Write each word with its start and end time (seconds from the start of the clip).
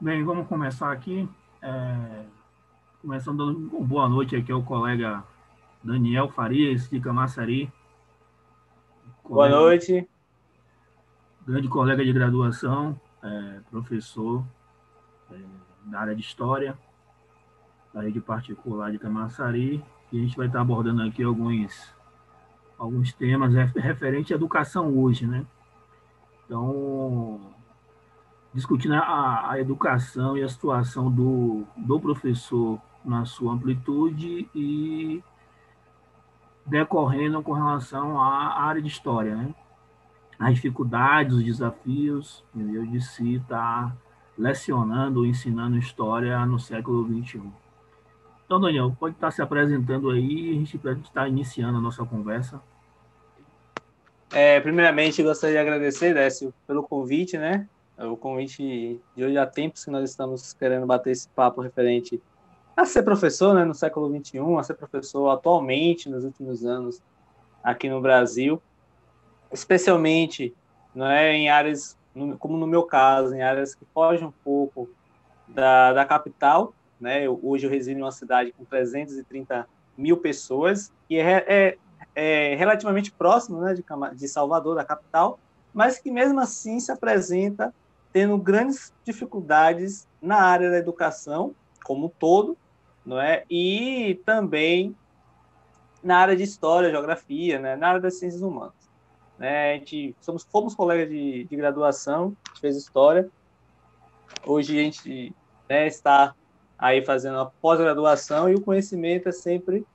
Bem, 0.00 0.22
vamos 0.22 0.46
começar 0.46 0.92
aqui. 0.92 1.28
É, 1.60 2.24
começando 3.02 3.38
dando 3.38 3.80
boa 3.80 4.08
noite 4.08 4.36
aqui 4.36 4.52
ao 4.52 4.62
colega 4.62 5.24
Daniel 5.82 6.28
Farias, 6.28 6.88
de 6.88 7.00
Camaçari. 7.00 7.68
Colega, 9.24 9.56
boa 9.56 9.62
noite. 9.64 10.08
Grande 11.44 11.66
colega 11.66 12.04
de 12.04 12.12
graduação, 12.12 12.98
é, 13.24 13.60
professor 13.72 14.44
é, 15.32 15.36
da 15.86 15.98
área 15.98 16.14
de 16.14 16.22
História, 16.22 16.78
da 17.92 18.02
rede 18.02 18.20
particular 18.20 18.92
de 18.92 19.00
Camaçari. 19.00 19.84
E 20.12 20.18
a 20.20 20.22
gente 20.22 20.36
vai 20.36 20.46
estar 20.46 20.60
abordando 20.60 21.02
aqui 21.02 21.24
alguns, 21.24 21.92
alguns 22.78 23.12
temas 23.12 23.52
referentes 23.74 24.30
à 24.30 24.36
educação 24.36 24.96
hoje, 24.96 25.26
né? 25.26 25.44
Então, 26.46 27.57
discutindo 28.52 28.94
a, 28.94 29.50
a 29.52 29.60
educação 29.60 30.36
e 30.36 30.42
a 30.42 30.48
situação 30.48 31.10
do, 31.10 31.64
do 31.76 32.00
professor 32.00 32.80
na 33.04 33.24
sua 33.24 33.52
amplitude 33.52 34.48
e 34.54 35.22
decorrendo 36.66 37.42
com 37.42 37.52
relação 37.52 38.20
à 38.20 38.60
área 38.62 38.82
de 38.82 38.88
história, 38.88 39.34
né? 39.34 39.54
As 40.38 40.54
dificuldades, 40.54 41.34
os 41.34 41.44
desafios, 41.44 42.44
entendeu? 42.54 42.86
De 42.86 43.00
se 43.00 43.34
estar 43.34 43.96
lecionando 44.36 45.20
ou 45.20 45.26
ensinando 45.26 45.76
história 45.76 46.44
no 46.46 46.60
século 46.60 47.04
XXI. 47.06 47.42
Então, 48.44 48.60
Daniel, 48.60 48.96
pode 48.98 49.14
estar 49.14 49.30
se 49.30 49.42
apresentando 49.42 50.10
aí, 50.10 50.50
a 50.50 50.54
gente 50.54 50.80
está 51.04 51.26
iniciando 51.28 51.78
a 51.78 51.80
nossa 51.80 52.04
conversa. 52.04 52.62
É, 54.30 54.60
primeiramente, 54.60 55.22
gostaria 55.22 55.56
de 55.56 55.60
agradecer, 55.60 56.14
Décio, 56.14 56.54
pelo 56.66 56.82
convite, 56.82 57.36
né? 57.36 57.66
O 58.06 58.16
convite 58.16 59.00
de 59.16 59.24
hoje 59.24 59.36
há 59.36 59.46
tempos 59.46 59.84
que 59.84 59.90
nós 59.90 60.08
estamos 60.08 60.52
querendo 60.52 60.86
bater 60.86 61.10
esse 61.10 61.28
papo 61.28 61.60
referente 61.60 62.22
a 62.76 62.86
ser 62.86 63.02
professor 63.02 63.54
né, 63.54 63.64
no 63.64 63.74
século 63.74 64.08
XXI, 64.08 64.38
a 64.56 64.62
ser 64.62 64.74
professor 64.74 65.28
atualmente 65.30 66.08
nos 66.08 66.24
últimos 66.24 66.64
anos 66.64 67.02
aqui 67.62 67.88
no 67.88 68.00
Brasil, 68.00 68.62
especialmente 69.52 70.54
não 70.94 71.06
é, 71.06 71.32
em 71.32 71.48
áreas, 71.48 71.98
como 72.38 72.56
no 72.56 72.68
meu 72.68 72.84
caso, 72.84 73.34
em 73.34 73.42
áreas 73.42 73.74
que 73.74 73.84
fogem 73.92 74.28
um 74.28 74.32
pouco 74.44 74.88
da, 75.48 75.92
da 75.92 76.04
capital. 76.04 76.72
Né? 77.00 77.26
Eu, 77.26 77.40
hoje 77.42 77.66
eu 77.66 77.70
resido 77.70 77.98
em 77.98 78.02
uma 78.02 78.12
cidade 78.12 78.52
com 78.52 78.64
330 78.64 79.68
mil 79.96 80.16
pessoas, 80.18 80.92
e 81.10 81.18
é, 81.18 81.44
é, 81.48 81.78
é 82.14 82.54
relativamente 82.54 83.10
próximo 83.10 83.60
né, 83.60 83.74
de, 83.74 83.84
de 84.14 84.28
Salvador, 84.28 84.76
da 84.76 84.84
capital, 84.84 85.40
mas 85.74 85.98
que 85.98 86.12
mesmo 86.12 86.38
assim 86.38 86.78
se 86.78 86.92
apresenta 86.92 87.74
tendo 88.12 88.36
grandes 88.38 88.92
dificuldades 89.04 90.06
na 90.20 90.36
área 90.36 90.70
da 90.70 90.78
educação 90.78 91.54
como 91.84 92.06
um 92.06 92.08
todo, 92.08 92.56
não 93.04 93.20
é? 93.20 93.44
E 93.50 94.20
também 94.24 94.94
na 96.02 96.18
área 96.18 96.36
de 96.36 96.42
história, 96.42 96.90
geografia, 96.90 97.58
né? 97.58 97.76
Na 97.76 97.88
área 97.88 98.00
das 98.00 98.18
ciências 98.18 98.42
humanas. 98.42 98.88
Né? 99.38 99.72
A 99.72 99.74
gente 99.76 100.16
somos 100.20 100.42
fomos 100.44 100.74
colegas 100.74 101.08
de, 101.08 101.44
de 101.44 101.56
graduação, 101.56 102.36
a 102.44 102.48
gente 102.48 102.60
fez 102.60 102.76
história. 102.76 103.30
Hoje 104.44 104.78
a 104.78 104.82
gente 104.82 105.34
né, 105.68 105.86
está 105.86 106.34
aí 106.78 107.04
fazendo 107.04 107.38
a 107.38 107.46
pós-graduação 107.46 108.48
e 108.48 108.54
o 108.54 108.60
conhecimento 108.60 109.28
é 109.28 109.32
sempre 109.32 109.86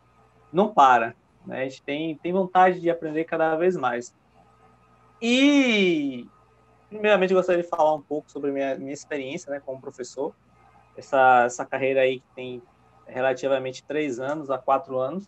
não 0.52 0.74
para. 0.74 1.16
Né? 1.46 1.62
A 1.62 1.64
gente 1.64 1.82
tem, 1.84 2.16
tem 2.18 2.32
vontade 2.32 2.80
de 2.80 2.90
aprender 2.90 3.26
cada 3.26 3.56
vez 3.56 3.76
mais. 3.76 4.14
E 5.22 6.28
primeiramente 6.94 7.34
gostaria 7.34 7.62
de 7.62 7.68
falar 7.68 7.94
um 7.94 8.02
pouco 8.02 8.32
sobre 8.32 8.52
minha, 8.52 8.76
minha 8.76 8.94
experiência 8.94 9.52
né, 9.52 9.60
como 9.60 9.82
professor. 9.82 10.34
Essa, 10.96 11.44
essa 11.46 11.66
carreira 11.66 12.02
aí 12.02 12.20
que 12.20 12.28
tem 12.36 12.62
relativamente 13.08 13.84
três 13.84 14.20
anos 14.20 14.50
a 14.50 14.58
quatro 14.58 15.00
anos, 15.00 15.28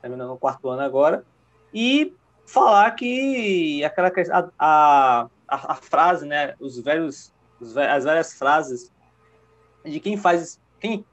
terminando 0.00 0.32
o 0.32 0.38
quarto 0.38 0.68
ano 0.68 0.82
agora, 0.82 1.24
e 1.74 2.14
falar 2.46 2.90
que 2.92 3.84
aquela 3.84 4.10
a, 4.30 4.48
a, 4.58 5.28
a, 5.48 5.74
frase, 5.74 6.26
né, 6.26 6.54
os 6.60 6.78
velhos, 6.78 7.32
os, 7.60 7.76
as 7.76 8.04
velhas 8.04 8.32
frases 8.34 8.92
de 9.84 9.98
quem 10.00 10.16
faz, 10.16 10.60
quem 10.78 11.04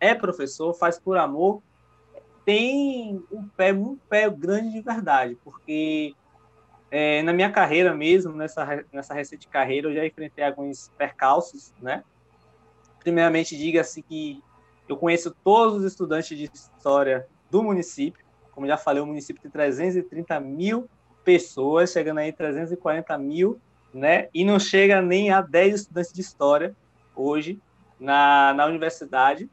é 0.00 0.14
professor 0.14 0.72
faz 0.74 0.98
por 0.98 1.16
amor, 1.18 1.62
tem 2.44 3.22
um 3.30 3.46
pé, 3.48 3.72
um 3.72 3.96
pé 4.08 4.28
grande 4.30 4.72
de 4.72 4.80
verdade, 4.80 5.36
porque 5.44 6.14
é, 6.90 7.22
na 7.22 7.32
minha 7.32 7.50
carreira 7.50 7.94
mesmo, 7.94 8.32
nessa, 8.32 8.84
nessa 8.92 9.14
recente 9.14 9.46
carreira, 9.48 9.88
eu 9.88 9.94
já 9.94 10.04
enfrentei 10.04 10.44
alguns 10.44 10.90
percalços, 10.98 11.72
né? 11.80 12.02
Primeiramente, 12.98 13.56
diga-se 13.56 14.02
que 14.02 14.42
eu 14.88 14.96
conheço 14.96 15.34
todos 15.44 15.76
os 15.76 15.84
estudantes 15.84 16.36
de 16.36 16.50
história 16.52 17.26
do 17.50 17.62
município. 17.62 18.24
Como 18.52 18.66
já 18.66 18.76
falei, 18.76 19.00
o 19.00 19.06
município 19.06 19.40
tem 19.40 19.50
330 19.50 20.40
mil 20.40 20.88
pessoas, 21.24 21.92
chegando 21.92 22.18
aí 22.18 22.32
340 22.32 23.16
mil, 23.18 23.60
né? 23.94 24.28
E 24.34 24.44
não 24.44 24.58
chega 24.58 25.00
nem 25.00 25.30
a 25.30 25.40
10 25.40 25.82
estudantes 25.82 26.12
de 26.12 26.20
história 26.20 26.74
hoje 27.14 27.60
na, 27.98 28.52
na 28.54 28.66
universidade 28.66 29.48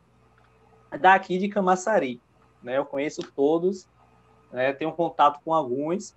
daqui 0.99 1.37
de 1.37 1.49
Camaçari. 1.49 2.21
Né? 2.63 2.77
Eu 2.77 2.85
conheço 2.85 3.21
todos, 3.35 3.87
né? 4.51 4.73
tenho 4.73 4.91
contato 4.91 5.39
com 5.43 5.53
alguns, 5.53 6.15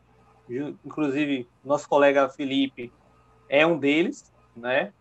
inclusive 0.85 1.49
nosso 1.65 1.89
colega 1.89 2.29
Felipe 2.29 2.93
é 3.49 3.67
um 3.67 3.79
deles, 3.79 4.33
né? 4.57 4.93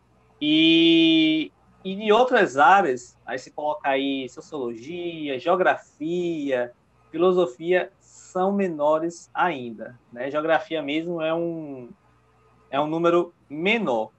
E, 0.42 1.52
e 1.84 1.94
em 1.94 2.12
outras 2.12 2.58
áreas, 2.58 3.18
aí 3.26 3.38
se 3.38 3.52
coloca 3.52 3.90
aí 3.90 4.30
sociologia, 4.30 5.40
geografia, 5.40 6.72
filosofia, 7.12 7.92
são 8.00 8.52
menores 8.52 9.30
ainda, 9.34 10.00
né? 10.12 10.30
Geografia 10.30 10.82
mesmo 10.82 11.22
é 11.22 11.34
um 11.34 11.90
é 12.72 12.80
um 12.80 12.86
número 12.86 13.34
menor 13.50 14.12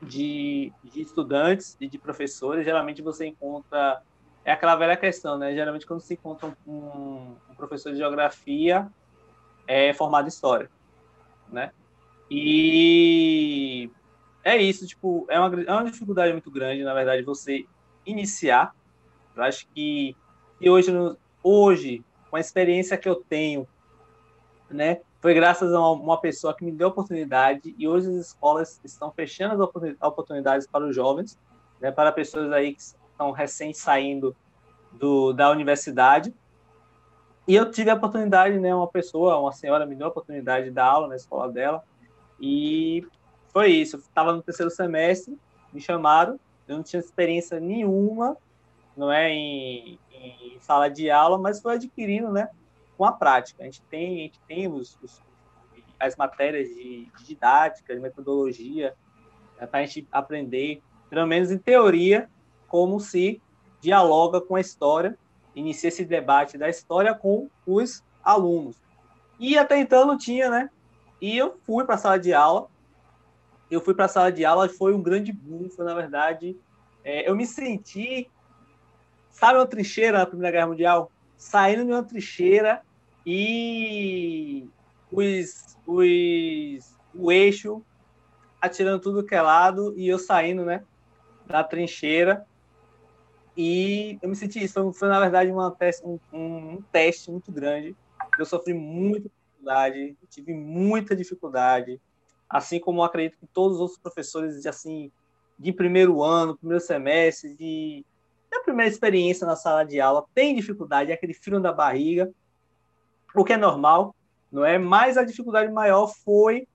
de, 0.00 0.72
de 0.84 1.00
estudantes 1.00 1.76
e 1.80 1.88
de 1.88 1.98
professores. 1.98 2.64
Geralmente 2.64 3.02
você 3.02 3.26
encontra 3.26 4.00
é 4.44 4.52
aquela 4.52 4.76
velha 4.76 4.96
questão, 4.96 5.36
né? 5.36 5.54
Geralmente 5.54 5.86
quando 5.86 6.00
se 6.00 6.14
encontra 6.14 6.56
um, 6.66 7.34
um 7.50 7.54
professor 7.56 7.92
de 7.92 7.98
geografia 7.98 8.88
é 9.70 9.94
formado 9.94 10.24
em 10.24 10.28
história, 10.28 10.68
né? 11.48 11.70
E 12.28 13.88
é 14.42 14.56
isso, 14.56 14.84
tipo, 14.84 15.24
é 15.30 15.38
uma, 15.38 15.62
é 15.62 15.72
uma 15.72 15.84
dificuldade 15.84 16.32
muito 16.32 16.50
grande, 16.50 16.82
na 16.82 16.92
verdade, 16.92 17.22
você 17.22 17.64
iniciar. 18.04 18.74
Eu 19.36 19.44
acho 19.44 19.68
que, 19.68 20.16
que 20.58 20.68
hoje, 20.68 20.92
hoje, 21.40 22.04
com 22.28 22.36
a 22.36 22.40
experiência 22.40 22.98
que 22.98 23.08
eu 23.08 23.14
tenho, 23.14 23.64
né, 24.68 25.02
foi 25.20 25.34
graças 25.34 25.72
a 25.72 25.78
uma, 25.78 25.92
uma 25.92 26.20
pessoa 26.20 26.52
que 26.52 26.64
me 26.64 26.72
deu 26.72 26.88
a 26.88 26.90
oportunidade 26.90 27.72
e 27.78 27.86
hoje 27.86 28.08
as 28.08 28.26
escolas 28.26 28.80
estão 28.82 29.12
fechando 29.12 29.62
as 29.62 30.02
oportunidades 30.02 30.66
para 30.66 30.84
os 30.84 30.96
jovens, 30.96 31.38
né, 31.80 31.92
para 31.92 32.10
pessoas 32.10 32.50
aí 32.52 32.74
que 32.74 32.80
estão 32.80 33.30
recém 33.30 33.72
saindo 33.72 34.34
do, 34.92 35.32
da 35.32 35.48
universidade 35.48 36.34
e 37.50 37.56
eu 37.56 37.68
tive 37.68 37.90
a 37.90 37.94
oportunidade, 37.94 38.60
né, 38.60 38.72
uma 38.72 38.86
pessoa, 38.86 39.36
uma 39.36 39.50
senhora 39.50 39.84
me 39.84 39.96
deu 39.96 40.06
a 40.06 40.10
oportunidade 40.10 40.66
de 40.66 40.70
dar 40.70 40.84
aula 40.84 41.08
na 41.08 41.16
escola 41.16 41.50
dela, 41.50 41.82
e 42.40 43.04
foi 43.48 43.72
isso. 43.72 43.96
Estava 43.96 44.32
no 44.32 44.40
terceiro 44.40 44.70
semestre, 44.70 45.36
me 45.72 45.80
chamaram, 45.80 46.38
eu 46.68 46.76
não 46.76 46.84
tinha 46.84 47.00
experiência 47.00 47.58
nenhuma, 47.58 48.36
não 48.96 49.10
é, 49.10 49.30
em, 49.30 49.98
em 50.12 50.60
sala 50.60 50.88
de 50.88 51.10
aula, 51.10 51.38
mas 51.38 51.60
foi 51.60 51.74
adquirindo, 51.74 52.30
né, 52.30 52.48
com 52.96 53.04
a 53.04 53.10
prática. 53.10 53.64
A 53.64 53.66
gente 53.66 53.82
tem, 53.82 54.20
a 54.20 54.22
gente 54.22 54.40
tem 54.46 54.68
os, 54.68 54.96
os 55.02 55.20
as 55.98 56.14
matérias 56.14 56.68
de, 56.68 57.10
de, 57.18 57.24
didática, 57.24 57.92
de 57.92 58.00
metodologia, 58.00 58.94
né, 59.58 59.66
para 59.66 59.80
a 59.80 59.84
gente 59.84 60.06
aprender, 60.12 60.80
pelo 61.08 61.26
menos 61.26 61.50
em 61.50 61.58
teoria, 61.58 62.30
como 62.68 63.00
se 63.00 63.42
dialoga 63.80 64.40
com 64.40 64.54
a 64.54 64.60
história 64.60 65.18
inicia 65.54 65.88
esse 65.88 66.04
debate 66.04 66.56
da 66.56 66.68
história 66.68 67.14
com 67.14 67.48
os 67.66 68.02
alunos. 68.22 68.76
E 69.38 69.56
até 69.56 69.78
então 69.78 70.06
não 70.06 70.18
tinha, 70.18 70.50
né? 70.50 70.70
E 71.20 71.36
eu 71.36 71.58
fui 71.64 71.84
para 71.84 71.94
a 71.94 71.98
sala 71.98 72.18
de 72.18 72.32
aula. 72.32 72.68
Eu 73.70 73.80
fui 73.80 73.94
para 73.94 74.06
a 74.06 74.08
sala 74.08 74.32
de 74.32 74.44
aula 74.44 74.68
foi 74.68 74.94
um 74.94 75.02
grande 75.02 75.32
boom. 75.32 75.68
Foi, 75.70 75.84
na 75.84 75.94
verdade, 75.94 76.56
é, 77.04 77.28
eu 77.28 77.34
me 77.34 77.46
senti. 77.46 78.30
Sabe 79.30 79.58
uma 79.58 79.66
trincheira 79.66 80.18
na 80.18 80.26
Primeira 80.26 80.52
Guerra 80.52 80.66
Mundial? 80.66 81.10
Saindo 81.36 81.84
de 81.84 81.92
uma 81.92 82.02
trincheira 82.02 82.82
e 83.24 84.68
os, 85.10 85.78
os, 85.86 86.98
o 87.14 87.32
eixo 87.32 87.82
atirando 88.60 89.00
tudo 89.00 89.24
que 89.24 89.34
é 89.34 89.40
lado 89.40 89.94
e 89.96 90.06
eu 90.06 90.18
saindo, 90.18 90.64
né? 90.64 90.84
Da 91.46 91.64
trincheira 91.64 92.46
e 93.60 94.18
eu 94.22 94.28
me 94.30 94.34
senti 94.34 94.64
isso. 94.64 94.92
Foi, 94.94 95.08
na 95.08 95.20
verdade, 95.20 95.50
uma 95.50 95.76
um, 96.02 96.18
um, 96.32 96.82
teste 96.90 97.30
muito 97.30 97.52
grande. 97.52 97.94
Eu 98.38 98.46
sofri 98.46 98.72
muita 98.72 99.28
dificuldade, 99.28 100.16
tive 100.30 100.54
muita 100.54 101.14
dificuldade. 101.14 102.00
Assim 102.48 102.80
como 102.80 103.04
acredito 103.04 103.38
que 103.38 103.46
todos 103.46 103.76
os 103.76 103.80
outros 103.82 103.98
professores, 103.98 104.64
assim, 104.64 105.12
de 105.58 105.74
primeiro 105.74 106.22
ano, 106.22 106.56
primeiro 106.56 106.82
semestre, 106.82 107.54
de 107.54 108.04
a 108.50 108.62
primeira 108.62 108.90
experiência 108.90 109.46
na 109.46 109.54
sala 109.54 109.84
de 109.84 110.00
aula, 110.00 110.24
tem 110.34 110.56
dificuldade, 110.56 111.10
é 111.10 111.14
aquele 111.14 111.34
frio 111.34 111.60
da 111.60 111.72
barriga, 111.72 112.32
o 113.34 113.44
que 113.44 113.52
é 113.52 113.56
normal, 113.56 114.14
não 114.50 114.64
é? 114.64 114.78
Mas 114.78 115.16
a 115.16 115.22
dificuldade 115.22 115.70
maior 115.70 116.08
foi 116.08 116.66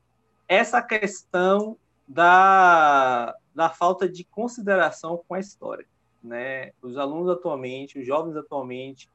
essa 0.47 0.81
questão 0.81 1.77
da, 2.07 3.35
da 3.53 3.69
falta 3.69 4.07
de 4.07 4.23
consideração 4.23 5.21
com 5.27 5.33
a 5.33 5.39
história, 5.39 5.85
né? 6.25 6.71
Os 6.81 6.97
alunos 6.97 7.29
atualmente, 7.29 7.99
os 7.99 8.05
jovens 8.05 8.35
atualmente, 8.35 9.09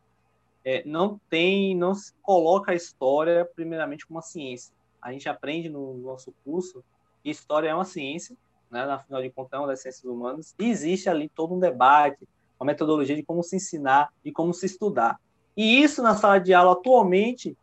é, 0.64 0.82
não 0.84 1.20
tem, 1.28 1.74
não 1.74 1.94
se 1.94 2.12
coloca 2.22 2.72
a 2.72 2.74
história 2.74 3.48
primeiramente 3.54 4.06
como 4.06 4.16
uma 4.18 4.22
ciência. 4.22 4.72
A 5.00 5.12
gente 5.12 5.28
aprende 5.28 5.68
no 5.68 5.94
nosso 5.98 6.32
curso 6.44 6.84
que 7.22 7.30
história 7.30 7.68
é 7.68 7.74
uma 7.74 7.84
ciência, 7.84 8.36
né? 8.70 8.86
Na 8.86 8.98
final 8.98 9.20
de 9.20 9.30
contas, 9.30 9.52
é 9.52 9.58
uma 9.58 9.66
das 9.68 9.82
ciências 9.82 10.04
humanas, 10.04 10.54
e 10.58 10.70
existe 10.70 11.08
ali 11.08 11.28
todo 11.28 11.54
um 11.54 11.58
debate, 11.58 12.26
uma 12.58 12.66
metodologia 12.66 13.16
de 13.16 13.22
como 13.22 13.42
se 13.42 13.56
ensinar 13.56 14.12
e 14.24 14.30
como 14.30 14.54
se 14.54 14.66
estudar. 14.66 15.18
E 15.56 15.82
isso 15.82 16.02
na 16.02 16.14
sala 16.14 16.38
de 16.38 16.54
aula 16.54 16.72
atualmente 16.72 17.56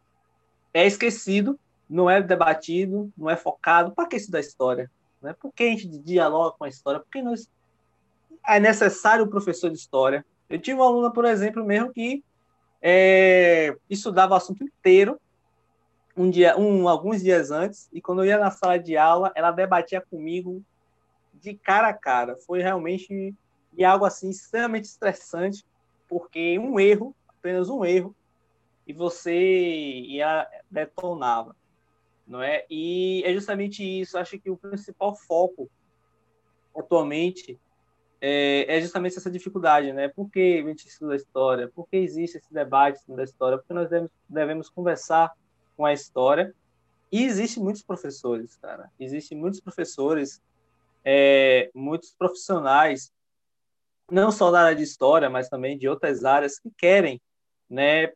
é 0.74 0.86
esquecido, 0.86 1.58
não 1.90 2.10
é 2.10 2.22
debatido, 2.22 3.12
não 3.18 3.30
é 3.30 3.38
focado. 3.38 3.92
Para 3.92 4.08
que 4.08 4.18
estudar 4.18 4.40
história? 4.40 4.92
Né? 5.22 5.34
Por 5.34 5.52
que 5.54 5.64
a 5.64 5.70
gente 5.70 5.88
dialoga 5.88 6.56
com 6.58 6.66
a 6.66 6.70
história? 6.70 7.00
Por 7.00 7.10
que 7.10 7.22
nós... 7.22 7.50
é 8.48 8.60
necessário 8.60 9.26
o 9.26 9.30
professor 9.30 9.70
de 9.70 9.78
história? 9.78 10.26
Eu 10.50 10.60
tive 10.60 10.80
uma 10.80 10.86
aluna, 10.86 11.12
por 11.12 11.26
exemplo, 11.26 11.66
mesmo 11.66 11.92
que 11.92 12.24
é, 12.82 13.76
estudava 13.90 14.34
o 14.34 14.38
assunto 14.38 14.64
inteiro 14.64 15.20
um 16.16 16.30
dia, 16.30 16.58
um, 16.58 16.88
alguns 16.90 17.22
dias 17.22 17.52
antes, 17.52 17.88
e 17.94 18.02
quando 18.02 18.24
eu 18.24 18.26
ia 18.26 18.40
na 18.40 18.50
sala 18.50 18.80
de 18.80 18.98
aula, 18.98 19.32
ela 19.36 19.52
debatia 19.52 20.02
comigo 20.02 20.64
de 21.34 21.54
cara 21.54 21.90
a 21.90 21.94
cara. 21.94 22.36
Foi 22.38 22.60
realmente 22.60 23.36
e 23.78 23.86
algo 23.86 24.06
assim 24.06 24.30
extremamente 24.30 24.86
estressante, 24.86 25.64
porque 26.10 26.58
um 26.58 26.80
erro, 26.80 27.16
apenas 27.28 27.70
um 27.70 27.86
erro, 27.86 28.16
e 28.88 28.94
você 28.94 29.38
ia 29.38 30.48
detonava, 30.72 31.56
não 32.26 32.42
é? 32.42 32.66
E 32.68 33.22
é 33.24 33.32
justamente 33.34 33.84
isso. 33.84 34.18
Acho 34.18 34.40
que 34.40 34.50
o 34.50 34.58
principal 34.58 35.16
foco 35.16 35.70
atualmente 36.76 37.60
é, 38.20 38.78
é 38.78 38.82
justamente 38.82 39.18
essa 39.18 39.30
dificuldade, 39.30 39.94
né? 39.94 40.08
Por 40.08 40.30
que 40.30 40.62
a 40.64 40.68
gente 40.68 40.88
estuda 40.88 41.14
a 41.14 41.18
história? 41.18 41.72
Por 41.74 41.88
que 41.88 41.98
existe 41.98 42.38
esse 42.38 42.54
debate 42.54 43.00
da 43.08 43.24
história? 43.24 43.58
Porque 43.58 43.74
nós 43.74 43.90
devemos, 43.90 44.12
devemos 44.28 44.70
conversar 44.70 45.32
com 45.76 45.86
a 45.86 45.94
história. 45.94 46.54
E 47.12 47.24
existem 47.24 47.64
muitos 47.64 47.84
professores, 47.84 48.56
cara. 48.58 48.92
Existem 49.00 49.38
muitos 49.38 49.62
professores, 49.62 50.42
é, 51.06 51.70
muitos 51.74 52.14
profissionais, 52.14 53.14
não 54.12 54.32
só 54.32 54.52
da 54.52 54.62
área 54.62 54.76
de 54.76 54.84
história, 54.84 55.30
mas 55.30 55.48
também 55.48 55.78
de 55.78 55.88
outras 55.88 56.26
áreas 56.26 56.60
que 56.60 56.72
querem, 56.72 57.22
né, 57.70 58.12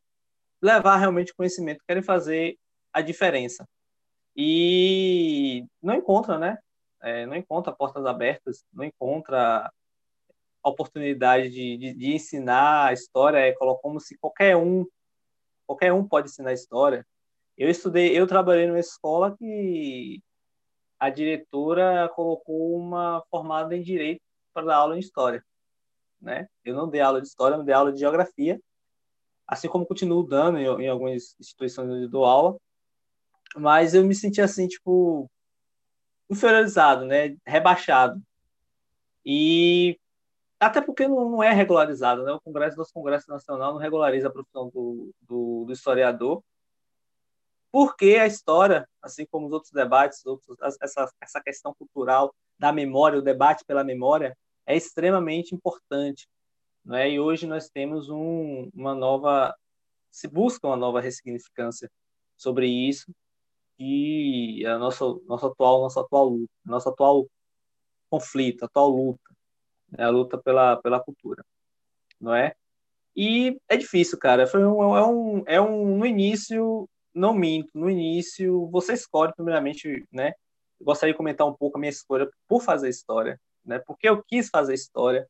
levar 0.61 0.97
realmente 0.97 1.33
conhecimento, 1.33 1.83
querem 1.87 2.03
fazer 2.03 2.57
a 2.91 3.01
diferença. 3.01 3.67
E 4.35 5.65
não 5.81 5.95
encontra, 5.95 6.37
né? 6.37 6.57
É, 7.01 7.25
não 7.25 7.35
encontra 7.35 7.73
portas 7.73 8.05
abertas, 8.05 8.63
não 8.73 8.83
encontra 8.83 9.71
oportunidade 10.69 11.49
de, 11.49 11.77
de, 11.77 11.93
de 11.93 12.13
ensinar 12.13 12.87
a 12.87 12.93
história, 12.93 13.37
é 13.37 13.53
como 13.53 13.99
se 13.99 14.17
qualquer 14.17 14.55
um, 14.55 14.85
qualquer 15.65 15.93
um 15.93 16.07
pode 16.07 16.29
ensinar 16.29 16.51
a 16.51 16.53
história. 16.53 17.05
Eu 17.57 17.69
estudei, 17.69 18.17
eu 18.17 18.27
trabalhei 18.27 18.67
numa 18.67 18.79
escola 18.79 19.35
que 19.37 20.21
a 20.99 21.09
diretora 21.09 22.09
colocou 22.15 22.75
uma 22.77 23.23
formada 23.29 23.75
em 23.75 23.81
direito 23.81 24.21
para 24.53 24.65
dar 24.65 24.75
aula 24.77 24.95
em 24.95 24.99
história, 24.99 25.43
né? 26.21 26.47
Eu 26.63 26.75
não 26.75 26.89
dei 26.89 27.01
aula 27.01 27.21
de 27.21 27.27
história, 27.27 27.55
eu 27.55 27.63
dei 27.63 27.73
aula 27.73 27.91
de 27.91 27.99
geografia, 27.99 28.59
assim 29.47 29.67
como 29.67 29.85
continuo 29.85 30.23
dando 30.23 30.59
em, 30.59 30.65
em 30.65 30.87
algumas 30.87 31.35
instituições 31.39 31.89
onde 31.89 32.07
dou 32.07 32.25
aula, 32.25 32.57
mas 33.55 33.93
eu 33.93 34.03
me 34.03 34.15
senti 34.15 34.41
assim, 34.41 34.67
tipo, 34.67 35.29
inferiorizado, 36.29 37.05
né? 37.05 37.35
Rebaixado. 37.45 38.21
E 39.25 39.99
até 40.61 40.79
porque 40.79 41.07
não, 41.07 41.41
é 41.41 41.51
regularizado, 41.51 42.23
né? 42.23 42.31
O 42.33 42.39
Congresso, 42.39 42.77
nosso 42.77 42.93
Congresso 42.93 43.27
Nacional 43.29 43.73
não 43.73 43.79
regulariza 43.79 44.27
a 44.27 44.31
profissão 44.31 44.69
do, 44.69 45.11
do, 45.21 45.65
do, 45.65 45.73
historiador, 45.73 46.43
porque 47.71 48.17
a 48.21 48.27
história, 48.27 48.87
assim 49.01 49.25
como 49.25 49.47
os 49.47 49.53
outros 49.53 49.71
debates, 49.71 50.23
outros, 50.25 50.55
essa, 50.81 51.11
essa 51.19 51.41
questão 51.41 51.73
cultural 51.73 52.33
da 52.59 52.71
memória, 52.71 53.17
o 53.17 53.23
debate 53.23 53.65
pela 53.65 53.83
memória, 53.83 54.37
é 54.65 54.75
extremamente 54.75 55.55
importante. 55.55 56.27
Não 56.85 56.95
é? 56.95 57.09
E 57.09 57.19
hoje 57.19 57.47
nós 57.47 57.69
temos 57.69 58.09
um, 58.09 58.69
uma 58.73 58.93
nova, 58.93 59.55
se 60.11 60.27
busca 60.27 60.67
uma 60.67 60.77
nova 60.77 61.01
ressignificância 61.01 61.89
sobre 62.37 62.67
isso, 62.67 63.11
e 63.79 64.63
a 64.67 64.77
nossa, 64.77 65.05
nossa 65.25 65.47
atual, 65.47 65.81
nossa 65.81 66.01
atual 66.01 66.29
luta, 66.29 66.53
nosso 66.63 66.89
atual 66.89 67.27
conflito, 68.11 68.65
atual 68.65 68.89
luta, 68.89 69.31
né? 69.91 70.03
a 70.03 70.09
luta 70.09 70.37
pela, 70.37 70.77
pela 70.77 70.99
cultura, 70.99 71.43
não 72.19 72.33
é? 72.33 72.55
E 73.15 73.59
é 73.67 73.75
difícil, 73.75 74.17
cara. 74.17 74.47
Foi 74.47 74.63
um, 74.65 74.95
é 74.95 75.05
um, 75.05 75.43
é 75.47 75.61
um 75.61 75.97
no 75.97 76.05
início, 76.05 76.87
não 77.13 77.33
minto, 77.33 77.69
no 77.73 77.89
início 77.89 78.67
você 78.69 78.93
escolhe 78.93 79.33
primeiramente, 79.35 80.05
né? 80.11 80.33
Eu 80.79 80.85
gostaria 80.85 81.13
de 81.13 81.17
comentar 81.17 81.45
um 81.45 81.53
pouco 81.53 81.77
a 81.77 81.79
minha 81.79 81.89
escolha 81.89 82.29
por 82.47 82.61
fazer 82.61 82.89
história, 82.89 83.39
né? 83.65 83.79
Porque 83.79 84.07
eu 84.07 84.23
quis 84.23 84.49
fazer 84.49 84.73
história, 84.73 85.27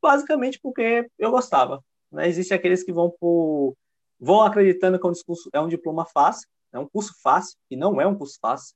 basicamente 0.00 0.60
porque 0.62 1.08
eu 1.18 1.30
gostava. 1.30 1.82
Né? 2.12 2.28
Existem 2.28 2.56
aqueles 2.56 2.84
que 2.84 2.92
vão 2.92 3.10
por 3.10 3.74
vão 4.18 4.42
acreditando 4.42 4.98
que 4.98 5.06
é 5.06 5.08
um, 5.08 5.12
discurso, 5.12 5.50
é 5.52 5.60
um 5.60 5.68
diploma 5.68 6.06
fácil, 6.06 6.48
é 6.72 6.78
um 6.78 6.88
curso 6.88 7.14
fácil, 7.22 7.58
e 7.70 7.76
não 7.76 8.00
é 8.00 8.06
um 8.06 8.16
curso 8.16 8.38
fácil. 8.40 8.74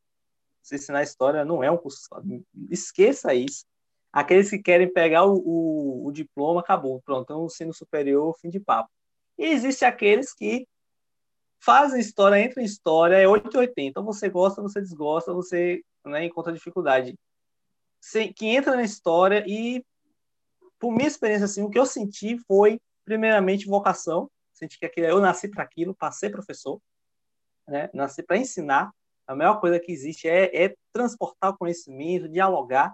Você 0.63 0.75
ensinar 0.77 1.03
história 1.03 1.45
não 1.45 1.65
é 1.65 1.71
um 1.71 1.79
curso 1.79 2.07
fácil. 2.09 2.45
Esqueça 2.71 3.35
isso. 3.35 3.65
Aqueles 4.13 4.51
que 4.51 4.59
querem 4.59 4.93
pegar 4.93 5.25
o, 5.25 5.37
o, 5.37 6.07
o 6.07 6.13
diploma, 6.13 6.61
acabou. 6.61 7.01
Pronto, 7.03 7.35
um 7.37 7.47
ensino 7.47 7.73
superior, 7.73 8.37
fim 8.41 8.49
de 8.49 8.61
papo. 8.61 8.91
E 9.39 9.47
existe 9.47 9.85
aqueles 9.85 10.35
que 10.35 10.67
fazem 11.61 12.01
história, 12.01 12.43
entram 12.43 12.63
em 12.63 12.67
história, 12.67 13.17
é 13.17 13.29
880. 13.29 13.81
Então 13.83 14.05
você 14.05 14.29
gosta, 14.29 14.63
você 14.63 14.81
desgosta, 14.81 15.33
você 15.33 15.83
né, 16.05 16.25
encontra 16.25 16.53
dificuldade. 16.53 17.15
que 18.37 18.47
entra 18.47 18.77
na 18.77 18.83
história 18.83 19.45
e, 19.47 19.85
por 20.79 20.93
minha 20.93 21.09
experiência, 21.09 21.45
assim, 21.45 21.63
o 21.63 21.71
que 21.71 21.79
eu 21.79 21.87
senti 21.87 22.39
foi, 22.47 22.81
primeiramente, 23.05 23.67
vocação. 23.67 24.31
Senti 24.53 24.79
que 24.79 25.01
eu 25.01 25.21
nasci 25.21 25.49
para 25.49 25.63
aquilo, 25.63 25.95
para 25.95 26.13
ser 26.13 26.31
professor 26.31 26.81
né? 27.71 27.89
Nascer 27.95 28.25
para 28.25 28.37
ensinar. 28.37 28.93
A 29.27 29.35
melhor 29.35 29.61
coisa 29.61 29.79
que 29.79 29.93
existe 29.93 30.29
é, 30.29 30.65
é 30.65 30.75
transportar 30.93 31.53
o 31.53 31.57
conhecimento, 31.57 32.29
dialogar. 32.29 32.93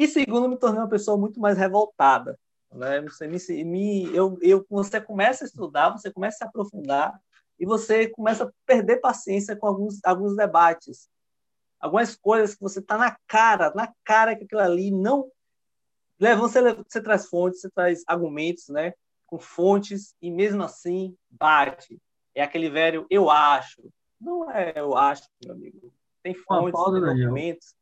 E 0.00 0.08
segundo, 0.08 0.48
me 0.48 0.56
tornei 0.56 0.80
uma 0.80 0.88
pessoa 0.88 1.18
muito 1.18 1.38
mais 1.38 1.58
revoltada. 1.58 2.40
Né? 2.72 3.02
Você, 3.02 3.26
me, 3.26 3.64
me, 3.64 4.16
eu, 4.16 4.38
eu, 4.40 4.64
você 4.70 4.98
começa 4.98 5.44
a 5.44 5.46
estudar, 5.46 5.90
você 5.90 6.10
começa 6.10 6.36
a 6.36 6.38
se 6.38 6.44
aprofundar 6.44 7.20
e 7.58 7.66
você 7.66 8.08
começa 8.08 8.44
a 8.44 8.50
perder 8.64 8.96
paciência 8.96 9.54
com 9.54 9.66
alguns, 9.66 10.00
alguns 10.02 10.34
debates. 10.34 11.06
Algumas 11.78 12.16
coisas 12.16 12.54
que 12.54 12.62
você 12.62 12.78
está 12.78 12.96
na 12.96 13.14
cara, 13.26 13.74
na 13.74 13.92
cara 14.02 14.34
que 14.34 14.44
aquilo 14.44 14.62
ali 14.62 14.90
não. 14.90 15.30
Você, 16.18 16.62
você 16.72 17.02
traz 17.02 17.26
fontes, 17.26 17.60
você 17.60 17.68
traz 17.68 18.02
argumentos, 18.06 18.68
né? 18.68 18.94
Com 19.26 19.38
fontes, 19.38 20.14
e 20.22 20.30
mesmo 20.30 20.62
assim 20.62 21.14
bate. 21.28 22.00
É 22.34 22.42
aquele 22.42 22.70
velho 22.70 23.06
eu 23.10 23.28
acho, 23.28 23.82
não 24.18 24.50
é, 24.50 24.72
eu 24.76 24.96
acho, 24.96 25.28
meu 25.44 25.52
amigo. 25.52 25.92
Tem 26.22 26.32
fontes, 26.34 26.82
tem 26.84 27.00
documentos. 27.00 27.74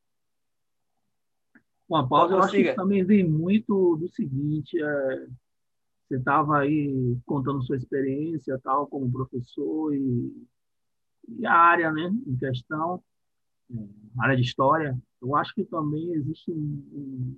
Uma 1.89 2.07
pausa, 2.07 2.35
eu 2.35 2.43
acho 2.43 2.53
que 2.53 2.75
também 2.75 3.03
vem 3.03 3.27
muito 3.27 3.97
do 3.97 4.09
seguinte, 4.11 4.81
é, 4.83 5.27
você 6.07 6.17
estava 6.17 6.59
aí 6.59 7.17
contando 7.25 7.63
sua 7.63 7.77
experiência 7.77 8.61
tal 8.63 8.87
como 8.87 9.11
professor 9.11 9.95
e, 9.95 10.47
e 11.29 11.47
a 11.47 11.55
área 11.55 11.91
né, 11.91 12.13
em 12.27 12.37
questão, 12.37 13.03
é, 13.71 13.75
área 14.19 14.37
de 14.37 14.43
história, 14.43 14.99
eu 15.23 15.35
acho 15.35 15.55
que 15.55 15.65
também 15.65 16.13
existe 16.13 16.51
um, 16.51 16.57
um, 16.93 17.37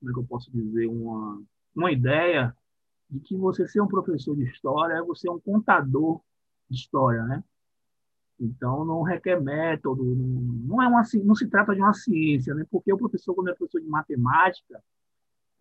como 0.00 0.10
é 0.10 0.14
que 0.14 0.20
eu 0.20 0.26
posso 0.26 0.50
dizer, 0.50 0.86
uma, 0.86 1.42
uma 1.74 1.92
ideia 1.92 2.56
de 3.08 3.20
que 3.20 3.36
você 3.36 3.68
ser 3.68 3.80
um 3.80 3.88
professor 3.88 4.36
de 4.36 4.44
história 4.44 4.94
é 4.94 5.02
você 5.02 5.30
um 5.30 5.38
contador 5.38 6.20
de 6.68 6.76
história, 6.76 7.22
né? 7.24 7.44
Então, 8.38 8.84
não 8.84 9.02
requer 9.02 9.40
método, 9.40 10.04
não, 10.04 10.82
é 10.82 10.88
uma, 10.88 11.02
não 11.24 11.34
se 11.34 11.46
trata 11.48 11.74
de 11.74 11.80
uma 11.80 11.92
ciência, 11.92 12.54
né? 12.54 12.66
porque 12.70 12.92
o 12.92 12.98
professor, 12.98 13.34
quando 13.34 13.50
é 13.50 13.54
professor 13.54 13.80
de 13.80 13.88
matemática, 13.88 14.82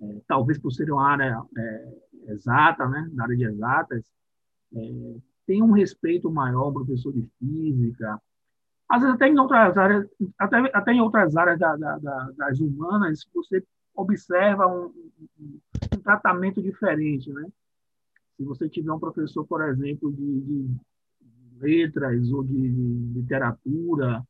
é, 0.01 0.21
talvez 0.27 0.57
por 0.57 0.71
ser 0.71 0.91
uma 0.91 1.07
área 1.07 1.41
é, 1.55 1.93
exata, 2.29 2.87
né? 2.89 3.09
área 3.19 3.37
de 3.37 3.43
exatas, 3.43 4.11
é, 4.75 5.15
tem 5.45 5.61
um 5.61 5.71
respeito 5.71 6.31
maior 6.31 6.63
ao 6.63 6.73
professor 6.73 7.13
de 7.13 7.27
física, 7.37 8.19
Às 8.89 9.01
vezes 9.01 9.15
até 9.15 9.27
em 9.27 9.37
outras 9.37 9.77
áreas, 9.77 10.07
até, 10.37 10.57
até 10.73 10.93
em 10.93 11.01
outras 11.01 11.35
áreas 11.35 11.59
da, 11.59 11.75
da, 11.75 11.97
da, 11.99 12.31
das 12.37 12.59
humanas, 12.59 13.27
você 13.33 13.63
observa 13.95 14.65
um, 14.65 14.85
um, 15.39 15.59
um, 15.93 15.99
tratamento 15.99 16.61
diferente, 16.61 17.31
né? 17.31 17.47
Se 18.35 18.43
você 18.43 18.67
tiver 18.67 18.91
um 18.91 18.99
professor, 18.99 19.45
por 19.45 19.61
exemplo, 19.61 20.11
de, 20.11 20.41
de 20.41 20.75
letras 21.60 22.31
ou 22.31 22.43
de, 22.43 22.53
literatura, 22.53 24.24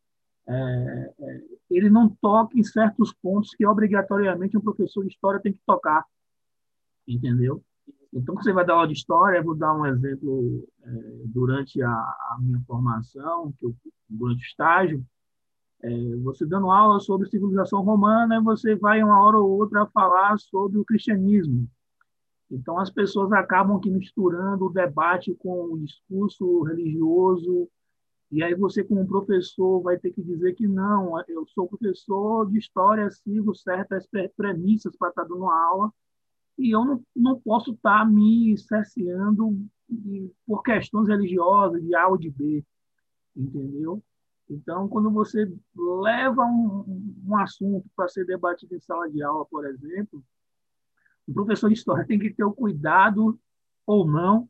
é, 0.47 1.13
é, 1.19 1.41
ele 1.69 1.89
não 1.89 2.09
toca 2.09 2.57
em 2.57 2.63
certos 2.63 3.13
pontos 3.13 3.53
que 3.55 3.65
obrigatoriamente 3.65 4.57
um 4.57 4.61
professor 4.61 5.03
de 5.03 5.11
história 5.11 5.39
tem 5.39 5.53
que 5.53 5.61
tocar, 5.65 6.05
entendeu? 7.07 7.63
Então, 8.13 8.35
você 8.35 8.53
vai 8.53 8.65
dar 8.65 8.73
aula 8.73 8.87
de 8.87 8.93
história, 8.93 9.37
eu 9.37 9.43
vou 9.43 9.55
dar 9.55 9.73
um 9.75 9.85
exemplo 9.85 10.67
é, 10.83 10.91
durante 11.25 11.81
a, 11.81 11.89
a, 11.89 12.37
minha 12.39 12.61
formação, 12.67 13.51
que 13.59 13.65
eu, 13.65 13.75
durante 14.07 14.43
o 14.43 14.45
estágio, 14.45 15.05
é, 15.81 16.15
você 16.17 16.45
dando 16.45 16.69
aula 16.69 16.99
sobre 16.99 17.27
civilização 17.27 17.81
romana, 17.81 18.39
você 18.41 18.75
vai 18.75 19.03
uma 19.03 19.21
hora 19.25 19.37
ou 19.37 19.57
outra 19.57 19.87
falar 19.87 20.37
sobre 20.37 20.77
o 20.77 20.85
cristianismo. 20.85 21.67
Então, 22.53 22.77
as 22.77 22.91
pessoas 22.91 23.31
acabam 23.31 23.77
aqui 23.77 23.89
misturando 23.89 24.65
o 24.65 24.69
debate 24.69 25.33
com 25.39 25.73
o 25.73 25.79
discurso 25.79 26.61
religioso, 26.61 27.67
e 28.31 28.43
aí 28.43 28.53
você, 28.53 28.83
como 28.83 29.07
professor, 29.07 29.81
vai 29.81 29.97
ter 29.97 30.11
que 30.11 30.21
dizer 30.21 30.53
que 30.53 30.67
não, 30.67 31.19
eu 31.27 31.47
sou 31.47 31.67
professor 31.67 32.49
de 32.49 32.59
história, 32.59 33.09
sigo 33.09 33.55
certas 33.55 34.07
premissas 34.37 34.95
para 34.95 35.09
estar 35.09 35.23
dando 35.23 35.49
aula, 35.49 35.91
e 36.55 36.69
eu 36.75 36.85
não, 36.85 37.03
não 37.15 37.39
posso 37.39 37.73
estar 37.73 38.07
me 38.09 38.55
cerceando 38.55 39.59
por 40.45 40.61
questões 40.61 41.07
religiosas 41.07 41.83
de 41.83 41.95
A 41.95 42.07
ou 42.07 42.17
de 42.17 42.29
B, 42.29 42.63
entendeu? 43.35 44.03
Então, 44.47 44.87
quando 44.87 45.09
você 45.09 45.51
leva 45.75 46.43
um, 46.43 47.15
um 47.25 47.35
assunto 47.37 47.89
para 47.95 48.07
ser 48.07 48.25
debatido 48.25 48.75
em 48.75 48.79
sala 48.79 49.09
de 49.09 49.23
aula, 49.23 49.43
por 49.45 49.65
exemplo, 49.65 50.23
o 51.27 51.33
professor 51.33 51.67
de 51.67 51.75
história 51.75 52.05
tem 52.05 52.19
que 52.19 52.33
ter 52.33 52.43
o 52.43 52.53
cuidado, 52.53 53.39
ou 53.85 54.05
não, 54.05 54.49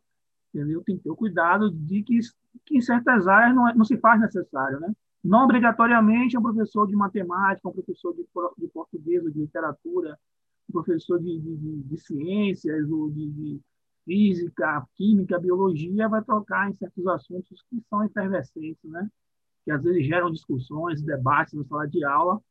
entendeu? 0.54 0.84
Tem 0.84 0.98
que 0.98 1.04
ter 1.04 1.12
o 1.12 1.16
cuidado 1.16 1.72
de 1.72 2.04
que, 2.04 2.20
que 2.66 2.78
em 2.78 2.82
certas 2.82 3.28
áreas 3.28 3.56
não, 3.56 3.68
é, 3.68 3.76
não 3.76 3.86
se 3.86 3.98
faz 3.98 4.20
necessário, 4.20 4.80
né? 4.80 4.94
Não 5.24 5.46
obrigatoriamente 5.46 6.36
é 6.36 6.40
um 6.40 6.44
professor 6.44 6.86
de 6.86 6.96
matemática, 6.96 7.70
um 7.70 7.72
professor 7.72 8.14
de, 8.14 8.26
de 8.58 8.68
português 8.68 9.24
ou 9.24 9.32
de 9.32 9.40
literatura, 9.40 10.20
professor 10.74 11.20
de, 11.20 11.40
de, 11.40 11.84
de 11.84 11.98
ciências 11.98 12.90
ou 12.90 13.10
de, 13.10 13.62
física, 14.06 14.86
química, 14.96 15.40
biologia, 15.40 16.10
vai 16.10 16.22
tocar 16.24 16.70
em 16.70 16.76
certos 16.76 17.08
assuntos 17.08 17.64
que 17.70 17.82
são 17.90 18.04
efervescentes, 18.04 18.84
né? 18.84 19.10
que 19.64 19.72
às 19.72 19.82
vezes 19.82 20.06
geram 20.06 20.30
discussões, 20.30 21.02
debates 21.02 21.54
na 21.54 21.64
sala 21.64 21.88
de 21.88 22.04
aula, 22.04 22.42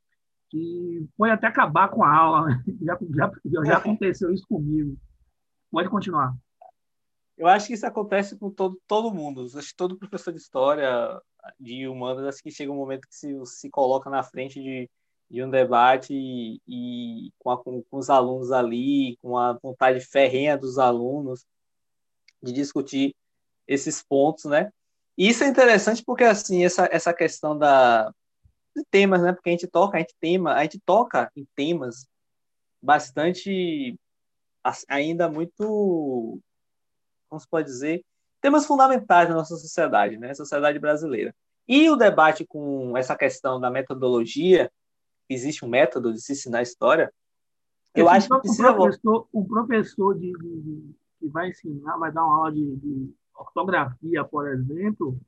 que 0.53 1.09
pode 1.17 1.33
até 1.33 1.47
acabar 1.47 1.89
com 1.89 2.05
a 2.05 2.15
aula. 2.15 2.47
Né? 2.47 2.63
Já, 2.83 2.99
já, 3.11 3.65
já 3.65 3.77
aconteceu 3.79 4.31
isso 4.31 4.47
comigo. 4.47 4.99
Pode 5.71 5.89
continuar. 5.89 6.37
Eu 7.39 7.47
acho 7.47 7.69
que 7.69 7.73
isso 7.73 7.87
acontece 7.87 8.37
com 8.37 8.51
todo, 8.51 8.79
todo 8.87 9.15
mundo. 9.15 9.47
Acho 9.57 9.69
que 9.69 9.75
todo 9.75 9.97
professor 9.97 10.31
de 10.31 10.39
história, 10.39 11.19
de 11.59 11.89
humanas, 11.89 12.27
acho 12.27 12.43
que 12.43 12.51
chega 12.51 12.71
um 12.71 12.77
momento 12.77 13.09
que 13.09 13.15
se, 13.17 13.35
se 13.47 13.71
coloca 13.71 14.11
na 14.11 14.23
frente 14.23 14.63
de, 14.63 14.91
de 15.31 15.43
um 15.43 15.49
debate 15.49 16.13
e, 16.13 16.61
e 16.69 17.33
com, 17.39 17.51
a, 17.51 17.57
com, 17.57 17.83
com, 17.85 17.97
os 17.97 18.11
alunos 18.11 18.53
ali, 18.53 19.17
com 19.23 19.39
a 19.39 19.55
vontade 19.55 20.01
ferrenha 20.01 20.59
dos 20.59 20.79
alunos 20.79 21.47
de 22.43 22.53
discutir 22.53 23.17
esses 23.67 24.03
pontos, 24.03 24.45
né? 24.45 24.71
E 25.17 25.29
isso 25.31 25.45
é 25.45 25.49
interessante 25.49 26.05
porque 26.05 26.25
assim 26.25 26.65
essa, 26.65 26.87
essa 26.93 27.15
questão 27.15 27.57
da 27.57 28.13
de 28.75 28.85
temas, 28.91 29.23
né? 29.23 29.33
Porque 29.33 29.51
a 29.51 29.53
gente 29.53 29.67
toca, 29.67 29.97
a 29.97 30.01
gente 30.01 30.15
tema, 30.21 30.55
a 30.55 30.63
gente 30.63 30.81
toca 30.81 31.31
em 31.37 31.47
temas 31.55 32.07
bastante 32.81 33.99
ainda 34.89 35.29
muito, 35.29 36.41
como 37.29 37.41
se 37.41 37.49
pode 37.49 37.67
dizer, 37.67 38.05
temas 38.41 38.65
fundamentais 38.67 39.29
da 39.29 39.35
nossa 39.35 39.57
sociedade, 39.57 40.17
né? 40.17 40.35
Sociedade 40.35 40.79
brasileira. 40.79 41.35
E 41.67 41.89
o 41.91 41.97
debate 41.97 42.45
com 42.47 42.97
essa 42.97 43.17
questão 43.17 43.61
da 43.61 43.71
metodologia 43.71 44.71
existe 45.29 45.65
um 45.65 45.69
método 45.69 46.13
de 46.13 46.21
se 46.21 46.33
ensinar 46.33 46.63
história, 46.63 47.13
eu 47.95 48.09
acho 48.09 48.29
que 48.29 48.41
precisa... 48.41 48.71
O 48.71 48.75
professor, 48.75 49.29
o 49.33 49.45
professor 49.45 50.19
de, 50.19 50.33
de, 50.33 50.61
de, 50.61 50.95
que 51.19 51.29
vai 51.29 51.51
ensinar, 51.51 51.97
vai 51.99 52.11
dar 52.11 52.25
uma 52.25 52.37
aula 52.37 52.53
de, 52.53 52.77
de 52.77 53.15
ortografia, 53.35 54.25
por 54.25 54.49
exemplo, 54.49 55.19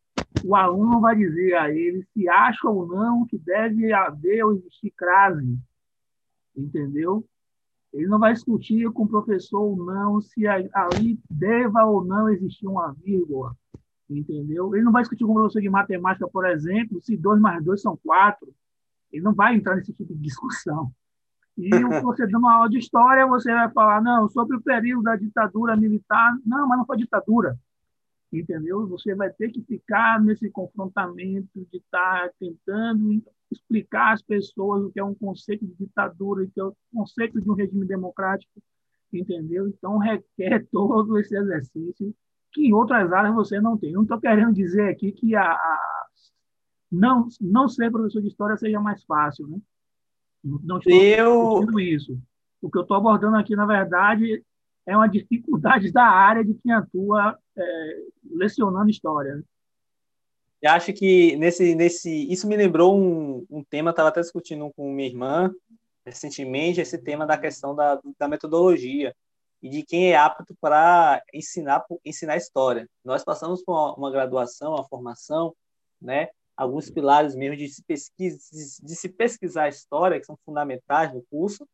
o 0.42 0.56
aluno 0.56 1.00
vai 1.00 1.14
dizer 1.16 1.54
a 1.54 1.70
ele 1.70 2.02
se 2.12 2.28
acha 2.28 2.68
ou 2.68 2.86
não 2.86 3.26
que 3.26 3.38
deve 3.38 3.92
haver 3.92 4.44
ou 4.44 4.54
existir 4.54 4.90
crase, 4.90 5.58
entendeu? 6.56 7.24
Ele 7.92 8.08
não 8.08 8.18
vai 8.18 8.32
discutir 8.32 8.90
com 8.90 9.04
o 9.04 9.08
professor 9.08 9.60
ou 9.60 9.76
não 9.76 10.20
se 10.20 10.46
ali 10.46 11.20
deva 11.30 11.84
ou 11.84 12.04
não 12.04 12.28
existir 12.28 12.66
uma 12.66 12.92
vírgula, 12.92 13.56
entendeu? 14.10 14.74
Ele 14.74 14.84
não 14.84 14.92
vai 14.92 15.02
discutir 15.02 15.24
com 15.24 15.30
o 15.30 15.34
professor 15.34 15.60
de 15.60 15.70
matemática, 15.70 16.28
por 16.28 16.44
exemplo, 16.44 17.00
se 17.00 17.16
2 17.16 17.40
mais 17.40 17.62
2 17.64 17.80
são 17.80 17.96
4, 18.04 18.52
ele 19.12 19.22
não 19.22 19.32
vai 19.32 19.54
entrar 19.54 19.76
nesse 19.76 19.92
tipo 19.92 20.12
de 20.12 20.20
discussão. 20.20 20.90
E 21.56 21.70
você 22.02 22.26
dando 22.26 22.38
uma 22.38 22.54
aula 22.54 22.68
de 22.68 22.78
história, 22.78 23.24
você 23.28 23.52
vai 23.52 23.70
falar, 23.70 24.02
não, 24.02 24.28
sobre 24.28 24.56
o 24.56 24.60
período 24.60 25.04
da 25.04 25.14
ditadura 25.14 25.76
militar, 25.76 26.36
não, 26.44 26.66
mas 26.66 26.78
não 26.78 26.84
foi 26.84 26.96
ditadura. 26.96 27.56
Entendeu? 28.38 28.86
Você 28.88 29.14
vai 29.14 29.30
ter 29.30 29.50
que 29.50 29.62
ficar 29.62 30.20
nesse 30.22 30.50
confrontamento 30.50 31.48
de 31.54 31.78
estar 31.78 32.30
tentando 32.38 33.22
explicar 33.50 34.14
às 34.14 34.22
pessoas 34.22 34.84
o 34.84 34.90
que 34.90 34.98
é 34.98 35.04
um 35.04 35.14
conceito 35.14 35.64
de 35.64 35.74
ditadura, 35.76 36.44
o 36.44 36.50
que 36.50 36.60
é 36.60 36.64
o 36.64 36.76
conceito 36.92 37.40
de 37.40 37.48
um 37.48 37.54
regime 37.54 37.86
democrático, 37.86 38.52
entendeu? 39.12 39.68
Então 39.68 39.98
requer 39.98 40.66
todo 40.72 41.18
esse 41.18 41.36
exercício 41.36 42.14
que 42.52 42.66
em 42.66 42.72
outras 42.72 43.12
áreas 43.12 43.34
você 43.34 43.60
não 43.60 43.76
tem. 43.76 43.92
Não 43.92 44.02
estou 44.02 44.20
querendo 44.20 44.52
dizer 44.52 44.88
aqui 44.88 45.12
que 45.12 45.34
a, 45.34 45.52
a 45.52 46.06
não, 46.90 47.28
não 47.40 47.68
ser 47.68 47.90
professor 47.90 48.22
de 48.22 48.28
história 48.28 48.56
seja 48.56 48.80
mais 48.80 49.04
fácil, 49.04 49.46
né? 49.48 49.58
Não 50.42 50.78
estou 50.78 50.92
eu... 50.92 51.80
isso. 51.80 52.18
O 52.60 52.70
que 52.70 52.78
eu 52.78 52.82
estou 52.82 52.96
abordando 52.96 53.36
aqui, 53.36 53.56
na 53.56 53.66
verdade, 53.66 54.44
é 54.86 54.96
uma 54.96 55.08
dificuldade 55.08 55.90
da 55.92 56.04
área 56.04 56.44
de 56.44 56.54
quem 56.54 56.72
atua 56.72 57.38
é, 57.56 58.02
lecionando 58.30 58.90
história. 58.90 59.36
Né? 59.36 59.42
Eu 60.62 60.70
acho 60.70 60.92
que 60.92 61.36
nesse, 61.36 61.74
nesse, 61.74 62.32
isso 62.32 62.46
me 62.46 62.56
lembrou 62.56 62.98
um, 62.98 63.46
um 63.50 63.62
tema, 63.62 63.90
estava 63.90 64.08
até 64.08 64.20
discutindo 64.20 64.72
com 64.74 64.92
minha 64.92 65.08
irmã 65.08 65.54
recentemente, 66.04 66.80
esse 66.80 66.98
tema 66.98 67.26
da 67.26 67.38
questão 67.38 67.74
da, 67.74 67.98
da 68.18 68.28
metodologia 68.28 69.14
e 69.62 69.68
de 69.68 69.82
quem 69.82 70.12
é 70.12 70.16
apto 70.16 70.54
para 70.60 71.22
ensinar, 71.32 71.84
ensinar 72.04 72.36
história. 72.36 72.88
Nós 73.02 73.24
passamos 73.24 73.62
por 73.62 73.72
uma, 73.72 73.94
uma 73.94 74.10
graduação, 74.10 74.74
uma 74.74 74.84
formação, 74.84 75.54
né, 76.00 76.28
alguns 76.56 76.90
pilares 76.90 77.34
mesmo 77.34 77.56
de 77.56 77.68
se, 77.68 77.82
pesquisa, 77.82 78.38
de 78.52 78.94
se 78.94 79.08
pesquisar 79.08 79.64
a 79.64 79.68
história, 79.68 80.20
que 80.20 80.26
são 80.26 80.38
fundamentais 80.44 81.12
no 81.12 81.22
curso. 81.30 81.66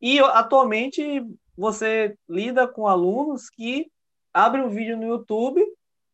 E 0.00 0.18
atualmente 0.18 1.24
você 1.56 2.16
lida 2.28 2.66
com 2.66 2.86
alunos 2.86 3.50
que 3.50 3.90
abrem 4.32 4.64
um 4.64 4.68
vídeo 4.68 4.96
no 4.96 5.06
YouTube 5.06 5.64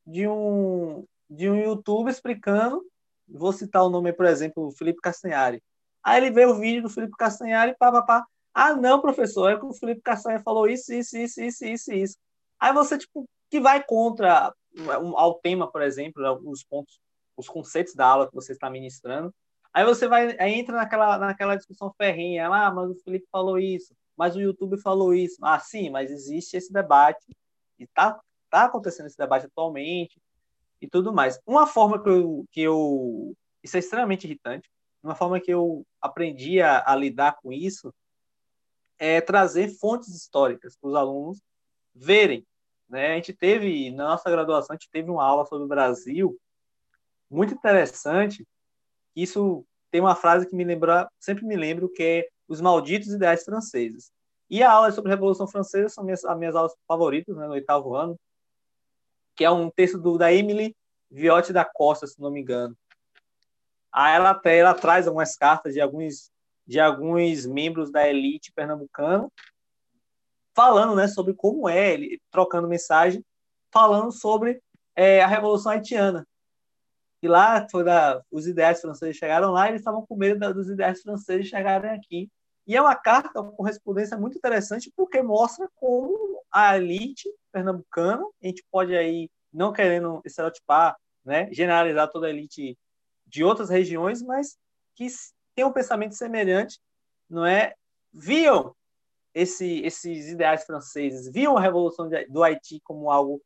de 0.07 0.27
um, 0.29 1.05
de 1.29 1.49
um 1.49 1.57
YouTube 1.57 2.11
explicando, 2.11 2.85
vou 3.29 3.53
citar 3.53 3.85
o 3.85 3.91
nome, 3.91 4.13
por 4.13 4.27
exemplo, 4.27 4.71
Felipe 4.73 5.01
Castanhari. 5.01 5.63
Aí 6.03 6.19
ele 6.23 6.31
vê 6.31 6.45
o 6.47 6.57
vídeo 6.57 6.83
do 6.83 6.91
Felipe 6.91 7.17
Castanhari, 7.17 7.75
pá, 7.79 7.91
pá, 7.91 8.03
pá. 8.03 8.27
Ah, 8.53 8.75
não, 8.75 9.01
professor, 9.01 9.51
é 9.51 9.59
que 9.59 9.65
o 9.65 9.73
Felipe 9.73 10.03
Castanhari 10.03 10.43
falou 10.43 10.69
isso, 10.69 10.93
isso, 10.93 11.17
isso, 11.17 11.41
isso, 11.41 11.65
isso, 11.65 11.93
isso. 11.93 12.17
Aí 12.61 12.73
você, 12.73 12.99
tipo, 12.99 13.29
que 13.51 13.61
vai 13.61 13.83
contra 13.83 14.53
ao 15.17 15.35
tema, 15.35 15.71
por 15.71 15.83
exemplo, 15.83 16.41
os 16.45 16.63
pontos 16.65 16.99
os 17.37 17.49
conceitos 17.49 17.95
da 17.95 18.07
aula 18.07 18.29
que 18.29 18.35
você 18.35 18.53
está 18.53 18.71
ministrando. 18.71 19.35
Aí 19.73 19.85
você 19.85 20.07
vai, 20.07 20.37
aí 20.39 20.55
entra 20.55 20.77
naquela, 20.77 21.19
naquela 21.19 21.57
discussão 21.57 21.93
ferrinha, 21.97 22.47
ah, 22.47 22.73
mas 22.73 22.91
o 22.91 22.95
Felipe 23.03 23.27
falou 23.31 23.59
isso, 23.59 23.93
mas 24.17 24.37
o 24.37 24.41
YouTube 24.41 24.81
falou 24.81 25.13
isso. 25.13 25.37
Ah, 25.43 25.59
sim, 25.59 25.91
mas 25.91 26.11
existe 26.11 26.57
esse 26.57 26.73
debate, 26.73 27.25
e 27.79 27.87
tá, 27.87 28.21
tá 28.51 28.65
acontecendo 28.65 29.07
esse 29.07 29.17
debate 29.17 29.47
atualmente, 29.47 30.21
e 30.85 30.89
tudo 30.89 31.13
mais. 31.13 31.41
Uma 31.47 31.67
forma 31.67 32.03
que 32.03 32.09
eu, 32.09 32.45
que 32.51 32.61
eu 32.61 33.37
isso 33.63 33.77
é 33.77 33.81
extremamente 33.81 34.25
irritante, 34.25 34.71
uma 35.03 35.15
forma 35.15 35.41
que 35.41 35.51
eu 35.51 35.87
aprendi 36.01 36.61
a, 36.61 36.85
a 36.87 36.95
lidar 36.95 37.37
com 37.43 37.53
isso 37.53 37.93
é 38.99 39.21
trazer 39.21 39.69
fontes 39.69 40.09
históricas 40.15 40.77
para 40.77 40.89
os 40.89 40.95
alunos 40.95 41.41
verem. 41.95 42.47
Né? 42.89 43.13
A 43.13 43.15
gente 43.17 43.33
teve, 43.33 43.91
na 43.91 44.09
nossa 44.09 44.31
graduação, 44.31 44.75
a 44.75 44.77
gente 44.77 44.91
teve 44.91 45.11
uma 45.11 45.25
aula 45.25 45.47
sobre 45.47 45.65
o 45.65 45.69
Brasil, 45.69 46.39
muito 47.31 47.55
interessante. 47.55 48.47
Isso 49.17 49.65
tem 49.91 50.01
uma 50.01 50.15
frase 50.15 50.47
que 50.47 50.55
me 50.55 50.65
lembra, 50.65 51.09
sempre 51.19 51.45
me 51.45 51.57
lembro, 51.57 51.89
que 51.89 52.03
é 52.03 52.29
os 52.47 52.61
malditos 52.61 53.09
ideais 53.09 53.45
franceses. 53.45 54.13
E 54.55 54.63
a 54.63 54.71
aula 54.71 54.93
sobre 54.93 55.11
a 55.11 55.17
Revolução 55.17 55.49
Francesa 55.49 55.89
são 55.89 56.05
minhas, 56.05 56.25
as 56.25 56.39
minhas 56.39 56.55
aulas 56.55 56.73
favoritas, 56.87 57.37
né, 57.37 57.45
no 57.45 57.55
oitavo 57.55 57.97
ano, 57.97 58.17
que 59.35 59.45
é 59.45 59.51
um 59.51 59.69
texto 59.69 59.99
do, 59.99 60.17
da 60.17 60.33
Emily 60.33 60.77
Viotti 61.11 61.53
da 61.53 61.65
Costa, 61.65 62.07
se 62.07 62.21
não 62.21 62.31
me 62.31 62.41
engano. 62.41 62.79
Aí 63.93 64.15
ela, 64.15 64.41
ela 64.45 64.73
traz 64.73 65.09
algumas 65.09 65.37
cartas 65.37 65.75
de 65.75 65.81
alguns, 65.81 66.31
de 66.65 66.79
alguns 66.79 67.45
membros 67.47 67.91
da 67.91 68.09
elite 68.09 68.53
pernambucana, 68.53 69.29
falando 70.55 70.95
né, 70.95 71.09
sobre 71.09 71.35
como 71.35 71.69
é, 71.69 71.93
ele, 71.93 72.23
trocando 72.31 72.69
mensagem, 72.69 73.27
falando 73.73 74.13
sobre 74.13 74.63
é, 74.95 75.21
a 75.21 75.27
Revolução 75.27 75.73
Haitiana. 75.73 76.25
E 77.21 77.27
lá 77.27 77.59
da, 77.59 78.23
os 78.31 78.47
ideais 78.47 78.81
franceses 78.81 79.17
chegaram 79.17 79.51
lá 79.51 79.67
eles 79.67 79.81
estavam 79.81 80.07
com 80.07 80.15
medo 80.15 80.39
da, 80.39 80.53
dos 80.53 80.71
ideais 80.71 81.03
franceses 81.03 81.49
chegarem 81.49 81.91
aqui. 81.91 82.31
E 82.67 82.77
é 82.77 82.81
uma 82.81 82.95
carta, 82.95 83.41
uma 83.41 83.53
correspondência 83.53 84.17
muito 84.17 84.39
interessante, 84.39 84.93
porque 84.97 85.21
mostra 85.23 85.69
como 85.77 86.43
a 86.51 86.77
elite 86.77 87.29
pernambucana, 87.53 88.25
a 88.43 88.47
gente 88.47 88.65
pode 88.71 88.97
aí, 88.97 89.31
não 89.53 89.73
querendo 89.73 90.21
estereotipar, 90.25 90.97
né, 91.25 91.49
generalizar 91.53 92.11
toda 92.11 92.27
a 92.27 92.31
elite 92.31 92.77
de 93.27 93.45
outras 93.45 93.69
regiões, 93.69 94.23
mas 94.23 94.57
que 94.95 95.07
tem 95.55 95.65
um 95.65 95.73
pensamento 95.73 96.15
semelhante, 96.15 96.81
não 97.29 97.45
é? 97.45 97.75
Viam 98.13 98.75
esse, 99.35 99.81
esses 99.83 100.29
ideais 100.29 100.65
franceses, 100.65 101.31
viam 101.31 101.57
a 101.57 101.61
revolução 101.61 102.09
do 102.29 102.43
Haiti 102.43 102.81
como 102.85 103.11
algo 103.11 103.43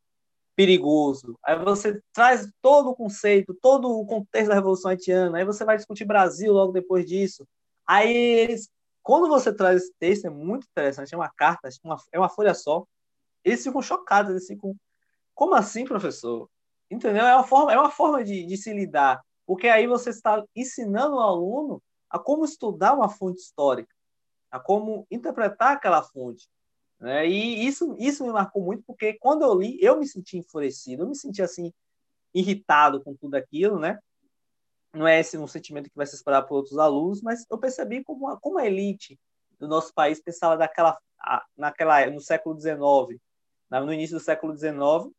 perigoso. 0.55 1.39
Aí 1.43 1.57
você 1.65 2.03
traz 2.13 2.51
todo 2.61 2.91
o 2.91 2.95
conceito, 2.95 3.57
todo 3.63 3.89
o 3.89 4.05
contexto 4.05 4.49
da 4.49 4.55
revolução 4.55 4.91
haitiana, 4.91 5.39
aí 5.39 5.45
você 5.45 5.65
vai 5.65 5.77
discutir 5.77 6.05
Brasil 6.05 6.53
logo 6.53 6.73
depois 6.73 7.07
disso. 7.07 7.47
Aí 7.87 8.13
eles, 8.13 8.69
quando 9.09 9.29
você 9.29 9.53
traz 9.53 9.83
esse 9.83 9.95
texto, 9.99 10.27
é 10.27 10.31
muito 10.31 10.67
interessante, 10.67 11.15
é 11.15 11.17
uma 11.17 11.31
carta, 11.31 11.69
uma, 11.83 11.97
é 12.13 12.19
uma 12.19 12.29
folha 12.29 12.53
só. 12.53 12.85
Eles 13.43 13.63
ficam 13.63 13.81
chocados, 13.81 14.31
eles 14.31 14.47
ficam, 14.47 14.77
como 15.35 15.55
assim, 15.55 15.85
professor? 15.85 16.49
Entendeu? 16.91 17.25
É 17.25 17.35
uma 17.35 17.45
forma, 17.45 17.73
é 17.73 17.79
uma 17.79 17.91
forma 17.91 18.23
de, 18.23 18.45
de 18.45 18.57
se 18.57 18.73
lidar 18.73 19.23
porque 19.49 19.67
aí 19.67 19.87
você 19.87 20.11
está 20.11 20.45
ensinando 20.55 21.17
o 21.17 21.21
aluno 21.21 21.83
a 22.11 22.19
como 22.19 22.45
estudar 22.45 22.93
uma 22.93 23.09
fonte 23.09 23.41
histórica, 23.41 23.89
a 24.51 24.61
como 24.61 25.07
interpretar 25.11 25.73
aquela 25.73 26.03
fonte. 26.03 26.47
Né? 27.01 27.27
E 27.27 27.67
isso, 27.67 27.97
isso 27.99 28.27
me 28.27 28.31
marcou 28.31 28.63
muito, 28.63 28.83
porque 28.87 29.15
quando 29.15 29.47
eu 29.47 29.55
li, 29.55 29.79
eu 29.81 29.99
me 29.99 30.07
senti 30.07 30.37
enfurecido, 30.37 31.05
eu 31.05 31.09
me 31.09 31.17
senti 31.17 31.41
assim, 31.41 31.73
irritado 32.35 33.03
com 33.03 33.17
tudo 33.17 33.37
aquilo, 33.37 33.79
né? 33.79 33.99
Não 34.93 35.07
é 35.07 35.21
esse 35.21 35.37
um 35.37 35.47
sentimento 35.47 35.91
que 35.91 35.97
vai 35.97 36.07
se 36.07 36.15
esperar 36.15 36.43
por 36.43 36.57
outros 36.57 36.79
alunos, 36.79 37.21
mas 37.21 37.45
eu 37.51 37.59
percebi 37.59 38.03
como 38.03 38.29
a, 38.29 38.41
como 38.41 38.59
a 38.59 38.67
elite 38.67 39.19
do 39.59 39.69
nosso 39.69 39.93
país 39.93 40.21
pensava 40.21 40.57
daquela, 40.57 40.99
naquela, 41.57 42.07
no 42.11 42.21
século 42.21 42.59
XIX, 42.59 43.21
no 43.71 43.93
início 43.93 44.17
do 44.17 44.23
século 44.23 44.57
XIX. 44.57 45.13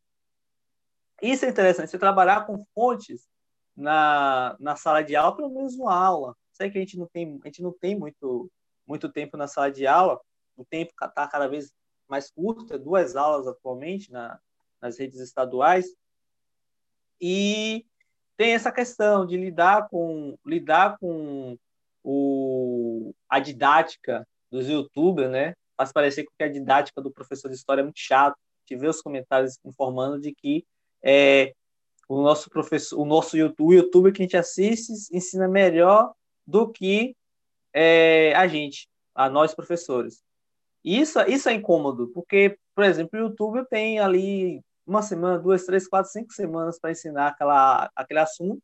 Isso 1.22 1.46
é 1.46 1.50
interessante, 1.50 1.90
você 1.92 2.00
trabalhar 2.00 2.46
com 2.46 2.66
fontes 2.74 3.28
na, 3.76 4.56
na 4.60 4.76
sala 4.76 5.04
de 5.04 5.16
aula, 5.16 5.36
pelo 5.36 5.50
menos 5.50 5.76
uma 5.76 5.94
aula. 5.94 6.36
Sei 6.52 6.70
que 6.70 6.78
a 6.78 6.82
gente 6.82 6.98
não 6.98 7.08
tem, 7.08 7.40
a 7.44 7.48
gente 7.48 7.62
não 7.62 7.72
tem 7.72 7.98
muito, 7.98 8.50
muito 8.88 9.10
tempo 9.10 9.38
na 9.38 9.48
sala 9.48 9.72
de 9.72 9.86
aula, 9.86 10.20
o 10.58 10.66
tempo 10.66 10.92
está 10.92 11.28
cada 11.28 11.48
vez 11.48 11.72
mais 12.08 12.32
curto, 12.32 12.74
é 12.74 12.78
duas 12.78 13.16
aulas 13.16 13.48
atualmente 13.48 14.12
na, 14.12 14.40
nas 14.82 14.98
redes 14.98 15.20
estaduais, 15.20 15.96
e 17.22 17.86
tem 18.40 18.54
essa 18.54 18.72
questão 18.72 19.26
de 19.26 19.36
lidar 19.36 19.90
com 19.90 20.38
lidar 20.46 20.98
com 20.98 21.58
o, 22.02 23.14
a 23.28 23.38
didática 23.38 24.26
dos 24.50 24.66
youtubers, 24.70 25.30
né? 25.30 25.54
Faz 25.76 25.92
parecer 25.92 26.24
que 26.24 26.44
a 26.46 26.48
didática 26.48 27.02
do 27.02 27.12
professor 27.12 27.50
de 27.50 27.56
história 27.56 27.82
é 27.82 27.84
muito 27.84 28.00
chato. 28.00 28.38
Tive 28.66 28.88
os 28.88 29.02
comentários 29.02 29.60
informando 29.66 30.22
de 30.22 30.34
que 30.34 30.66
é, 31.04 31.54
o 32.08 32.22
nosso 32.22 32.50
professor, 32.50 32.98
o 32.98 33.04
nosso 33.04 33.36
YouTube, 33.36 33.68
o 33.68 33.74
YouTube 33.74 34.14
que 34.14 34.22
a 34.22 34.26
gente 34.26 34.38
assiste 34.38 34.94
ensina 35.12 35.46
melhor 35.46 36.14
do 36.48 36.72
que 36.72 37.18
é, 37.74 38.34
a 38.38 38.48
gente, 38.48 38.88
a 39.14 39.30
nós 39.30 39.54
professores. 39.54 40.24
Isso, 40.82 41.20
isso 41.28 41.50
é 41.50 41.54
incômodo, 41.56 42.08
porque, 42.14 42.58
por 42.74 42.86
exemplo, 42.86 43.20
o 43.20 43.24
YouTube 43.24 43.66
tem 43.70 44.00
ali 44.00 44.62
uma 44.90 45.02
semana, 45.02 45.38
duas, 45.38 45.66
três, 45.66 45.88
quatro, 45.88 46.12
cinco 46.12 46.34
semanas 46.34 46.80
para 46.80 46.92
ensinar 46.92 47.28
aquela, 47.28 47.90
aquele 47.96 48.20
assunto, 48.20 48.62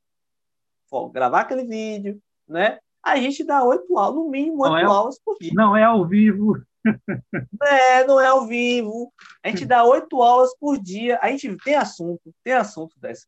gravar 1.12 1.42
aquele 1.42 1.66
vídeo, 1.66 2.20
né? 2.48 2.80
A 3.04 3.18
gente 3.18 3.44
dá 3.44 3.64
oito 3.64 3.98
aulas, 3.98 4.16
no 4.16 4.30
mínimo 4.30 4.64
oito 4.64 4.78
é, 4.78 4.84
aulas 4.84 5.20
por 5.24 5.38
dia. 5.40 5.52
Não 5.54 5.78
é 5.78 5.84
ao 5.84 6.06
vivo. 6.08 6.62
É, 7.64 8.04
não 8.06 8.20
é 8.20 8.28
ao 8.28 8.46
vivo. 8.48 9.12
A 9.44 9.50
gente 9.50 9.66
dá 9.66 9.84
oito 9.84 10.22
aulas 10.22 10.56
por 10.58 10.80
dia. 10.80 11.20
A 11.22 11.30
gente 11.30 11.56
tem 11.58 11.76
assunto, 11.76 12.34
tem 12.44 12.54
assunto 12.54 13.00
dessa 13.00 13.26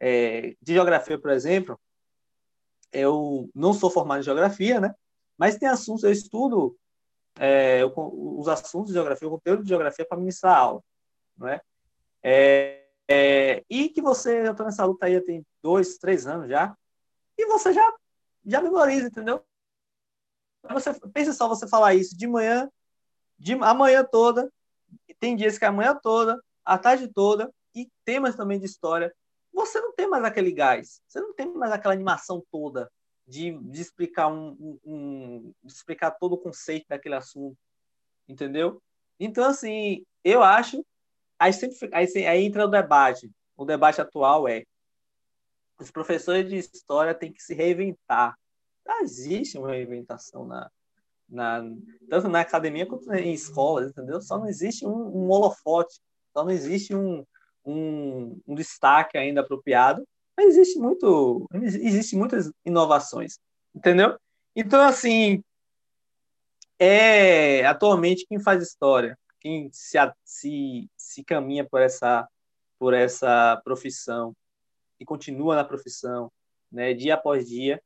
é, 0.00 0.54
de 0.60 0.74
geografia, 0.74 1.18
por 1.18 1.30
exemplo, 1.30 1.80
eu 2.92 3.48
não 3.54 3.72
sou 3.72 3.90
formado 3.90 4.20
em 4.20 4.24
geografia, 4.24 4.80
né? 4.80 4.94
Mas 5.36 5.56
tem 5.56 5.68
assuntos, 5.68 6.04
eu 6.04 6.12
estudo 6.12 6.76
é, 7.38 7.82
eu, 7.82 7.92
os 7.96 8.46
assuntos 8.48 8.88
de 8.88 8.94
geografia, 8.94 9.26
o 9.26 9.30
conteúdo 9.30 9.62
de 9.62 9.68
geografia 9.68 10.06
para 10.06 10.18
ministrar 10.18 10.56
aula, 10.56 10.82
não 11.36 11.48
é? 11.48 11.60
É, 12.24 12.86
é 13.06 13.64
e 13.68 13.90
que 13.90 14.00
você, 14.00 14.46
eu 14.46 14.52
estou 14.52 14.64
nessa 14.64 14.84
luta 14.86 15.04
aí 15.04 15.20
tem 15.20 15.46
dois, 15.62 15.98
três 15.98 16.26
anos 16.26 16.48
já, 16.48 16.74
e 17.36 17.46
você 17.46 17.72
já, 17.72 17.94
já 18.46 18.62
memoriza, 18.62 19.08
entendeu? 19.08 19.44
Você, 20.70 20.94
pensa 21.12 21.34
só 21.34 21.46
você 21.46 21.68
falar 21.68 21.94
isso 21.94 22.16
de 22.16 22.26
manhã, 22.26 22.70
de 23.38 23.52
amanhã 23.52 24.02
toda, 24.02 24.50
tem 25.20 25.36
dias 25.36 25.58
que 25.58 25.64
é 25.66 25.68
a 25.68 25.72
manhã 25.72 25.94
toda, 26.02 26.42
a 26.64 26.78
tarde 26.78 27.06
toda, 27.08 27.52
e 27.74 27.90
temas 28.04 28.34
também 28.34 28.58
de 28.58 28.64
história, 28.64 29.14
você 29.52 29.80
não 29.80 29.92
tem 29.92 30.08
mais 30.08 30.24
aquele 30.24 30.50
gás, 30.50 31.02
você 31.06 31.20
não 31.20 31.34
tem 31.34 31.52
mais 31.52 31.72
aquela 31.72 31.92
animação 31.92 32.42
toda 32.50 32.90
de, 33.26 33.58
de 33.58 33.80
explicar 33.80 34.28
um, 34.28 34.78
um, 34.84 35.52
um 35.62 35.66
explicar 35.66 36.12
todo 36.12 36.32
o 36.34 36.38
conceito 36.38 36.86
daquele 36.88 37.14
assunto, 37.14 37.56
entendeu? 38.26 38.82
Então 39.20 39.44
assim, 39.44 40.04
eu 40.22 40.42
acho 40.42 40.84
aí 41.38 41.52
sempre 41.52 41.90
aí, 41.92 42.26
aí 42.26 42.44
entra 42.44 42.64
o 42.64 42.70
debate. 42.70 43.30
O 43.56 43.64
debate 43.64 44.00
atual 44.00 44.48
é 44.48 44.64
os 45.78 45.90
professores 45.90 46.48
de 46.48 46.56
história 46.56 47.14
têm 47.14 47.32
que 47.32 47.42
se 47.42 47.54
reinventar. 47.54 48.36
Não 48.86 49.00
existe 49.02 49.58
uma 49.58 49.70
reinventação 49.70 50.46
na, 50.46 50.70
na, 51.28 51.62
tanto 52.08 52.28
na 52.28 52.40
academia 52.40 52.86
quanto 52.86 53.12
em 53.12 53.32
escolas, 53.32 53.90
entendeu? 53.90 54.20
Só 54.20 54.38
não 54.38 54.46
existe 54.46 54.86
um, 54.86 54.90
um 54.90 55.30
holofote, 55.30 56.00
só 56.32 56.44
não 56.44 56.50
existe 56.50 56.94
um, 56.94 57.24
um, 57.64 58.40
um 58.46 58.54
destaque 58.54 59.16
ainda 59.16 59.40
apropriado, 59.40 60.06
mas 60.36 60.56
existe 60.56 60.78
muito, 60.78 61.48
existe 61.52 62.16
muitas 62.16 62.50
inovações, 62.64 63.38
entendeu? 63.74 64.18
Então, 64.54 64.80
assim, 64.82 65.42
é 66.78 67.64
atualmente 67.64 68.26
quem 68.26 68.38
faz 68.40 68.62
história, 68.62 69.18
quem 69.44 69.70
se, 69.70 69.98
se, 70.24 70.90
se 70.96 71.22
caminha 71.22 71.68
por 71.68 71.82
essa, 71.82 72.26
por 72.78 72.94
essa 72.94 73.60
profissão 73.62 74.34
e 74.98 75.04
continua 75.04 75.54
na 75.54 75.64
profissão, 75.64 76.32
né, 76.72 76.94
dia 76.94 77.14
após 77.14 77.46
dia, 77.46 77.82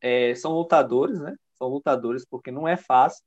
é, 0.00 0.32
são 0.36 0.52
lutadores, 0.52 1.18
né? 1.20 1.34
São 1.54 1.66
lutadores 1.68 2.24
porque 2.24 2.52
não 2.52 2.68
é 2.68 2.76
fácil, 2.76 3.24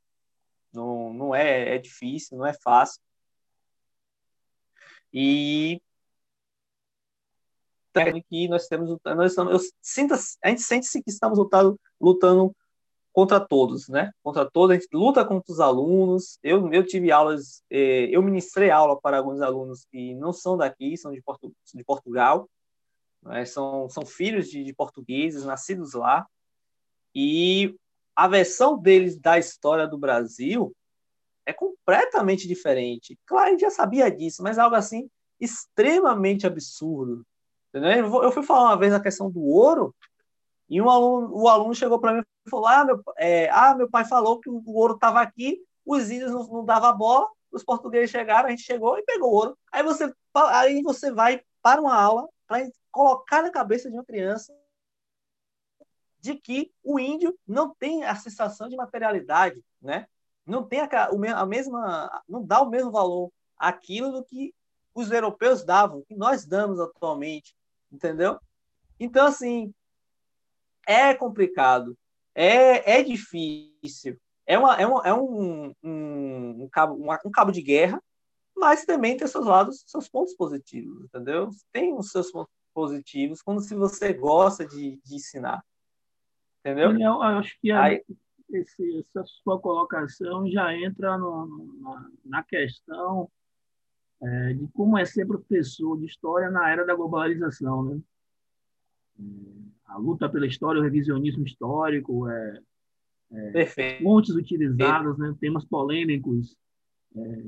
não, 0.74 1.14
não 1.14 1.36
é, 1.36 1.76
é 1.76 1.78
difícil, 1.78 2.38
não 2.38 2.46
é 2.46 2.54
fácil. 2.54 3.02
E 5.14 5.82
que 8.30 8.48
nós 8.48 8.68
temos, 8.68 8.98
nós 9.06 9.32
estamos, 9.32 9.54
eu 9.54 9.60
sinto, 9.82 10.14
a 10.44 10.50
gente 10.50 10.62
sente 10.62 11.02
que 11.02 11.10
estamos 11.10 11.38
lutando, 11.38 11.80
lutando 12.00 12.56
contra 13.16 13.40
todos, 13.40 13.88
né? 13.88 14.12
Contra 14.22 14.44
todos, 14.44 14.76
a 14.76 14.78
gente 14.78 14.90
luta 14.94 15.24
contra 15.24 15.50
os 15.50 15.62
alunos. 15.62 16.38
Eu, 16.44 16.70
eu 16.74 16.86
tive 16.86 17.14
aulas, 17.14 17.64
eh, 17.70 18.10
eu 18.12 18.22
ministrei 18.22 18.70
aula 18.70 19.00
para 19.00 19.20
alguns 19.20 19.40
alunos 19.40 19.86
que 19.86 20.14
não 20.16 20.34
são 20.34 20.58
daqui, 20.58 20.98
são 20.98 21.14
de, 21.14 21.22
Portu, 21.22 21.54
de 21.74 21.84
Portugal, 21.86 22.50
né? 23.24 23.46
são, 23.46 23.88
são 23.88 24.06
filhos 24.06 24.50
de, 24.50 24.66
de 24.66 24.74
portugueses, 24.74 25.46
nascidos 25.46 25.94
lá, 25.94 26.28
e 27.16 27.74
a 28.14 28.28
versão 28.28 28.78
deles 28.78 29.18
da 29.18 29.40
história 29.40 29.88
do 29.88 29.98
Brasil 29.98 30.76
é 31.46 31.54
completamente 31.54 32.50
diferente. 32.50 33.18
Claro, 33.26 33.48
a 33.48 33.52
gente 33.52 33.62
já 33.62 33.70
sabia 33.70 34.12
disso, 34.12 34.44
mas 34.44 34.58
é 34.58 34.62
algo 34.62 34.76
assim 34.76 35.10
extremamente 35.40 36.46
absurdo. 36.46 37.26
Entendeu? 37.70 38.24
Eu 38.24 38.32
fui 38.34 38.44
falar 38.44 38.72
uma 38.72 38.78
vez 38.78 38.94
a 38.94 39.00
questão 39.00 39.32
do 39.32 39.42
ouro, 39.42 39.96
e 40.70 40.82
um 40.82 40.90
aluno, 40.90 41.30
o 41.34 41.48
aluno 41.48 41.74
chegou 41.74 41.98
para 41.98 42.12
mim 42.12 42.24
falou: 42.50 42.68
ah 42.68 42.86
meu, 42.86 43.04
é, 43.18 43.50
ah, 43.50 43.76
meu 43.76 43.90
pai 43.90 44.06
falou 44.06 44.40
que 44.40 44.50
o 44.50 44.64
ouro 44.74 44.96
estava 44.96 45.22
aqui, 45.22 45.62
os 45.86 46.10
índios 46.10 46.32
não, 46.32 46.48
não 46.48 46.66
davam 46.66 46.98
bola, 46.98 47.28
os 47.52 47.64
portugueses 47.64 48.10
chegaram, 48.10 48.48
a 48.48 48.50
gente 48.52 48.64
chegou 48.64 48.98
e 48.98 49.04
pegou 49.04 49.32
o 49.32 49.36
ouro. 49.36 49.58
Aí 49.72 49.84
você, 49.84 50.14
aí 50.34 50.82
você 50.82 51.12
vai 51.12 51.42
para 51.62 51.82
uma 51.82 51.96
aula 51.96 52.28
para 52.48 52.68
colocar 52.92 53.42
na 53.42 53.52
cabeça 53.52 53.90
de 53.90 53.96
uma 53.96 54.06
criança 54.06 54.54
de 56.20 56.36
que 56.36 56.72
o 56.84 57.00
índio 57.00 57.38
não 57.48 57.74
tem 57.76 58.04
a 58.04 58.16
sensação 58.16 58.68
de 58.68 58.76
materialidade, 58.76 59.64
né? 59.82 60.08
Não 60.46 60.64
tem 60.64 60.82
a, 60.82 60.90
a 61.36 61.46
mesma, 61.46 62.24
não 62.28 62.44
dá 62.44 62.62
o 62.62 62.70
mesmo 62.70 62.92
valor 62.92 63.32
àquilo 63.58 64.12
do 64.12 64.24
que 64.24 64.54
os 64.94 65.12
europeus 65.12 65.64
davam, 65.64 66.04
que 66.08 66.16
nós 66.16 66.46
damos 66.46 66.80
atualmente, 66.80 67.56
entendeu? 67.92 68.40
Então, 69.00 69.28
assim, 69.28 69.74
é 70.88 71.14
complicado, 71.14 71.98
é, 72.36 73.00
é 73.00 73.04
difícil, 73.04 74.20
é, 74.46 74.60
uma, 74.60 74.76
é, 74.76 74.86
uma, 74.86 75.02
é 75.08 75.14
um, 75.14 75.74
um, 75.84 76.64
um, 76.64 76.70
cabo, 76.70 76.96
um 77.26 77.32
cabo 77.32 77.52
de 77.52 77.62
guerra, 77.62 78.02
mas 78.56 78.86
também 78.86 79.18
tem 79.18 79.28
seus 79.28 79.46
lados, 79.46 79.84
seus 79.88 80.08
pontos 80.08 80.36
positivos, 80.36 81.06
entendeu? 81.06 81.50
Tem 81.72 81.98
os 81.98 82.12
seus 82.12 82.32
pontos 82.32 82.54
positivos 82.74 83.42
quando 83.42 83.62
se 83.62 83.74
você 83.74 84.14
gosta 84.14 84.66
de, 84.66 85.00
de 85.04 85.16
ensinar, 85.16 85.64
entendeu? 86.60 86.92
Eu, 86.92 87.00
eu 87.00 87.22
acho 87.22 87.58
que 87.60 87.72
Aí, 87.72 88.04
esse, 88.50 89.00
essa 89.00 89.24
sua 89.26 89.60
colocação 89.60 90.50
já 90.50 90.74
entra 90.76 91.18
no, 91.18 91.74
na, 91.80 92.10
na, 92.24 92.44
questão 92.44 93.30
é, 94.22 94.54
de 94.54 94.68
como 94.70 94.98
é 94.98 95.06
ser 95.06 95.26
professor 95.26 95.98
de 95.98 96.06
história 96.06 96.50
na 96.52 96.70
era 96.70 96.86
da 96.86 96.96
globalização, 96.96 97.84
né? 97.84 98.00
É, 99.20 99.24
a 99.88 99.98
luta 99.98 100.30
pela 100.30 100.48
história, 100.48 100.80
o 100.80 100.84
revisionismo 100.84 101.46
histórico, 101.46 102.28
é, 102.30 102.60
é, 103.32 103.66
fontes 104.02 104.36
utilizadas, 104.36 105.18
né? 105.18 105.36
temas 105.40 105.66
polêmicos, 105.66 106.56
é, 107.16 107.44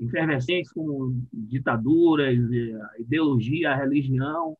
efervescentes 0.00 0.70
como 0.72 1.22
ditaduras, 1.32 2.36
é, 2.36 3.00
ideologia, 3.00 3.74
religião, 3.74 4.56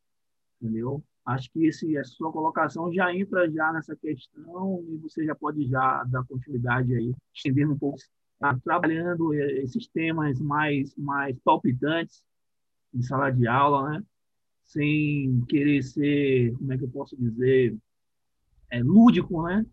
entendeu? 0.61 1.03
Acho 1.25 1.51
que 1.53 1.67
esse, 1.67 1.97
essa 1.97 2.11
sua 2.11 2.33
colocação 2.33 2.93
já 2.93 3.15
entra 3.15 3.49
já 3.51 3.73
nessa 3.73 3.95
questão 3.95 4.85
e 4.89 4.97
você 4.97 5.25
já 5.25 5.35
pode 5.35 5.67
já 5.69 6.03
dar 6.05 6.25
continuidade 6.25 6.95
aí, 6.95 7.15
estendendo 7.33 7.75
um 7.75 7.79
pouco, 7.79 7.99
tá 8.41 8.59
trabalhando 8.65 9.33
esses 9.35 9.87
temas 9.87 10.41
mais, 10.41 10.97
mais 10.97 11.39
palpitantes 11.45 12.25
em 12.93 13.03
sala 13.03 13.31
de 13.31 13.47
aula, 13.47 13.91
né? 13.91 14.05
Sem 14.65 15.45
querer 15.49 15.83
ser, 15.83 16.55
como 16.57 16.73
é 16.73 16.79
que 16.79 16.85
eu 16.85 16.91
posso 16.91 17.17
dizer, 17.17 17.77
é, 18.71 18.83
lúdico, 18.83 19.43
né? 19.43 19.67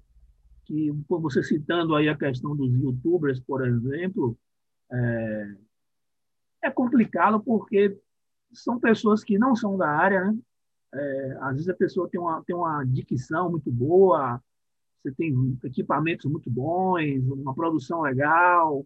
Que 0.66 0.92
você 1.08 1.42
citando 1.44 1.96
aí 1.96 2.10
a 2.10 2.18
questão 2.18 2.56
dos 2.56 2.72
YouTubers, 2.74 3.40
por 3.40 3.66
exemplo, 3.66 4.38
é, 4.92 5.56
é 6.64 6.72
complicado 6.72 7.40
porque 7.40 7.98
são 8.52 8.80
pessoas 8.80 9.24
que 9.24 9.38
não 9.38 9.56
são 9.56 9.78
da 9.78 9.90
área, 9.90 10.26
né? 10.26 10.38
É, 10.92 11.38
às 11.42 11.54
vezes 11.54 11.70
a 11.70 11.76
pessoa 11.76 12.10
tem 12.10 12.20
uma, 12.20 12.44
tem 12.44 12.56
uma 12.56 12.84
dicção 12.84 13.50
muito 13.52 13.72
boa, 13.72 14.42
você 15.02 15.12
tem 15.12 15.58
equipamentos 15.64 16.26
muito 16.30 16.50
bons, 16.50 17.24
uma 17.28 17.54
produção 17.54 18.02
legal, 18.02 18.86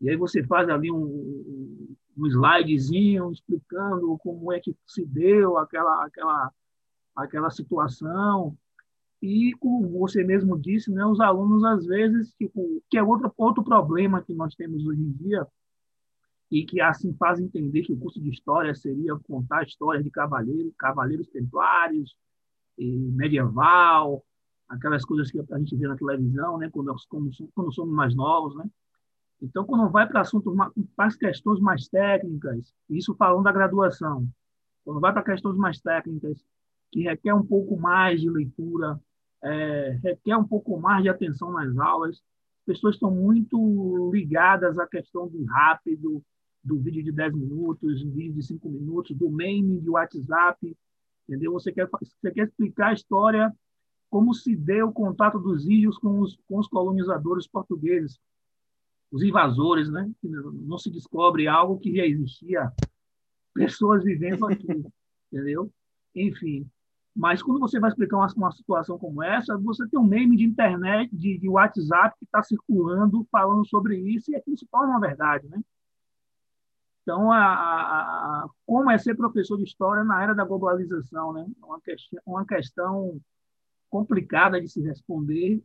e 0.00 0.08
aí 0.08 0.16
você 0.16 0.42
faz 0.44 0.68
ali 0.68 0.90
um, 0.90 1.04
um 1.04 1.96
slidezinho 2.16 3.32
explicando 3.32 4.18
como 4.18 4.52
é 4.52 4.60
que 4.60 4.76
se 4.86 5.04
deu 5.04 5.56
aquela, 5.58 6.04
aquela, 6.04 6.52
aquela 7.16 7.50
situação. 7.50 8.56
E, 9.22 9.52
como 9.60 9.88
você 9.98 10.24
mesmo 10.24 10.58
disse, 10.58 10.90
né, 10.90 11.04
os 11.04 11.20
alunos, 11.20 11.62
às 11.64 11.86
vezes, 11.86 12.32
tipo, 12.34 12.82
que 12.90 12.96
é 12.96 13.02
outro, 13.02 13.32
outro 13.36 13.62
problema 13.62 14.22
que 14.22 14.32
nós 14.32 14.54
temos 14.54 14.84
hoje 14.86 15.02
em 15.02 15.12
dia, 15.12 15.46
e 16.50 16.64
que 16.64 16.80
assim 16.80 17.14
faz 17.14 17.38
entender 17.38 17.82
que 17.82 17.92
o 17.92 17.98
curso 17.98 18.20
de 18.20 18.30
história 18.30 18.74
seria 18.74 19.14
contar 19.20 19.62
histórias 19.62 20.02
de 20.02 20.10
cavaleiros, 20.10 20.72
cavaleiros 20.76 21.28
templários, 21.28 22.16
medieval, 22.76 24.24
aquelas 24.68 25.04
coisas 25.04 25.30
que 25.30 25.38
a 25.38 25.58
gente 25.58 25.76
vê 25.76 25.86
na 25.86 25.96
televisão, 25.96 26.58
né, 26.58 26.68
quando, 26.70 26.94
quando, 27.08 27.30
quando 27.54 27.72
somos 27.72 27.94
mais 27.94 28.14
novos, 28.14 28.56
né? 28.56 28.68
Então, 29.42 29.64
quando 29.64 29.90
vai 29.90 30.06
para 30.06 30.20
assuntos, 30.20 30.54
para 30.94 31.06
as 31.06 31.16
questões 31.16 31.60
mais 31.60 31.88
técnicas, 31.88 32.74
isso 32.88 33.14
falando 33.14 33.44
da 33.44 33.52
graduação, 33.52 34.28
quando 34.84 35.00
vai 35.00 35.12
para 35.12 35.22
questões 35.22 35.56
mais 35.56 35.80
técnicas, 35.80 36.44
que 36.92 37.02
requer 37.02 37.34
um 37.34 37.44
pouco 37.44 37.78
mais 37.78 38.20
de 38.20 38.28
leitura, 38.28 39.00
é, 39.42 39.98
requer 40.02 40.36
um 40.36 40.46
pouco 40.46 40.78
mais 40.78 41.02
de 41.02 41.08
atenção 41.08 41.52
nas 41.52 41.76
aulas, 41.78 42.16
as 42.16 42.64
pessoas 42.66 42.96
estão 42.96 43.10
muito 43.10 44.10
ligadas 44.12 44.78
à 44.78 44.86
questão 44.86 45.28
do 45.28 45.44
rápido, 45.44 46.22
do 46.62 46.78
vídeo 46.78 47.02
de 47.02 47.12
10 47.12 47.34
minutos, 47.34 48.04
do 48.04 48.10
vídeo 48.10 48.34
de 48.34 48.42
5 48.42 48.68
minutos, 48.68 49.16
do 49.16 49.30
meme 49.30 49.80
de 49.80 49.88
WhatsApp, 49.88 50.76
entendeu? 51.26 51.52
Você 51.52 51.72
quer, 51.72 51.88
você 51.88 52.30
quer 52.30 52.46
explicar 52.46 52.88
a 52.88 52.92
história 52.92 53.52
como 54.10 54.34
se 54.34 54.54
deu 54.54 54.88
o 54.88 54.92
contato 54.92 55.38
dos 55.38 55.64
índios 55.64 55.96
com 55.96 56.20
os, 56.20 56.36
com 56.48 56.58
os 56.58 56.68
colonizadores 56.68 57.46
portugueses, 57.46 58.18
os 59.10 59.22
invasores, 59.22 59.90
né? 59.90 60.10
Não 60.22 60.78
se 60.78 60.90
descobre 60.90 61.48
algo 61.48 61.78
que 61.78 61.96
já 61.96 62.04
existia, 62.04 62.72
pessoas 63.52 64.04
vivendo 64.04 64.46
aqui, 64.46 64.66
entendeu? 65.32 65.72
Enfim, 66.14 66.68
mas 67.14 67.42
quando 67.42 67.58
você 67.58 67.80
vai 67.80 67.90
explicar 67.90 68.16
uma, 68.16 68.32
uma, 68.36 68.52
situação 68.52 68.98
como 68.98 69.22
essa, 69.22 69.58
você 69.58 69.86
tem 69.88 69.98
um 69.98 70.06
meme 70.06 70.36
de 70.36 70.44
internet, 70.44 71.14
de, 71.14 71.38
de 71.38 71.48
WhatsApp 71.48 72.16
que 72.18 72.24
está 72.24 72.42
circulando 72.42 73.26
falando 73.30 73.66
sobre 73.66 73.98
isso 73.98 74.30
e 74.30 74.36
aquilo 74.36 74.56
se 74.56 74.66
torna 74.66 74.90
uma 74.90 75.00
verdade, 75.00 75.48
né? 75.48 75.60
Então, 77.02 77.32
a, 77.32 77.38
a, 77.38 78.00
a, 78.44 78.48
como 78.64 78.90
é 78.90 78.98
ser 78.98 79.16
professor 79.16 79.56
de 79.56 79.64
história 79.64 80.04
na 80.04 80.22
era 80.22 80.34
da 80.34 80.44
globalização, 80.44 81.32
né? 81.32 81.46
Uma 81.62 81.80
questão, 81.80 82.20
uma 82.24 82.46
questão 82.46 83.20
complicada 83.88 84.60
de 84.60 84.68
se 84.68 84.80
responder 84.80 85.60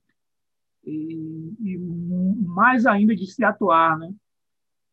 e, 0.85 1.53
e, 1.59 1.77
mais 1.77 2.85
ainda 2.85 3.15
de 3.15 3.25
se 3.27 3.43
atuar, 3.43 3.97
né? 3.97 4.13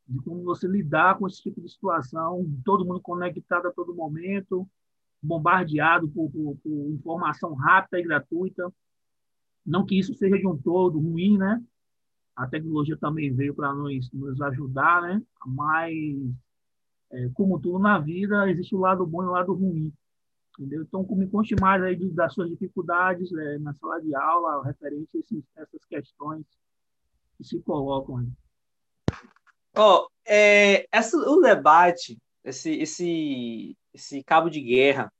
De 0.06 0.18
como 0.20 0.42
você 0.42 0.66
lidar 0.66 1.18
com 1.18 1.26
esse 1.26 1.42
tipo 1.42 1.60
de 1.60 1.68
situação, 1.68 2.44
todo 2.64 2.84
mundo 2.84 3.00
conectado 3.00 3.68
a 3.68 3.72
todo 3.72 3.94
momento, 3.94 4.68
bombardeado 5.22 6.08
por, 6.08 6.30
por, 6.30 6.56
por 6.56 6.90
informação 6.90 7.54
rápida 7.54 8.00
e 8.00 8.04
gratuita. 8.04 8.72
Não 9.64 9.86
que 9.86 9.98
isso 9.98 10.14
seja 10.14 10.36
de 10.36 10.46
um 10.46 10.56
todo 10.56 10.98
ruim, 10.98 11.38
né? 11.38 11.62
A 12.34 12.46
tecnologia 12.46 12.96
também 12.96 13.32
veio 13.32 13.54
para 13.54 13.72
nos, 13.74 14.10
nos 14.12 14.40
ajudar, 14.40 15.02
né? 15.02 15.22
Mas, 15.46 15.94
é, 17.12 17.28
como 17.34 17.60
tudo 17.60 17.78
na 17.78 17.98
vida, 17.98 18.50
existe 18.50 18.74
o 18.74 18.80
lado 18.80 19.06
bom 19.06 19.22
e 19.22 19.26
o 19.26 19.30
lado 19.30 19.52
ruim. 19.52 19.92
Entendeu? 20.58 20.82
Então, 20.82 21.06
me 21.10 21.26
conte 21.28 21.54
mais 21.60 21.82
aí 21.82 21.96
das 22.10 22.34
suas 22.34 22.50
dificuldades 22.50 23.32
é, 23.32 23.58
na 23.58 23.72
sala 23.74 24.00
de 24.00 24.14
aula, 24.14 24.62
referente 24.64 25.08
a 25.16 25.18
esses, 25.18 25.44
essas 25.56 25.84
questões 25.86 26.44
que 27.36 27.44
se 27.44 27.60
colocam 27.60 28.18
aí. 28.18 28.28
Oh, 29.76 30.06
é, 30.26 30.86
essa, 30.92 31.16
o 31.16 31.40
debate, 31.40 32.18
esse, 32.44 32.70
esse, 32.74 33.76
esse 33.94 34.22
cabo 34.22 34.50
de 34.50 34.60
guerra, 34.60 35.10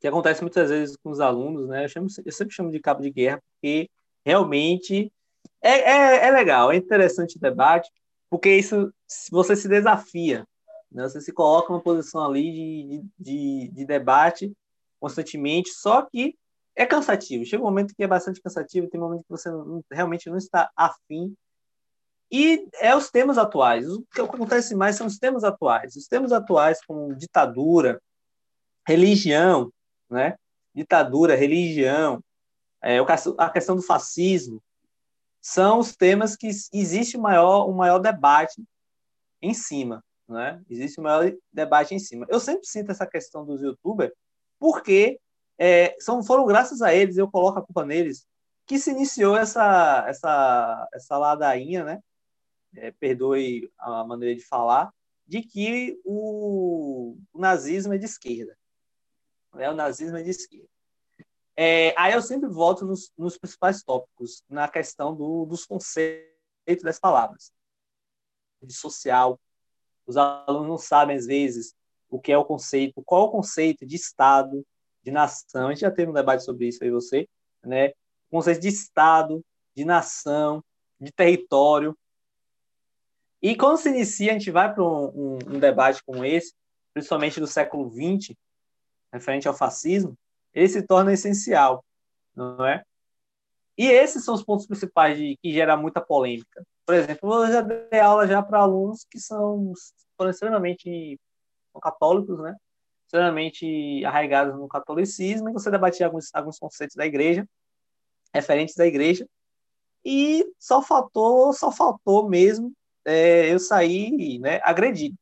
que 0.00 0.08
acontece 0.08 0.42
muitas 0.42 0.70
vezes 0.70 0.96
com 0.96 1.10
os 1.10 1.20
alunos, 1.20 1.68
né? 1.68 1.84
Eu, 1.84 1.88
chamo, 1.88 2.06
eu 2.24 2.32
sempre 2.32 2.54
chamo 2.54 2.70
de 2.70 2.80
cabo 2.80 3.00
de 3.00 3.10
guerra 3.10 3.40
porque 3.52 3.88
realmente 4.24 5.12
é, 5.62 5.70
é, 5.70 6.26
é 6.26 6.30
legal, 6.30 6.70
é 6.70 6.76
interessante 6.76 7.36
o 7.36 7.40
debate, 7.40 7.90
porque 8.30 8.54
isso 8.54 8.92
você 9.30 9.56
se 9.56 9.68
desafia, 9.68 10.44
né? 10.90 11.04
Você 11.04 11.20
se 11.20 11.32
coloca 11.32 11.72
numa 11.72 11.82
posição 11.82 12.24
ali 12.24 12.52
de, 12.52 13.04
de, 13.18 13.68
de 13.68 13.84
debate 13.84 14.52
constantemente, 14.98 15.70
só 15.70 16.02
que 16.02 16.36
é 16.74 16.86
cansativo. 16.86 17.44
Chega 17.44 17.62
um 17.62 17.66
momento 17.66 17.94
que 17.94 18.02
é 18.02 18.06
bastante 18.06 18.40
cansativo, 18.40 18.88
tem 18.88 19.00
um 19.00 19.04
momento 19.04 19.22
que 19.22 19.30
você 19.30 19.50
não, 19.50 19.82
realmente 19.90 20.28
não 20.28 20.36
está 20.36 20.70
afim. 20.76 21.34
E 22.30 22.68
é 22.74 22.94
os 22.94 23.10
temas 23.10 23.38
atuais. 23.38 23.88
O 23.88 24.04
que 24.12 24.20
acontece 24.20 24.74
mais 24.74 24.96
são 24.96 25.06
os 25.06 25.18
temas 25.18 25.44
atuais. 25.44 25.96
Os 25.96 26.06
temas 26.06 26.32
atuais, 26.32 26.84
como 26.84 27.14
ditadura, 27.14 28.00
religião, 28.86 29.72
né? 30.10 30.36
Ditadura, 30.74 31.34
religião, 31.34 32.22
é, 32.82 32.98
a 33.38 33.50
questão 33.50 33.76
do 33.76 33.82
fascismo, 33.82 34.62
são 35.40 35.78
os 35.78 35.96
temas 35.96 36.36
que 36.36 36.48
existe 36.72 37.16
o 37.16 37.20
maior, 37.20 37.68
o 37.68 37.72
maior 37.72 37.98
debate 37.98 38.62
em 39.40 39.54
cima 39.54 40.02
né? 40.28 40.62
Existe 40.68 41.00
um 41.00 41.04
maior 41.04 41.32
debate 41.52 41.94
em 41.94 41.98
cima. 41.98 42.26
Eu 42.28 42.38
sempre 42.38 42.66
sinto 42.66 42.90
essa 42.90 43.06
questão 43.06 43.44
dos 43.44 43.62
youtubers, 43.62 44.12
porque 44.58 45.18
é, 45.56 45.96
são, 45.98 46.22
foram 46.22 46.44
graças 46.46 46.82
a 46.82 46.94
eles, 46.94 47.16
eu 47.16 47.30
coloco 47.30 47.58
a 47.58 47.64
culpa 47.64 47.84
neles, 47.84 48.26
que 48.66 48.78
se 48.78 48.90
iniciou 48.90 49.36
essa, 49.36 50.04
essa, 50.06 50.88
essa 50.92 51.16
ladainha, 51.16 51.84
né? 51.84 52.02
É, 52.76 52.90
perdoe 52.92 53.72
a 53.78 54.04
maneira 54.04 54.36
de 54.36 54.44
falar, 54.44 54.92
de 55.26 55.42
que 55.42 55.98
o, 56.04 57.16
o 57.32 57.38
nazismo 57.40 57.94
é 57.94 57.98
de 57.98 58.04
esquerda. 58.04 58.56
Né? 59.54 59.70
O 59.70 59.74
nazismo 59.74 60.18
é 60.18 60.22
de 60.22 60.30
esquerda. 60.30 60.68
É, 61.56 61.92
aí 61.98 62.12
eu 62.12 62.22
sempre 62.22 62.48
volto 62.48 62.84
nos, 62.84 63.10
nos 63.16 63.36
principais 63.38 63.82
tópicos, 63.82 64.44
na 64.48 64.68
questão 64.68 65.16
do, 65.16 65.46
dos 65.46 65.64
conceitos 65.64 66.84
das 66.84 67.00
palavras. 67.00 67.50
De 68.62 68.72
social, 68.72 69.40
os 70.08 70.16
alunos 70.16 70.66
não 70.66 70.78
sabem, 70.78 71.16
às 71.16 71.26
vezes, 71.26 71.74
o 72.08 72.18
que 72.18 72.32
é 72.32 72.38
o 72.38 72.44
conceito, 72.44 73.02
qual 73.04 73.26
é 73.26 73.28
o 73.28 73.30
conceito 73.30 73.86
de 73.86 73.94
Estado, 73.94 74.66
de 75.04 75.10
nação. 75.10 75.66
A 75.66 75.70
gente 75.70 75.82
já 75.82 75.90
teve 75.90 76.10
um 76.10 76.14
debate 76.14 76.42
sobre 76.42 76.66
isso 76.66 76.82
aí, 76.82 76.90
você, 76.90 77.28
né? 77.62 77.88
O 78.30 78.36
conceito 78.36 78.60
de 78.60 78.68
Estado, 78.68 79.44
de 79.76 79.84
nação, 79.84 80.64
de 80.98 81.12
território. 81.12 81.96
E 83.42 83.54
quando 83.54 83.76
se 83.76 83.90
inicia, 83.90 84.30
a 84.30 84.38
gente 84.38 84.50
vai 84.50 84.72
para 84.72 84.82
um, 84.82 85.04
um, 85.08 85.38
um, 85.46 85.58
debate 85.60 86.02
como 86.02 86.24
esse, 86.24 86.54
principalmente 86.94 87.38
do 87.38 87.46
século 87.46 87.90
XX, 87.90 88.34
referente 89.12 89.46
ao 89.46 89.54
fascismo, 89.54 90.18
ele 90.54 90.68
se 90.68 90.82
torna 90.82 91.12
essencial. 91.12 91.84
não 92.34 92.66
é? 92.66 92.82
E 93.76 93.86
esses 93.86 94.24
são 94.24 94.34
os 94.34 94.42
pontos 94.42 94.66
principais 94.66 95.18
de, 95.18 95.36
que 95.36 95.52
gera 95.52 95.76
muita 95.76 96.00
polêmica. 96.00 96.66
Por 96.88 96.94
exemplo, 96.94 97.44
eu 97.44 97.52
já 97.52 97.60
dei 97.60 98.00
aula 98.00 98.26
já 98.26 98.42
para 98.42 98.60
alunos 98.60 99.04
que 99.10 99.20
são, 99.20 99.74
foram 100.16 100.30
extremamente 100.30 101.20
católicos, 101.82 102.40
né? 102.40 102.56
extremamente 103.04 104.02
arraigados 104.06 104.58
no 104.58 104.66
catolicismo, 104.66 105.50
e 105.50 105.52
você 105.52 105.70
debatia 105.70 106.06
alguns, 106.06 106.30
alguns 106.32 106.58
conceitos 106.58 106.96
da 106.96 107.04
igreja, 107.04 107.46
referentes 108.32 108.74
da 108.74 108.86
igreja, 108.86 109.28
e 110.02 110.50
só 110.58 110.80
faltou, 110.80 111.52
só 111.52 111.70
faltou 111.70 112.26
mesmo 112.26 112.72
é, 113.04 113.52
eu 113.52 113.58
sair 113.58 114.38
né, 114.38 114.58
agredido, 114.64 115.14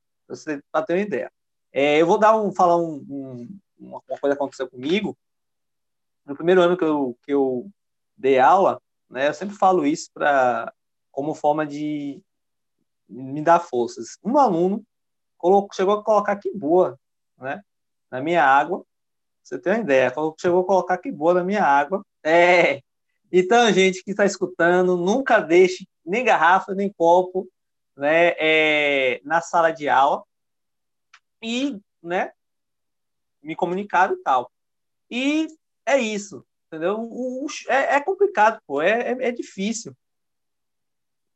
para 0.71 0.85
ter 0.85 0.95
uma 0.95 1.03
ideia. 1.03 1.33
É, 1.73 2.01
eu 2.01 2.07
vou 2.07 2.17
dar 2.17 2.41
um, 2.41 2.53
falar 2.53 2.77
um, 2.77 3.05
um, 3.11 3.59
uma 3.77 4.01
coisa 4.03 4.37
que 4.37 4.41
aconteceu 4.41 4.71
comigo. 4.71 5.19
No 6.25 6.37
primeiro 6.37 6.63
ano 6.63 6.77
que 6.77 6.85
eu, 6.85 7.19
que 7.25 7.35
eu 7.35 7.69
dei 8.17 8.39
aula, 8.39 8.81
né, 9.11 9.27
eu 9.27 9.35
sempre 9.35 9.57
falo 9.57 9.85
isso 9.85 10.13
para 10.15 10.73
como 11.17 11.35
forma 11.35 11.67
de 11.67 12.23
me 13.09 13.41
dar 13.41 13.59
forças. 13.59 14.19
Um 14.23 14.37
aluno 14.37 14.85
colocou, 15.39 15.71
chegou 15.73 15.95
a 15.95 16.05
colocar 16.05 16.37
que 16.37 16.53
boa, 16.53 17.01
né? 17.39 17.63
na 18.11 18.21
minha 18.21 18.45
água. 18.45 18.85
Você 19.43 19.59
tem 19.59 19.73
uma 19.73 19.81
ideia? 19.81 20.13
Chegou 20.39 20.61
a 20.61 20.67
colocar 20.67 20.99
que 20.99 21.11
boa 21.11 21.33
na 21.33 21.43
minha 21.43 21.65
água. 21.65 22.05
É. 22.23 22.83
Então, 23.33 23.73
gente 23.73 24.05
que 24.05 24.11
está 24.11 24.27
escutando, 24.27 24.95
nunca 24.95 25.41
deixe 25.41 25.89
nem 26.05 26.23
garrafa, 26.23 26.75
nem 26.75 26.93
copo 26.93 27.49
né, 27.97 28.35
é, 28.39 29.23
na 29.25 29.41
sala 29.41 29.71
de 29.71 29.89
aula. 29.89 30.23
E, 31.43 31.81
né, 32.03 32.31
me 33.43 33.57
comunicaram 33.57 34.15
e 34.17 34.23
tal. 34.23 34.53
E 35.11 35.47
é 35.87 35.97
isso, 35.97 36.45
entendeu? 36.67 37.01
O, 37.01 37.47
o, 37.47 37.49
é, 37.69 37.95
é, 37.97 38.01
complicado, 38.03 38.61
pô, 38.67 38.83
é, 38.83 39.13
é, 39.13 39.29
é 39.29 39.33
difícil. 39.33 39.97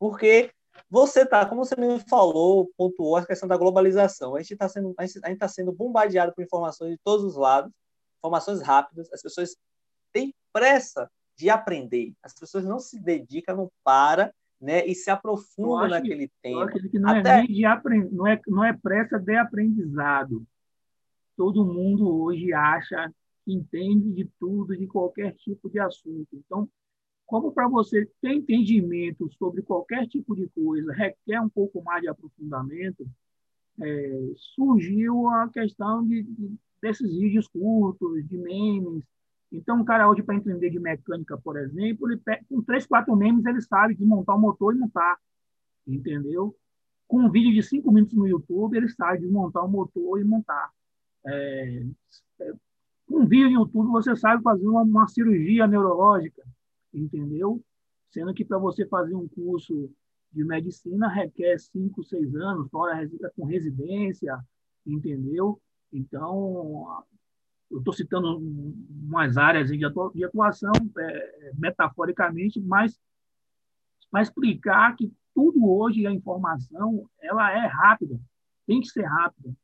Porque 0.00 0.50
você 0.88 1.26
tá, 1.26 1.44
como 1.44 1.62
você 1.62 1.76
me 1.76 2.00
falou, 2.08 2.72
pontuou 2.74 3.16
a 3.16 3.26
questão 3.26 3.46
da 3.46 3.58
globalização. 3.58 4.34
A 4.34 4.40
gente 4.40 4.54
está 4.54 4.66
sendo, 4.66 4.94
a 4.96 5.06
gente 5.06 5.38
tá 5.38 5.46
sendo 5.46 5.70
bombardeado 5.70 6.32
por 6.34 6.42
informações 6.42 6.92
de 6.92 6.98
todos 7.04 7.22
os 7.22 7.36
lados, 7.36 7.70
informações 8.18 8.62
rápidas. 8.62 9.12
As 9.12 9.20
pessoas 9.20 9.54
têm 10.10 10.34
pressa 10.54 11.08
de 11.36 11.50
aprender. 11.50 12.14
As 12.22 12.32
pessoas 12.32 12.64
não 12.64 12.78
se 12.78 12.98
dedicam, 12.98 13.56
não 13.56 13.72
para, 13.84 14.34
né, 14.58 14.86
e 14.86 14.94
se 14.94 15.10
aprofundam 15.10 15.88
naquele 15.88 16.28
que, 16.28 16.34
tema. 16.42 16.62
Eu 16.62 16.90
que 16.90 16.98
não 16.98 17.14
é 17.14 17.20
Até... 17.20 17.40
é 17.40 17.46
de 17.46 17.64
aprend... 17.66 18.10
não 18.10 18.26
é 18.26 18.40
não 18.46 18.64
é 18.64 18.72
pressa 18.72 19.18
de 19.18 19.36
aprendizado. 19.36 20.46
Todo 21.36 21.64
mundo 21.64 22.22
hoje 22.22 22.54
acha 22.54 23.12
que 23.44 23.52
entende 23.52 24.12
de 24.12 24.30
tudo, 24.38 24.76
de 24.76 24.86
qualquer 24.86 25.34
tipo 25.34 25.68
de 25.68 25.78
assunto. 25.78 26.28
Então, 26.32 26.68
como 27.30 27.52
para 27.52 27.68
você 27.68 28.10
ter 28.20 28.32
entendimento 28.32 29.30
sobre 29.38 29.62
qualquer 29.62 30.04
tipo 30.08 30.34
de 30.34 30.48
coisa 30.48 30.92
requer 30.92 31.40
um 31.40 31.48
pouco 31.48 31.80
mais 31.80 32.02
de 32.02 32.08
aprofundamento, 32.08 33.08
é, 33.80 34.32
surgiu 34.56 35.28
a 35.28 35.48
questão 35.48 36.04
de, 36.04 36.24
de, 36.24 36.56
desses 36.82 37.08
vídeos 37.08 37.46
curtos, 37.46 38.28
de 38.28 38.36
memes. 38.36 39.04
Então, 39.52 39.80
um 39.80 39.84
cara 39.84 40.10
hoje, 40.10 40.24
para 40.24 40.34
entender 40.34 40.70
de 40.70 40.80
mecânica, 40.80 41.38
por 41.38 41.56
exemplo, 41.56 42.10
ele 42.10 42.20
com 42.48 42.62
três, 42.62 42.84
quatro 42.84 43.14
memes, 43.14 43.46
ele 43.46 43.62
sabe 43.62 43.94
desmontar 43.94 44.34
o 44.34 44.40
motor 44.40 44.74
e 44.74 44.78
montar, 44.80 45.16
entendeu? 45.86 46.56
Com 47.06 47.26
um 47.26 47.30
vídeo 47.30 47.54
de 47.54 47.62
cinco 47.62 47.92
minutos 47.92 48.16
no 48.16 48.26
YouTube, 48.26 48.76
ele 48.76 48.88
sabe 48.88 49.20
desmontar 49.20 49.64
o 49.64 49.68
motor 49.68 50.20
e 50.20 50.24
montar. 50.24 50.68
É, 51.24 51.86
é 52.40 52.52
com 53.06 53.20
um 53.20 53.26
vídeo 53.26 53.50
no 53.50 53.60
YouTube, 53.60 53.86
você 53.86 54.16
sabe 54.16 54.42
fazer 54.42 54.66
uma, 54.66 54.82
uma 54.82 55.06
cirurgia 55.06 55.68
neurológica, 55.68 56.42
entendeu? 56.92 57.62
Sendo 58.10 58.34
que 58.34 58.44
para 58.44 58.58
você 58.58 58.86
fazer 58.86 59.14
um 59.14 59.28
curso 59.28 59.90
de 60.32 60.44
medicina 60.44 61.08
requer 61.08 61.58
cinco, 61.58 62.02
seis 62.04 62.34
anos, 62.34 62.68
fora 62.70 63.08
com 63.36 63.44
residência, 63.44 64.38
entendeu? 64.86 65.60
Então, 65.92 67.04
eu 67.70 67.78
estou 67.78 67.92
citando 67.92 68.38
umas 68.38 69.36
áreas 69.36 69.70
de 69.70 70.24
atuação, 70.24 70.72
é, 70.98 71.52
metaforicamente, 71.56 72.60
mas 72.60 72.98
para 74.10 74.22
explicar 74.22 74.96
que 74.96 75.12
tudo 75.34 75.68
hoje, 75.70 76.06
a 76.06 76.12
informação, 76.12 77.08
ela 77.20 77.50
é 77.52 77.66
rápida, 77.66 78.20
tem 78.66 78.80
que 78.80 78.88
ser 78.88 79.04
rápida 79.04 79.54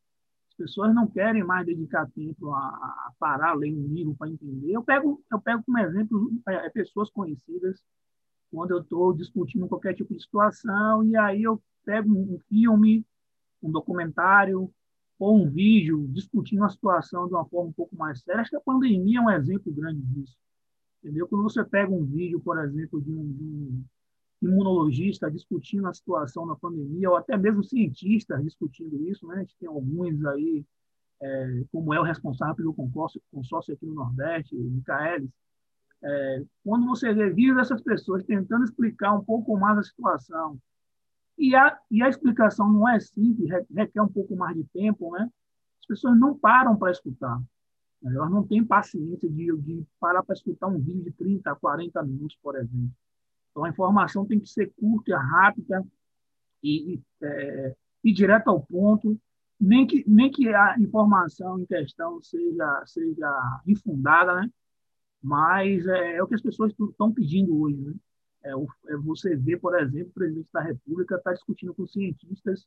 pessoas 0.57 0.95
não 0.95 1.07
querem 1.07 1.45
mais 1.45 1.67
dedicar 1.67 2.11
tempo 2.11 2.53
a, 2.53 2.59
a 2.59 3.13
parar, 3.19 3.55
ler 3.55 3.73
um 3.75 3.87
livro 3.87 4.15
para 4.15 4.31
entender. 4.31 4.73
Eu 4.73 4.83
pego, 4.83 5.23
eu 5.31 5.41
pego 5.41 5.63
como 5.65 5.79
exemplo 5.79 6.31
é, 6.49 6.67
é 6.67 6.71
pessoas 6.71 7.11
conhecidas 7.11 7.81
quando 8.51 8.71
eu 8.71 8.81
estou 8.81 9.13
discutindo 9.13 9.69
qualquer 9.69 9.95
tipo 9.95 10.15
de 10.15 10.23
situação 10.23 11.05
e 11.05 11.17
aí 11.17 11.43
eu 11.43 11.63
pego 11.85 12.11
um 12.11 12.39
filme, 12.49 13.05
um 13.63 13.71
documentário 13.71 14.73
ou 15.19 15.37
um 15.37 15.51
vídeo 15.51 16.07
discutindo 16.09 16.65
a 16.65 16.69
situação 16.69 17.27
de 17.27 17.35
uma 17.35 17.47
forma 17.47 17.71
um 17.71 17.73
pouco 17.73 17.97
mais 17.97 18.21
séria. 18.21 18.41
Acho 18.41 18.51
que 18.51 18.57
a 18.57 18.61
pandemia 18.61 19.19
é 19.19 19.23
um 19.23 19.31
exemplo 19.31 19.73
grande 19.73 20.03
disso. 20.03 20.37
Entendeu? 21.03 21.29
Quando 21.29 21.45
você 21.45 21.65
pega 21.65 21.93
um 21.93 22.05
vídeo, 22.05 22.41
por 22.41 22.59
exemplo, 22.59 23.01
de 23.01 23.13
um, 23.13 23.33
de 23.33 23.45
um 23.45 23.85
imunologista 24.43 25.31
discutindo 25.31 25.87
a 25.87 25.95
situação 25.95 26.47
da 26.47 26.57
pandemia, 26.57 27.11
ou 27.11 27.17
até 27.17 27.37
mesmo 27.37 27.65
cientistas 27.65 28.43
discutindo 28.43 29.03
isso, 29.09 29.27
né? 29.27 29.37
A 29.37 29.41
gente 29.41 29.57
tem 29.59 29.69
alguns 29.69 30.25
aí, 30.27 30.65
é, 31.21 31.65
como 31.73 31.95
é 31.95 32.01
o 32.01 32.05
responsável 32.05 32.55
pelo 32.55 32.75
consórcio, 32.75 33.21
consórcio 33.33 33.75
aqui 33.75 33.87
no 33.87 33.95
Nordeste, 33.95 34.55
o 34.55 34.59
Micaelis, 34.59 35.31
é, 36.03 36.45
quando 36.63 36.87
você 36.87 37.13
vê 37.13 37.31
vídeos 37.31 37.57
dessas 37.57 37.83
pessoas 37.83 38.23
tentando 38.25 38.65
explicar 38.65 39.15
um 39.15 39.25
pouco 39.25 39.57
mais 39.57 39.79
a 39.79 39.83
situação, 39.83 40.59
e 41.39 41.55
a, 41.55 41.79
e 41.91 42.03
a 42.03 42.09
explicação 42.09 42.71
não 42.73 42.89
é 42.89 42.99
simples, 42.99 43.51
requer 43.75 44.01
um 44.01 44.09
pouco 44.09 44.35
mais 44.37 44.57
de 44.57 44.65
tempo, 44.65 45.13
né? 45.13 45.31
As 45.81 45.87
pessoas 45.87 46.19
não 46.19 46.37
param 46.37 46.77
para 46.77 46.91
escutar. 46.91 47.41
Elas 48.05 48.31
não 48.31 48.47
têm 48.47 48.65
paciência 48.65 49.29
de, 49.29 49.57
de 49.59 49.85
parar 49.99 50.23
para 50.23 50.35
escutar 50.35 50.67
um 50.67 50.79
vídeo 50.79 51.05
de 51.05 51.13
30, 51.13 51.55
40 51.57 52.03
minutos, 52.03 52.39
por 52.43 52.57
exemplo. 52.57 52.91
Então, 53.57 53.65
a 53.65 53.71
informação 53.71 54.27
tem 54.27 54.39
que 54.39 54.51
ser 54.51 54.71
curta, 54.79 55.17
rápida 55.17 55.83
e, 56.63 57.01
é, 57.23 57.75
e 58.05 58.13
direta 58.13 58.51
ao 58.51 58.61
ponto, 58.61 59.19
nem 59.59 59.87
que, 59.87 60.05
nem 60.07 60.31
que 60.31 60.47
a 60.53 60.79
informação 60.79 61.59
em 61.59 61.65
questão 61.65 62.23
seja, 62.23 62.83
seja 62.85 63.63
infundada, 63.67 64.43
né? 64.43 64.51
mas 65.23 65.87
é, 65.87 66.17
é 66.17 66.23
o 66.23 66.27
que 66.27 66.35
as 66.35 66.43
pessoas 66.43 66.71
estão 66.79 67.11
pedindo 67.11 67.59
hoje. 67.59 67.79
Né? 67.79 67.95
É, 68.45 68.51
é, 68.51 68.97
você 68.99 69.35
vê, 69.35 69.57
por 69.57 69.75
exemplo, 69.81 70.11
o 70.11 70.13
presidente 70.13 70.49
da 70.53 70.61
República 70.61 71.15
está 71.15 71.33
discutindo 71.33 71.73
com 71.73 71.87
cientistas 71.87 72.67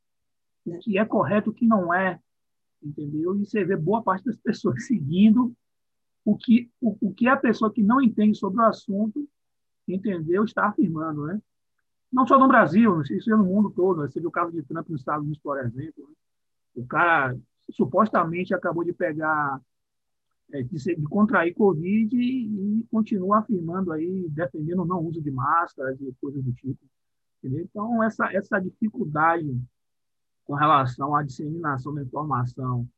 o 0.65 0.79
que 0.79 0.97
é 0.97 1.05
correto 1.05 1.51
o 1.51 1.53
que 1.53 1.67
não 1.67 1.93
é, 1.93 2.19
entendeu? 2.81 3.35
E 3.35 3.45
você 3.45 3.63
vê 3.63 3.75
boa 3.77 4.01
parte 4.01 4.25
das 4.25 4.37
pessoas 4.41 4.87
seguindo 4.87 5.53
o 6.25 6.35
que, 6.35 6.71
o, 6.81 6.97
o 6.99 7.13
que 7.13 7.27
a 7.27 7.37
pessoa 7.37 7.71
que 7.71 7.83
não 7.83 8.01
entende 8.01 8.35
sobre 8.35 8.59
o 8.59 8.65
assunto 8.65 9.29
entendeu, 9.93 10.43
está 10.43 10.67
afirmando, 10.67 11.25
né? 11.25 11.41
Não 12.11 12.25
só 12.25 12.39
no 12.39 12.47
Brasil, 12.47 13.01
isso 13.01 13.31
é 13.31 13.37
no 13.37 13.45
mundo 13.45 13.69
todo. 13.69 14.01
Você 14.01 14.19
viu 14.19 14.29
o 14.29 14.31
caso 14.31 14.51
de 14.51 14.63
Trump 14.63 14.89
nos 14.89 15.01
Estados 15.01 15.23
Unidos, 15.23 15.41
por 15.41 15.59
exemplo. 15.59 16.07
Né? 16.07 16.15
O 16.75 16.85
cara 16.85 17.37
supostamente 17.71 18.53
acabou 18.53 18.83
de 18.83 18.93
pegar, 18.93 19.61
é, 20.51 20.63
de, 20.63 20.77
de, 20.77 21.03
contrair 21.03 21.53
Covid 21.53 22.15
e, 22.15 22.83
continua 22.91 23.39
afirmando 23.39 23.91
aí, 23.91 24.27
defendendo 24.29 24.81
o 24.81 24.85
não 24.85 25.05
uso 25.05 25.21
de 25.21 25.29
máscaras 25.29 26.01
e 26.01 26.11
coisas 26.19 26.43
do 26.43 26.51
tipo. 26.53 26.79
Entendeu? 27.37 27.63
Então, 27.63 28.03
essa, 28.03 28.33
essa 28.33 28.59
dificuldade 28.59 29.55
com 30.45 30.55
relação 30.55 31.15
à 31.15 31.21
disseminação 31.21 31.93
da 31.93 32.01
informação, 32.01 32.89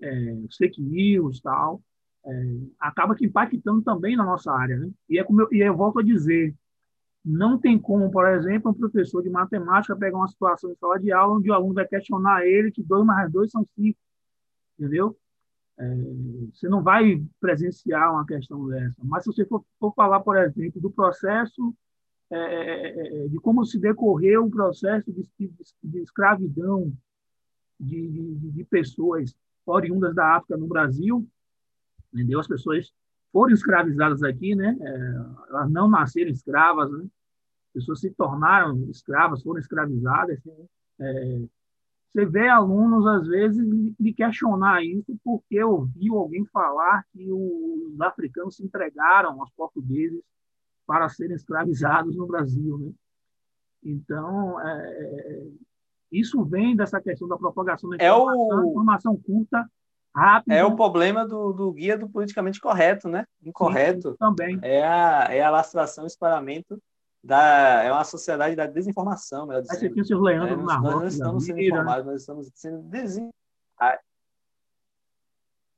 é, 0.00 0.44
fake 0.56 0.80
news 0.80 1.40
tal, 1.40 1.82
é, 2.26 2.56
acaba 2.80 3.14
que 3.14 3.26
impactando 3.26 3.82
também 3.82 4.16
na 4.16 4.24
nossa 4.24 4.52
área. 4.52 4.76
Né? 4.78 4.90
E, 5.08 5.18
é 5.18 5.24
como 5.24 5.42
eu, 5.42 5.48
e 5.52 5.60
eu 5.60 5.76
volto 5.76 5.98
a 5.98 6.02
dizer, 6.02 6.54
não 7.24 7.58
tem 7.58 7.78
como, 7.78 8.10
por 8.10 8.26
exemplo, 8.28 8.70
um 8.70 8.74
professor 8.74 9.22
de 9.22 9.30
matemática 9.30 9.96
pegar 9.96 10.18
uma 10.18 10.28
situação 10.28 10.70
em 10.70 10.76
sala 10.76 10.98
de 10.98 11.12
aula 11.12 11.36
onde 11.36 11.50
o 11.50 11.54
aluno 11.54 11.74
vai 11.74 11.86
questionar 11.86 12.46
ele 12.46 12.70
que 12.70 12.82
2 12.82 13.04
mais 13.04 13.30
2 13.32 13.50
são 13.50 13.66
5, 13.76 13.98
entendeu? 14.78 15.16
É, 15.78 15.84
você 16.52 16.68
não 16.68 16.82
vai 16.82 17.22
presenciar 17.40 18.12
uma 18.12 18.26
questão 18.26 18.66
dessa. 18.68 18.94
Mas 19.02 19.24
se 19.24 19.32
você 19.32 19.44
for, 19.44 19.64
for 19.80 19.92
falar, 19.94 20.20
por 20.20 20.36
exemplo, 20.36 20.80
do 20.80 20.90
processo, 20.90 21.74
é, 22.30 22.36
é, 22.36 23.24
é 23.24 23.28
de 23.28 23.38
como 23.38 23.64
se 23.64 23.78
decorreu 23.78 24.44
o 24.44 24.50
processo 24.50 25.12
de, 25.12 25.28
de, 25.38 25.52
de 25.82 25.98
escravidão 26.00 26.92
de, 27.78 28.34
de 28.52 28.64
pessoas 28.64 29.34
oriundas 29.66 30.14
da 30.14 30.36
África 30.36 30.56
no 30.56 30.66
Brasil, 30.66 31.26
entendeu? 32.14 32.38
As 32.38 32.46
pessoas 32.46 32.92
foram 33.32 33.52
escravizadas 33.52 34.22
aqui, 34.22 34.54
né? 34.54 34.76
É, 34.80 35.50
elas 35.50 35.70
não 35.70 35.88
nasceram 35.88 36.30
escravas, 36.30 36.90
né? 36.92 37.04
As 37.04 37.72
pessoas 37.72 38.00
se 38.00 38.10
tornaram 38.12 38.88
escravas, 38.88 39.42
foram 39.42 39.58
escravizadas. 39.58 40.38
Né? 40.44 40.54
É, 41.00 41.42
você 42.08 42.24
vê 42.24 42.48
alunos, 42.48 43.04
às 43.06 43.26
vezes, 43.26 43.66
de 43.98 44.12
questionar 44.12 44.84
isso 44.84 45.18
porque 45.24 45.62
ouviu 45.62 46.16
alguém 46.16 46.46
falar 46.46 47.04
que 47.12 47.28
os 47.32 48.00
africanos 48.00 48.54
se 48.54 48.64
entregaram 48.64 49.40
aos 49.40 49.50
portugueses 49.50 50.22
para 50.86 51.08
serem 51.08 51.34
escravizados 51.34 52.14
no 52.14 52.28
Brasil. 52.28 52.78
Né? 52.78 52.92
Então, 53.82 54.60
é, 54.60 55.48
isso 56.12 56.44
vem 56.44 56.76
dessa 56.76 57.00
questão 57.00 57.26
da 57.26 57.36
propagação 57.36 57.90
da 57.90 57.96
informação, 57.96 58.52
é 58.52 58.60
o... 58.60 58.70
informação 58.70 59.16
curta, 59.16 59.68
rápida. 60.14 60.54
É 60.54 60.64
o 60.64 60.76
problema 60.76 61.26
do, 61.26 61.52
do 61.52 61.72
guia 61.72 61.98
do 61.98 62.08
politicamente 62.08 62.60
correto, 62.60 63.08
né? 63.08 63.26
Incorreto. 63.44 64.12
Sim, 64.12 64.16
também. 64.18 64.58
É 64.62 64.86
a, 64.86 65.28
é 65.30 65.42
a 65.42 65.50
lastração, 65.50 66.06
espalhamento 66.06 66.80
da, 67.22 67.82
é 67.82 67.90
uma 67.90 68.04
sociedade 68.04 68.54
da 68.54 68.66
desinformação, 68.66 69.46
melhor 69.46 69.62
dizendo. 69.62 69.94
Você 69.94 70.02
tinha 70.02 70.18
Leandro 70.18 70.54
é, 70.54 70.56
nós, 70.56 70.82
nós 70.82 70.94
não 70.94 71.06
estamos 71.06 71.46
sendo 71.46 71.60
informados, 71.60 72.06
nós 72.06 72.20
estamos 72.20 72.50
sendo 72.54 72.82
desinformados. 72.82 73.34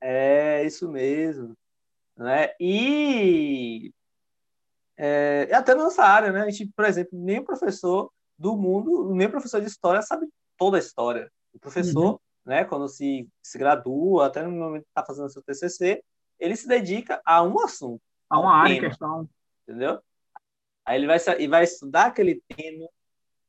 É 0.01 0.64
isso 0.64 0.88
mesmo. 0.90 1.55
Né? 2.16 2.51
E 2.59 3.92
é, 4.96 5.49
até 5.53 5.75
na 5.75 5.85
nossa 5.85 6.03
área, 6.03 6.33
né? 6.33 6.42
A 6.42 6.51
gente, 6.51 6.72
por 6.75 6.85
exemplo, 6.85 7.11
nem 7.12 7.38
o 7.38 7.44
professor 7.44 8.11
do 8.38 8.57
mundo, 8.57 9.14
nem 9.14 9.27
o 9.27 9.31
professor 9.31 9.61
de 9.61 9.66
história 9.66 10.03
sabe 10.03 10.27
toda 10.57 10.77
a 10.77 10.81
história. 10.81 11.31
O 11.53 11.59
professor, 11.59 12.12
uhum. 12.12 12.18
Né, 12.47 12.65
quando 12.65 12.89
se, 12.89 13.29
se 13.43 13.59
gradua, 13.59 14.27
até 14.27 14.43
no 14.43 14.53
momento 14.53 14.85
que 14.85 14.91
está 14.91 15.05
fazendo 15.05 15.29
seu 15.29 15.43
TCC, 15.43 16.03
ele 16.39 16.55
se 16.55 16.69
dedica 16.69 17.21
a 17.25 17.43
um 17.43 17.61
assunto. 17.61 18.01
A 18.31 18.39
uma 18.39 18.55
área 18.55 18.75
em 18.75 18.81
questão. 18.81 19.29
Entendeu? 19.67 20.01
Aí 20.85 20.97
ele 20.97 21.07
vai, 21.09 21.19
e 21.41 21.49
vai 21.49 21.65
estudar 21.65 22.07
aquele 22.07 22.41
tema, 22.49 22.89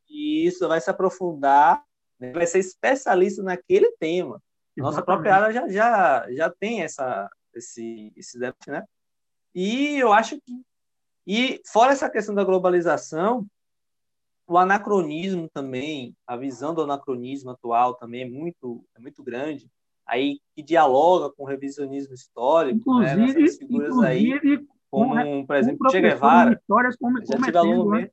e 0.09 0.47
isso 0.47 0.67
vai 0.67 0.81
se 0.81 0.89
aprofundar, 0.89 1.83
né? 2.19 2.31
vai 2.31 2.47
ser 2.47 2.57
especialista 2.57 3.43
naquele 3.43 3.91
tema. 3.99 4.41
Exatamente. 4.75 4.79
Nossa 4.79 5.03
própria 5.03 5.35
área 5.35 5.53
já, 5.53 5.67
já, 5.69 6.31
já 6.33 6.49
tem 6.49 6.81
essa, 6.81 7.29
esse, 7.53 8.11
esse 8.15 8.39
debate, 8.39 8.71
né? 8.71 8.83
E 9.53 9.97
eu 9.97 10.11
acho 10.11 10.39
que. 10.41 10.65
E 11.25 11.61
fora 11.67 11.91
essa 11.91 12.09
questão 12.09 12.33
da 12.33 12.43
globalização, 12.43 13.45
o 14.47 14.57
anacronismo 14.57 15.49
também, 15.49 16.15
a 16.25 16.37
visão 16.37 16.73
do 16.73 16.81
anacronismo 16.81 17.51
atual 17.51 17.95
também 17.95 18.21
é 18.21 18.29
muito, 18.29 18.83
é 18.95 18.99
muito 18.99 19.21
grande, 19.21 19.69
aí 20.05 20.39
que 20.55 20.63
dialoga 20.63 21.33
com 21.35 21.43
o 21.43 21.45
revisionismo 21.45 22.13
histórico, 22.13 22.99
né? 22.99 23.13
inclusive, 23.13 23.41
né? 23.41 23.49
figuras 23.49 23.89
inclusive 23.89 24.49
aí 24.49 24.67
como, 24.89 25.45
por 25.45 25.55
exemplo, 25.57 25.89
Che 25.91 25.99
Guevara. 25.99 26.53
Histórias 26.53 26.95
como, 26.95 27.19
já 27.19 27.35
tive 27.35 27.57
aluno 27.57 27.91
né? 27.91 28.09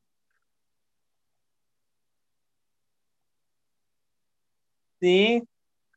Sim, 5.00 5.46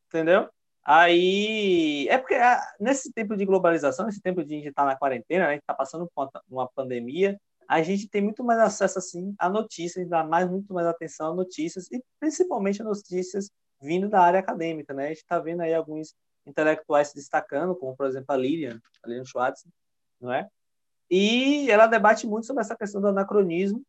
entendeu? 0.07 0.49
Aí, 0.83 2.07
é 2.09 2.17
porque 2.17 2.35
ah, 2.35 2.61
nesse 2.79 3.11
tempo 3.11 3.35
de 3.35 3.45
globalização, 3.45 4.05
nesse 4.05 4.21
tempo 4.21 4.43
de 4.43 4.53
a 4.53 4.57
gente 4.57 4.69
estar 4.69 4.83
tá 4.83 4.87
na 4.89 4.95
quarentena, 4.95 5.45
né, 5.45 5.49
a 5.49 5.53
gente 5.53 5.61
está 5.61 5.73
passando 5.73 6.09
por 6.13 6.25
uma, 6.25 6.43
uma 6.49 6.67
pandemia, 6.69 7.39
a 7.67 7.81
gente 7.81 8.07
tem 8.07 8.21
muito 8.21 8.43
mais 8.43 8.59
acesso 8.59 8.97
assim 8.97 9.35
a 9.37 9.49
notícias, 9.49 10.07
dá 10.07 10.23
mais 10.23 10.49
muito 10.49 10.73
mais 10.73 10.87
atenção 10.87 11.31
a 11.31 11.35
notícias 11.35 11.91
e 11.91 12.01
principalmente 12.19 12.81
a 12.81 12.85
notícias 12.85 13.51
vindo 13.81 14.09
da 14.09 14.21
área 14.21 14.39
acadêmica, 14.39 14.93
né? 14.93 15.05
A 15.05 15.07
gente 15.09 15.17
está 15.17 15.37
vendo 15.39 15.61
aí 15.61 15.73
alguns 15.73 16.15
intelectuais 16.45 17.09
se 17.09 17.15
destacando, 17.15 17.75
como 17.75 17.95
por 17.95 18.07
exemplo 18.07 18.27
a 18.29 18.37
Lilian, 18.37 18.81
a 19.03 19.07
Lilian 19.07 19.25
Schwartz, 19.25 19.65
não 20.19 20.31
é? 20.31 20.47
E 21.09 21.69
ela 21.69 21.87
debate 21.87 22.25
muito 22.25 22.47
sobre 22.47 22.61
essa 22.61 22.75
questão 22.75 23.01
do 23.01 23.07
anacronismo. 23.07 23.83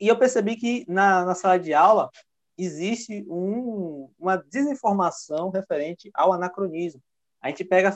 E 0.00 0.08
eu 0.08 0.18
percebi 0.18 0.56
que 0.56 0.84
na, 0.88 1.24
na 1.24 1.34
sala 1.34 1.58
de 1.58 1.72
aula 1.74 2.10
existe 2.56 3.24
um, 3.28 4.10
uma 4.18 4.36
desinformação 4.36 5.50
referente 5.50 6.10
ao 6.14 6.32
anacronismo. 6.32 7.02
A 7.40 7.48
gente 7.48 7.64
pega 7.64 7.94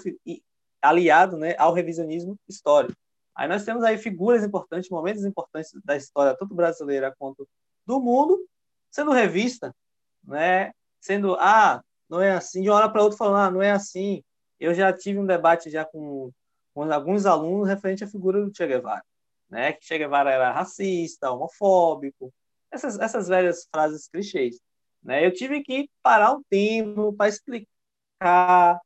aliado 0.83 1.37
né, 1.37 1.55
ao 1.59 1.73
revisionismo 1.73 2.39
histórico. 2.49 2.97
Aí 3.41 3.49
nós 3.49 3.65
temos 3.65 3.83
aí 3.83 3.97
figuras 3.97 4.45
importantes, 4.45 4.91
momentos 4.91 5.25
importantes 5.25 5.73
da 5.83 5.97
história, 5.97 6.37
tanto 6.37 6.55
brasileira 6.55 7.15
quanto 7.19 7.49
do 7.87 7.99
mundo, 7.99 8.47
sendo 8.91 9.13
revista, 9.13 9.75
né? 10.23 10.73
Sendo, 11.01 11.37
ah, 11.37 11.83
não 12.07 12.21
é 12.21 12.33
assim, 12.33 12.61
de 12.61 12.69
uma 12.69 12.77
hora 12.77 12.91
para 12.91 13.03
outra 13.03 13.17
falando, 13.17 13.37
ah, 13.39 13.51
não 13.51 13.63
é 13.63 13.71
assim. 13.71 14.23
Eu 14.59 14.75
já 14.75 14.93
tive 14.93 15.19
um 15.19 15.25
debate 15.25 15.71
já 15.71 15.87
com 15.87 16.31
com 16.75 16.83
alguns 16.93 17.25
alunos 17.25 17.67
referente 17.67 18.05
à 18.05 18.07
figura 18.07 18.45
do 18.45 18.55
Che 18.55 18.67
Guevara, 18.67 19.03
né? 19.49 19.73
Que 19.73 19.87
Che 19.87 19.97
Guevara 19.97 20.31
era 20.31 20.53
racista, 20.53 21.31
homofóbico, 21.31 22.31
essas, 22.71 22.99
essas 22.99 23.27
velhas 23.27 23.67
frases 23.73 24.07
clichês, 24.07 24.61
né? 25.03 25.25
Eu 25.25 25.33
tive 25.33 25.63
que 25.63 25.89
parar 26.03 26.35
um 26.35 26.43
tempo 26.43 27.15
para 27.15 27.31
explicar, 27.31 28.79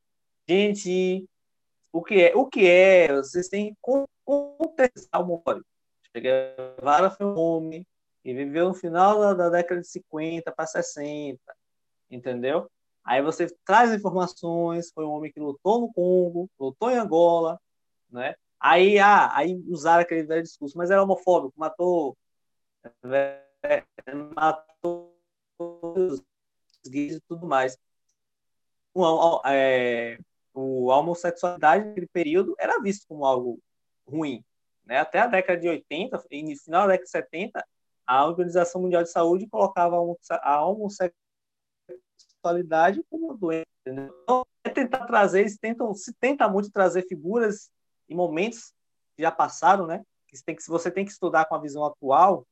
gente, 0.48 1.28
o 1.92 2.04
que 2.04 2.22
é, 2.22 2.36
o 2.36 2.46
que 2.46 2.68
é, 2.68 3.16
vocês 3.16 3.48
têm 3.48 3.74
que 3.74 3.80
contestar 4.24 5.20
o 5.20 5.24
humor. 5.24 5.64
Che 6.12 6.20
Guevara 6.20 7.10
foi 7.10 7.26
um 7.26 7.38
homem 7.38 7.86
e 8.24 8.32
viveu 8.32 8.68
no 8.68 8.74
final 8.74 9.18
da, 9.18 9.34
da 9.34 9.50
década 9.50 9.80
de 9.80 9.88
50 9.88 10.50
para 10.52 10.66
60, 10.66 11.38
entendeu? 12.10 12.70
Aí 13.04 13.20
você 13.20 13.46
traz 13.64 13.92
informações, 13.92 14.90
foi 14.92 15.04
um 15.04 15.10
homem 15.10 15.30
que 15.30 15.40
lutou 15.40 15.80
no 15.80 15.92
Congo, 15.92 16.48
lutou 16.58 16.90
em 16.90 16.96
Angola, 16.96 17.60
né? 18.10 18.34
Aí, 18.58 18.98
ah, 18.98 19.30
aí 19.36 19.62
usaram 19.68 20.02
aquele 20.02 20.22
velho 20.22 20.42
discurso, 20.42 20.78
mas 20.78 20.90
era 20.90 21.02
homofóbico, 21.02 21.52
matou, 21.58 22.16
matou 24.34 25.14
os 25.58 26.22
gays 26.86 27.16
e 27.16 27.20
tudo 27.28 27.46
mais. 27.46 27.76
O, 28.94 29.42
é, 29.46 30.18
o, 30.54 30.86
homossexualidade 30.86 31.84
naquele 31.84 32.06
período 32.06 32.54
era 32.58 32.80
visto 32.80 33.06
como 33.06 33.26
algo 33.26 33.60
ruim. 34.06 34.44
Né? 34.84 34.98
Até 34.98 35.20
a 35.20 35.26
década 35.26 35.60
de 35.60 35.68
80, 35.68 36.24
e 36.30 36.42
no 36.42 36.56
final 36.56 36.82
da 36.82 36.92
década 36.92 37.04
de 37.04 37.10
70, 37.10 37.66
a 38.06 38.26
Organização 38.26 38.82
Mundial 38.82 39.02
de 39.02 39.10
Saúde 39.10 39.48
colocava 39.48 39.96
a 39.96 40.66
homossexualidade 40.66 43.02
como 43.10 43.36
doença. 43.36 43.64
Então, 43.86 44.46
é 44.62 44.70
tentar 44.70 45.06
trazer, 45.06 45.40
eles 45.40 45.58
tentam, 45.58 45.94
se 45.94 46.12
tenta 46.14 46.48
muito 46.48 46.70
trazer 46.70 47.06
figuras 47.06 47.70
em 48.08 48.14
momentos 48.14 48.72
que 49.16 49.22
já 49.22 49.30
passaram, 49.30 49.86
né? 49.86 50.04
Que 50.26 50.36
você 50.36 50.44
tem 50.44 50.56
que, 50.56 50.66
você 50.66 50.90
tem 50.90 51.04
que 51.04 51.12
estudar 51.12 51.44
com 51.46 51.54
a 51.54 51.60
visão 51.60 51.84
atual, 51.84 52.46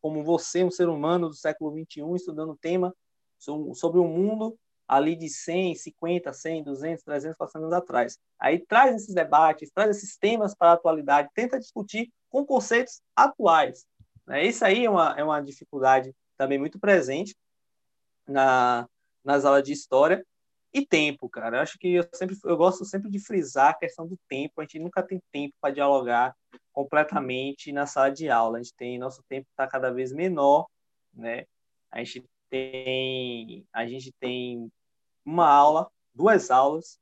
como, 0.00 0.24
você, 0.24 0.64
um 0.64 0.70
ser 0.70 0.88
humano 0.88 1.28
do 1.28 1.34
século 1.34 1.72
21, 1.72 2.16
estudando 2.16 2.50
o 2.50 2.56
tema 2.56 2.94
sobre 3.38 4.00
o 4.00 4.04
mundo 4.04 4.58
ali 4.86 5.16
de 5.16 5.28
100, 5.28 5.74
50, 5.74 6.32
100, 6.32 6.62
200, 6.64 7.04
300, 7.04 7.36
400 7.36 7.62
anos 7.64 7.72
atrás. 7.72 8.18
Aí 8.38 8.58
traz 8.58 8.94
esses 8.94 9.14
debates, 9.14 9.70
traz 9.74 9.96
esses 9.96 10.16
temas 10.16 10.54
para 10.54 10.70
a 10.70 10.74
atualidade, 10.74 11.28
tenta 11.34 11.58
discutir 11.58 12.12
com 12.28 12.44
conceitos 12.44 13.00
atuais. 13.14 13.86
Né? 14.26 14.46
Isso 14.46 14.64
aí 14.64 14.84
é 14.84 14.90
uma, 14.90 15.14
é 15.18 15.24
uma 15.24 15.40
dificuldade 15.40 16.14
também 16.36 16.58
muito 16.58 16.78
presente 16.78 17.34
na, 18.26 18.88
nas 19.24 19.44
aulas 19.44 19.62
de 19.62 19.72
história, 19.72 20.24
e 20.76 20.84
tempo, 20.84 21.26
cara. 21.26 21.56
Eu 21.56 21.62
acho 21.62 21.78
que 21.78 21.94
eu 21.94 22.06
sempre 22.12 22.36
eu 22.44 22.56
gosto 22.56 22.84
sempre 22.84 23.10
de 23.10 23.18
frisar 23.18 23.70
a 23.70 23.74
questão 23.74 24.06
do 24.06 24.18
tempo. 24.28 24.60
A 24.60 24.64
gente 24.64 24.78
nunca 24.78 25.02
tem 25.02 25.18
tempo 25.32 25.54
para 25.58 25.72
dialogar 25.72 26.36
completamente 26.70 27.72
na 27.72 27.86
sala 27.86 28.10
de 28.10 28.28
aula. 28.28 28.58
A 28.58 28.62
gente 28.62 28.74
tem 28.74 28.98
nosso 28.98 29.22
tempo 29.26 29.48
está 29.50 29.66
cada 29.66 29.90
vez 29.90 30.12
menor, 30.12 30.66
né? 31.14 31.46
A 31.90 32.04
gente 32.04 32.28
tem 32.56 33.66
a 33.72 33.86
gente 33.86 34.12
tem 34.20 34.70
uma 35.24 35.48
aula, 35.48 35.90
duas 36.14 36.50
aulas 36.50 36.98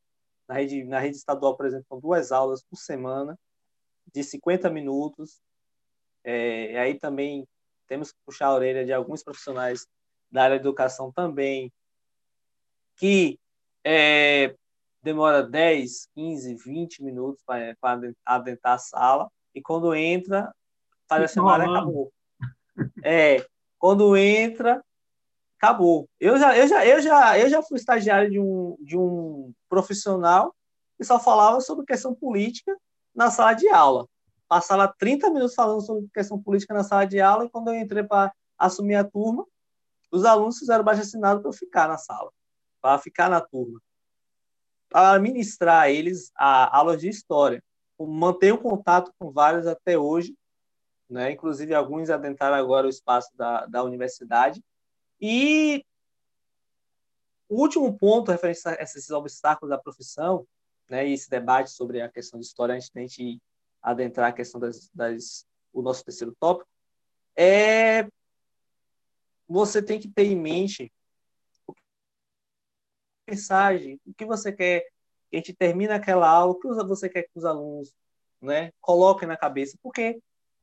na 0.48 0.54
rede 0.54 0.84
na 0.84 0.98
rede 0.98 1.16
estadual, 1.16 1.56
por 1.56 1.66
exemplo, 1.66 2.00
duas 2.00 2.32
aulas 2.32 2.62
por 2.62 2.76
semana 2.76 3.38
de 4.12 4.22
50 4.22 4.70
minutos. 4.70 5.40
É, 6.22 6.78
aí 6.78 6.98
também 6.98 7.46
temos 7.86 8.12
que 8.12 8.18
puxar 8.24 8.46
a 8.48 8.54
orelha 8.54 8.84
de 8.84 8.92
alguns 8.92 9.22
profissionais 9.22 9.86
da 10.30 10.44
área 10.44 10.58
de 10.58 10.62
educação 10.62 11.12
também 11.12 11.72
que 12.96 13.38
é, 13.84 14.54
demora 15.02 15.42
10, 15.42 16.08
15, 16.14 16.54
20 16.54 17.02
minutos 17.02 17.42
para 17.44 17.76
adentrar 18.24 18.74
a 18.74 18.78
sala, 18.78 19.30
e 19.54 19.60
quando 19.60 19.94
entra, 19.94 20.52
faz 21.08 21.24
a 21.24 21.28
semana 21.28 21.64
acabou. 21.64 22.12
É, 23.04 23.44
quando 23.78 24.16
entra, 24.16 24.82
acabou. 25.64 26.08
Eu 26.20 26.38
já, 26.38 26.56
eu 26.56 26.68
já, 26.68 26.86
eu 26.86 27.00
já, 27.00 27.38
eu 27.38 27.48
já 27.48 27.62
fui 27.62 27.78
estagiário 27.78 28.30
de 28.30 28.38
um, 28.38 28.76
de 28.80 28.96
um 28.96 29.52
profissional 29.68 30.54
que 30.96 31.04
só 31.04 31.18
falava 31.18 31.60
sobre 31.60 31.84
questão 31.84 32.14
política 32.14 32.76
na 33.14 33.30
sala 33.30 33.54
de 33.54 33.68
aula. 33.68 34.06
Passava 34.48 34.92
30 34.98 35.30
minutos 35.30 35.54
falando 35.54 35.80
sobre 35.80 36.08
questão 36.12 36.40
política 36.40 36.74
na 36.74 36.84
sala 36.84 37.04
de 37.04 37.20
aula, 37.20 37.44
e 37.44 37.50
quando 37.50 37.68
eu 37.68 37.74
entrei 37.74 38.04
para 38.04 38.32
assumir 38.58 38.94
a 38.94 39.04
turma, 39.04 39.44
os 40.12 40.24
alunos 40.24 40.58
fizeram 40.58 40.84
baixo 40.84 41.00
assinado 41.00 41.40
para 41.40 41.48
eu 41.48 41.54
ficar 41.54 41.88
na 41.88 41.98
sala 41.98 42.30
para 42.84 42.98
ficar 42.98 43.30
na 43.30 43.40
turma, 43.40 43.80
para 44.90 45.18
ministrar 45.18 45.84
a 45.84 45.90
eles 45.90 46.30
a 46.36 46.76
aulas 46.76 47.00
de 47.00 47.08
história. 47.08 47.64
Mantenho 47.98 48.58
contato 48.58 49.10
com 49.18 49.30
vários 49.32 49.66
até 49.66 49.96
hoje, 49.96 50.36
né? 51.08 51.32
inclusive 51.32 51.72
alguns 51.72 52.10
adentraram 52.10 52.56
agora 52.56 52.86
o 52.86 52.90
espaço 52.90 53.34
da, 53.34 53.64
da 53.64 53.82
universidade, 53.82 54.62
e 55.26 55.82
o 57.48 57.62
último 57.62 57.96
ponto 57.96 58.30
referente 58.30 58.60
a 58.68 58.74
esses 58.82 59.08
obstáculos 59.08 59.70
da 59.70 59.78
profissão, 59.78 60.46
né, 60.86 61.08
e 61.08 61.14
esse 61.14 61.30
debate 61.30 61.70
sobre 61.70 62.02
a 62.02 62.10
questão 62.10 62.38
de 62.38 62.44
história, 62.44 62.74
antes 62.74 62.90
de 62.90 62.98
a 62.98 63.02
gente 63.02 63.42
adentrar 63.80 64.28
a 64.28 64.32
questão 64.34 64.60
das, 64.60 64.90
das 64.94 65.46
o 65.72 65.80
nosso 65.80 66.04
terceiro 66.04 66.36
tópico, 66.38 66.68
é 67.34 68.06
você 69.48 69.82
tem 69.82 69.98
que 69.98 70.08
ter 70.08 70.24
em 70.24 70.36
mente 70.36 70.92
mensagem, 73.26 73.98
o 74.04 74.12
que 74.12 74.26
você 74.26 74.52
quer 74.52 74.82
que 75.30 75.36
a 75.36 75.38
gente 75.38 75.54
termine 75.54 75.90
aquela 75.94 76.28
aula, 76.28 76.52
o 76.52 76.60
que 76.60 76.68
você 76.68 77.08
quer 77.08 77.22
que 77.22 77.30
os 77.34 77.46
alunos 77.46 77.94
né, 78.42 78.72
coloquem 78.78 79.26
na 79.26 79.38
cabeça, 79.38 79.78
porque 79.82 80.20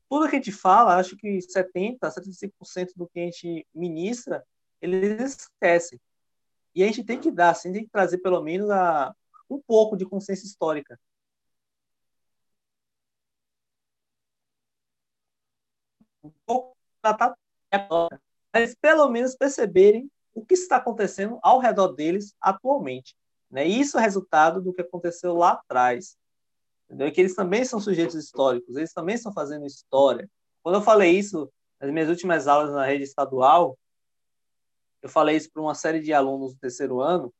tudo 0.07 0.29
que 0.29 0.35
a 0.35 0.39
gente 0.39 0.51
fala, 0.51 0.97
acho 0.97 1.17
que 1.17 1.39
70%, 1.39 1.97
75% 1.99 2.89
do 2.95 3.07
que 3.07 3.21
a 3.21 3.23
gente 3.23 3.65
ministra, 3.73 4.45
eles 4.81 5.37
esquecem. 5.37 5.99
E 6.75 6.83
a 6.83 6.87
gente 6.87 7.03
tem 7.03 7.19
que 7.19 7.31
dar, 7.31 7.51
assim, 7.51 7.73
tem 7.73 7.83
que 7.83 7.91
trazer 7.91 8.19
pelo 8.19 8.41
menos 8.41 8.69
a, 8.69 9.13
um 9.49 9.61
pouco 9.61 9.97
de 9.97 10.05
consciência 10.05 10.45
histórica. 10.45 10.99
Um 16.23 16.31
pouco 16.45 16.75
mas 18.53 18.75
pelo 18.75 19.09
menos 19.09 19.35
perceberem 19.35 20.09
o 20.33 20.45
que 20.45 20.53
está 20.53 20.77
acontecendo 20.77 21.39
ao 21.41 21.59
redor 21.59 21.89
deles 21.89 22.35
atualmente. 22.39 23.15
Né? 23.49 23.65
Isso 23.65 23.97
é 23.97 24.01
resultado 24.01 24.61
do 24.61 24.73
que 24.73 24.81
aconteceu 24.81 25.33
lá 25.35 25.51
atrás. 25.51 26.15
Entendeu? 26.85 27.11
Que 27.11 27.21
eles 27.21 27.35
também 27.35 27.63
são 27.65 27.79
sujeitos 27.79 28.15
históricos, 28.15 28.75
eles 28.75 28.93
também 28.93 29.15
estão 29.15 29.33
fazendo 29.33 29.65
história. 29.65 30.29
Quando 30.61 30.75
eu 30.75 30.81
falei 30.81 31.17
isso 31.17 31.51
nas 31.79 31.91
minhas 31.91 32.09
últimas 32.09 32.47
aulas 32.47 32.71
na 32.73 32.85
rede 32.85 33.03
estadual, 33.03 33.77
eu 35.01 35.09
falei 35.09 35.37
isso 35.37 35.51
para 35.51 35.61
uma 35.61 35.75
série 35.75 35.99
de 35.99 36.13
alunos 36.13 36.53
do 36.53 36.59
terceiro 36.59 37.01
ano, 37.01 37.33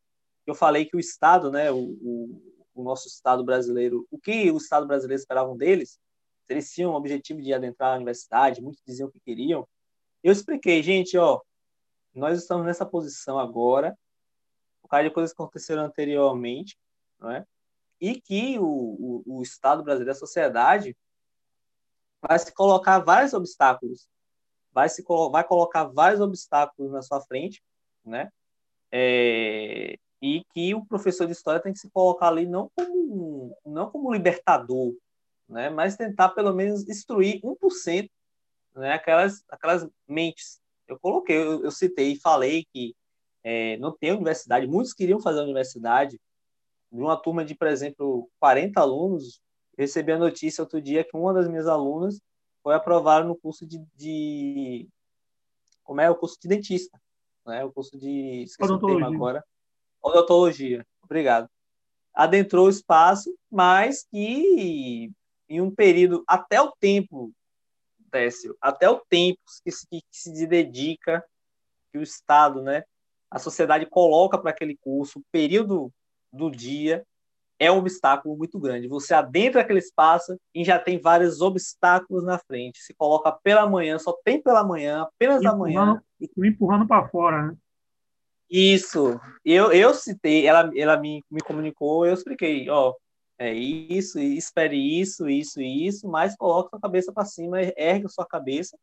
eu 0.46 0.56
falei 0.56 0.86
que 0.86 0.96
o 0.96 1.00
Estado, 1.00 1.52
né, 1.52 1.72
o, 1.72 1.78
o, 1.78 2.56
o 2.76 2.84
nosso 2.84 3.08
Estado 3.08 3.44
brasileiro, 3.44 4.08
o 4.10 4.18
que 4.18 4.52
o 4.52 4.58
Estado 4.58 4.88
brasileiro 4.88 5.20
esperavam 5.20 5.56
deles, 5.56 6.00
eles 6.50 6.74
tinham 6.74 6.92
o 6.92 6.96
objetivo 6.96 7.42
de 7.42 7.54
adentrar 7.54 7.94
a 7.94 7.96
universidade, 7.96 8.62
muitos 8.62 8.82
diziam 8.86 9.10
que 9.10 9.20
queriam, 9.20 9.68
eu 10.24 10.32
expliquei, 10.32 10.84
gente, 10.84 11.18
ó, 11.18 11.42
nós 12.14 12.40
estamos 12.40 12.66
nessa 12.66 12.86
posição 12.86 13.40
agora, 13.40 13.98
por 14.82 14.90
causa 14.90 15.08
de 15.08 15.14
coisas 15.14 15.34
que 15.34 15.42
aconteceram 15.42 15.84
anteriormente, 15.84 16.78
não 17.20 17.32
é? 17.32 17.46
e 18.02 18.20
que 18.20 18.58
o, 18.58 18.66
o, 18.66 19.24
o 19.38 19.42
Estado 19.44 19.84
brasileiro, 19.84 20.12
a 20.12 20.20
sociedade, 20.20 20.98
vai 22.20 22.38
se 22.40 22.52
colocar 22.52 23.00
vários 23.00 23.34
obstáculos, 23.34 24.10
vai 24.74 24.90
se 24.90 25.04
vai 25.32 25.44
colocar 25.44 25.86
vários 25.86 26.22
obstáculos 26.22 26.92
na 26.92 27.02
sua 27.02 27.22
frente, 27.22 27.62
né? 28.06 28.32
É, 28.92 29.98
e 30.22 30.44
que 30.54 30.76
o 30.76 30.86
professor 30.86 31.26
de 31.26 31.34
história 31.34 31.62
tem 31.62 31.74
que 31.74 31.80
se 31.80 31.90
colocar 31.90 32.28
ali 32.28 32.46
não 32.46 32.70
como 32.76 33.58
não 33.66 33.90
como 33.90 34.14
libertador, 34.14 34.94
né? 35.48 35.70
Mas 35.70 35.98
tentar 35.98 36.30
pelo 36.30 36.54
menos 36.54 36.88
instruir 36.88 37.42
1%, 37.42 38.10
né? 38.76 38.94
Aquelas 38.94 39.44
aquelas 39.50 39.88
mentes. 40.08 40.60
Eu 40.88 41.00
coloquei, 41.00 41.38
eu, 41.38 41.64
eu 41.64 41.72
citei 41.72 42.14
e 42.14 42.20
falei 42.20 42.66
que 42.74 42.96
é, 43.44 43.78
não 43.78 43.92
tem 43.92 44.12
universidade, 44.12 44.68
muitos 44.68 44.94
queriam 44.94 45.20
fazer 45.20 45.40
a 45.40 45.44
universidade, 45.44 46.20
de 46.92 47.02
uma 47.02 47.18
turma 47.18 47.46
de, 47.46 47.56
por 47.56 47.68
exemplo, 47.68 48.30
40 48.40 48.80
alunos, 48.80 49.42
recebi 49.78 50.12
a 50.12 50.18
notícia 50.18 50.62
outro 50.62 50.82
dia 50.82 51.04
que 51.04 51.16
uma 51.16 51.34
das 51.34 51.48
minhas 51.48 51.68
alunas 51.68 52.20
foi 52.64 52.76
aprovada 52.76 53.26
no 53.26 53.36
curso 53.36 53.66
de, 53.66 53.80
de 53.96 54.88
como 55.84 56.02
é 56.02 56.10
o 56.10 56.16
curso 56.16 56.38
de 56.42 56.48
dentista, 56.48 57.00
né? 57.46 57.64
O 57.64 57.72
curso 57.72 57.98
de 57.98 58.44
esqueci 58.44 58.72
o 58.72 58.80
tema 58.80 59.08
agora, 59.08 59.44
odontologia. 60.02 60.86
Obrigado. 61.04 61.50
Adentrou 62.14 62.68
o 62.68 62.70
espaço, 62.70 63.34
mas 63.50 64.06
que 64.10 65.12
em 65.50 65.62
um 65.62 65.74
período 65.74 66.24
até 66.28 66.62
o 66.62 66.72
tempo, 66.72 67.32
Técio, 68.10 68.58
até 68.60 68.90
o 68.90 69.00
tempo 69.00 69.40
que 69.64 69.72
se, 69.72 69.88
que 69.88 70.04
se 70.12 70.46
dedica 70.46 71.24
que 71.92 71.98
o 71.98 72.04
Estado, 72.04 72.62
né, 72.62 72.84
a 73.30 73.40
sociedade 73.40 73.86
coloca 73.86 74.38
para 74.38 74.52
aquele 74.52 74.76
curso, 74.78 75.20
o 75.20 75.24
período 75.32 75.92
do 76.32 76.52
dia 76.52 77.06
é 77.62 77.72
um 77.72 77.78
obstáculo 77.78 78.36
muito 78.36 78.58
grande. 78.58 78.88
Você 78.88 79.14
adentra 79.14 79.62
aquele 79.62 79.78
espaço 79.78 80.36
e 80.52 80.64
já 80.64 80.80
tem 80.80 81.00
vários 81.00 81.42
obstáculos 81.42 82.24
na 82.24 82.40
frente. 82.40 82.80
Se 82.80 82.92
coloca 82.92 83.32
pela 83.32 83.70
manhã, 83.70 84.00
só 84.00 84.18
tem 84.26 84.42
pela 84.42 84.64
manhã, 84.64 85.04
apenas 85.04 85.44
da 85.44 85.56
manhã. 85.56 86.02
Empurrando 86.36 86.88
para 86.88 87.08
fora, 87.10 87.50
né? 87.50 87.56
Isso. 88.50 89.20
Eu, 89.46 89.72
eu 89.72 89.94
citei, 89.94 90.48
ela, 90.48 90.72
ela 90.76 90.98
me, 90.98 91.24
me 91.30 91.40
comunicou, 91.40 92.04
eu 92.04 92.16
expliquei, 92.16 92.68
ó, 92.68 92.96
é 93.38 93.54
isso, 93.54 94.20
espere 94.20 94.76
isso, 94.76 95.30
isso 95.30 95.62
e 95.62 95.86
isso, 95.86 96.08
mas 96.10 96.36
coloque 96.36 96.72
sua 96.72 96.80
cabeça 96.80 97.14
para 97.14 97.26
cima, 97.26 97.62
ergue 97.78 98.10
sua 98.10 98.26
cabeça. 98.26 98.76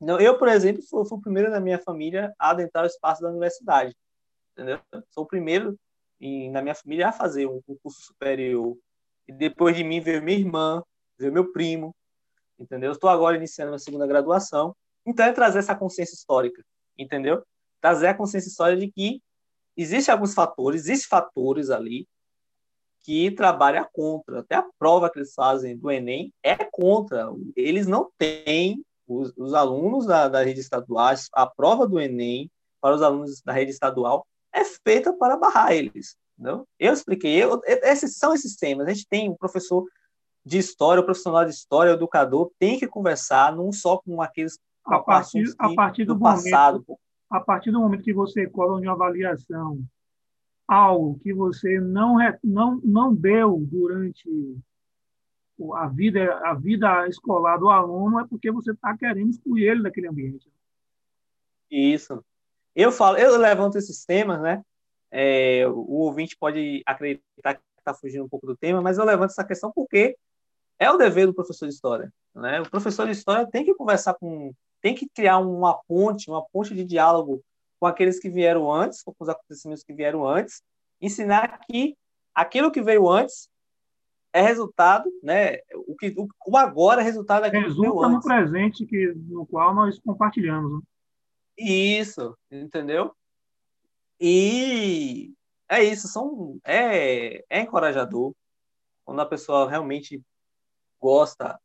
Não, 0.00 0.20
eu, 0.20 0.38
por 0.38 0.46
exemplo, 0.46 0.82
fui, 0.88 1.04
fui 1.04 1.18
o 1.18 1.20
primeiro 1.20 1.50
da 1.50 1.60
minha 1.60 1.80
família 1.80 2.32
a 2.38 2.50
adentrar 2.50 2.84
o 2.84 2.86
espaço 2.86 3.20
da 3.20 3.28
universidade. 3.28 3.92
Entendeu? 4.52 4.78
Sou 5.10 5.24
o 5.24 5.26
primeiro 5.26 5.76
em, 6.20 6.50
na 6.50 6.62
minha 6.62 6.74
família 6.74 7.08
a 7.08 7.12
fazer 7.12 7.46
um, 7.46 7.60
curso 7.82 8.00
superior. 8.02 8.76
E 9.26 9.32
depois 9.32 9.76
de 9.76 9.84
mim 9.84 10.00
veio 10.00 10.22
minha 10.22 10.38
irmã, 10.38 10.82
veio 11.18 11.32
meu 11.32 11.52
primo, 11.52 11.94
entendeu? 12.58 12.92
Estou 12.92 13.10
agora 13.10 13.36
iniciando 13.36 13.74
a 13.74 13.78
segunda 13.78 14.06
graduação. 14.06 14.74
Então 15.06 15.24
é 15.26 15.32
trazer 15.32 15.58
essa 15.60 15.74
consciência 15.74 16.14
histórica, 16.14 16.62
entendeu? 16.96 17.42
Trazer 17.80 18.08
a 18.08 18.14
consciência 18.14 18.48
histórica 18.48 18.80
de 18.80 18.92
que 18.92 19.22
existem 19.76 20.12
alguns 20.12 20.34
fatores, 20.34 20.82
existem 20.82 21.08
fatores 21.08 21.70
ali 21.70 22.06
que 23.02 23.30
trabalham 23.30 23.86
contra. 23.92 24.40
Até 24.40 24.56
a 24.56 24.66
prova 24.78 25.10
que 25.10 25.18
eles 25.18 25.32
fazem 25.34 25.76
do 25.76 25.90
Enem 25.90 26.32
é 26.42 26.56
contra. 26.56 27.30
Eles 27.56 27.86
não 27.86 28.10
têm, 28.18 28.84
os, 29.06 29.32
os 29.36 29.54
alunos 29.54 30.06
da, 30.06 30.28
da 30.28 30.42
rede 30.42 30.60
estadual, 30.60 31.14
a 31.32 31.46
prova 31.46 31.86
do 31.86 31.98
Enem 31.98 32.50
para 32.80 32.94
os 32.94 33.02
alunos 33.02 33.40
da 33.42 33.52
rede 33.52 33.70
estadual 33.70 34.26
é 34.58 34.64
feita 34.64 35.12
para 35.12 35.36
barrar 35.36 35.72
eles. 35.72 36.16
Não? 36.38 36.66
Eu 36.78 36.92
expliquei, 36.92 37.42
eu, 37.42 37.60
esses 37.66 38.16
são 38.16 38.32
esses 38.32 38.56
temas. 38.56 38.86
A 38.86 38.92
gente 38.92 39.08
tem 39.08 39.28
um 39.28 39.36
professor 39.36 39.84
de 40.44 40.58
história, 40.58 41.02
um 41.02 41.04
profissional 41.04 41.44
de 41.44 41.50
história, 41.50 41.92
o 41.92 41.96
educador, 41.96 42.52
tem 42.58 42.78
que 42.78 42.86
conversar 42.86 43.54
não 43.54 43.72
só 43.72 43.98
com 43.98 44.22
aqueles 44.22 44.58
a 44.84 44.98
partir, 45.00 45.44
a 45.58 45.74
partir 45.74 46.04
do, 46.04 46.14
do 46.14 46.20
passado. 46.20 46.84
Momento, 46.86 47.00
a 47.30 47.40
partir 47.40 47.70
do 47.70 47.80
momento 47.80 48.02
que 48.02 48.14
você 48.14 48.46
de 48.46 48.52
uma 48.52 48.92
avaliação 48.92 49.82
algo 50.68 51.18
que 51.20 51.32
você 51.32 51.80
não, 51.80 52.18
não, 52.44 52.78
não 52.84 53.14
deu 53.14 53.58
durante 53.58 54.28
a 55.74 55.88
vida, 55.88 56.38
a 56.44 56.54
vida 56.54 57.08
escolar 57.08 57.56
do 57.56 57.70
aluno, 57.70 58.20
é 58.20 58.26
porque 58.26 58.50
você 58.50 58.72
está 58.72 58.96
querendo 58.96 59.30
excluir 59.30 59.64
ele 59.64 59.82
daquele 59.82 60.08
ambiente. 60.08 60.52
Isso. 61.70 62.22
Eu 62.74 62.92
falo, 62.92 63.16
eu 63.16 63.36
levanto 63.36 63.76
esses 63.76 64.04
temas, 64.04 64.40
né? 64.40 64.62
É, 65.10 65.66
o 65.68 66.00
ouvinte 66.00 66.36
pode 66.38 66.82
acreditar 66.86 67.54
que 67.54 67.62
está 67.78 67.94
fugindo 67.94 68.24
um 68.24 68.28
pouco 68.28 68.46
do 68.46 68.56
tema, 68.56 68.80
mas 68.80 68.98
eu 68.98 69.04
levanto 69.04 69.30
essa 69.30 69.44
questão 69.44 69.72
porque 69.74 70.16
é 70.78 70.90
o 70.90 70.96
dever 70.96 71.26
do 71.26 71.34
professor 71.34 71.66
de 71.66 71.74
história, 71.74 72.12
né? 72.34 72.60
O 72.60 72.70
professor 72.70 73.06
de 73.06 73.12
história 73.12 73.48
tem 73.50 73.64
que 73.64 73.74
conversar 73.74 74.14
com, 74.14 74.52
tem 74.80 74.94
que 74.94 75.08
criar 75.08 75.38
uma 75.38 75.74
ponte, 75.88 76.30
uma 76.30 76.44
ponte 76.44 76.74
de 76.74 76.84
diálogo 76.84 77.42
com 77.80 77.86
aqueles 77.86 78.18
que 78.18 78.28
vieram 78.28 78.72
antes, 78.72 79.02
com 79.02 79.14
os 79.18 79.28
acontecimentos 79.28 79.82
que 79.82 79.92
vieram 79.92 80.26
antes, 80.26 80.62
ensinar 81.00 81.60
que 81.66 81.96
aquilo 82.34 82.70
que 82.70 82.82
veio 82.82 83.08
antes 83.08 83.48
é 84.32 84.42
resultado, 84.42 85.10
né? 85.22 85.58
O 85.74 85.96
que 85.96 86.14
o, 86.16 86.56
agora 86.56 87.00
é 87.00 87.04
resultado 87.04 87.42
daquilo 87.42 87.62
Resulta 87.62 87.90
que 87.90 87.96
veio 87.96 88.04
antes. 88.04 88.14
no 88.14 88.22
presente 88.22 88.86
que 88.86 89.14
no 89.14 89.46
qual 89.46 89.74
nós 89.74 89.98
compartilhamos. 89.98 90.74
Né? 90.74 90.80
Isso, 91.58 92.38
entendeu? 92.50 93.12
E 94.20 95.34
é 95.68 95.82
isso, 95.82 96.06
são, 96.06 96.58
é, 96.64 97.44
é 97.50 97.60
encorajador 97.60 98.32
quando 99.04 99.20
a 99.20 99.26
pessoa 99.26 99.68
realmente 99.68 100.22
gosta, 101.00 101.58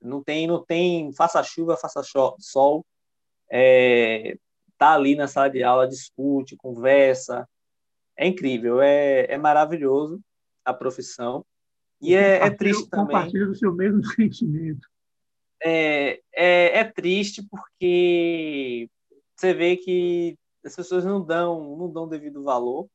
não 0.00 0.22
tem, 0.22 0.46
não 0.46 0.64
tem, 0.64 1.12
faça 1.12 1.42
chuva, 1.42 1.76
faça 1.76 2.02
sol, 2.38 2.86
é, 3.50 4.36
tá 4.78 4.92
ali 4.92 5.14
na 5.16 5.26
sala 5.26 5.48
de 5.48 5.62
aula, 5.62 5.88
discute, 5.88 6.56
conversa, 6.56 7.48
é 8.16 8.26
incrível, 8.26 8.80
é, 8.80 9.26
é 9.26 9.38
maravilhoso 9.38 10.20
a 10.64 10.72
profissão 10.72 11.44
e 12.00 12.14
é, 12.14 12.44
é 12.44 12.50
triste 12.50 12.88
também. 12.88 13.16
Compartilha 13.16 13.46
do 13.46 13.54
seu 13.54 13.72
mesmo 13.72 14.04
sentimento 14.14 14.91
é, 15.64 16.20
é, 16.32 16.78
é 16.78 16.84
triste 16.84 17.42
porque 17.48 18.88
você 19.36 19.54
vê 19.54 19.76
que 19.76 20.36
as 20.64 20.76
pessoas 20.76 21.04
não 21.04 21.24
dão 21.24 21.76
não 21.76 21.90
dão 21.90 22.08
devido 22.08 22.42
valor, 22.42 22.88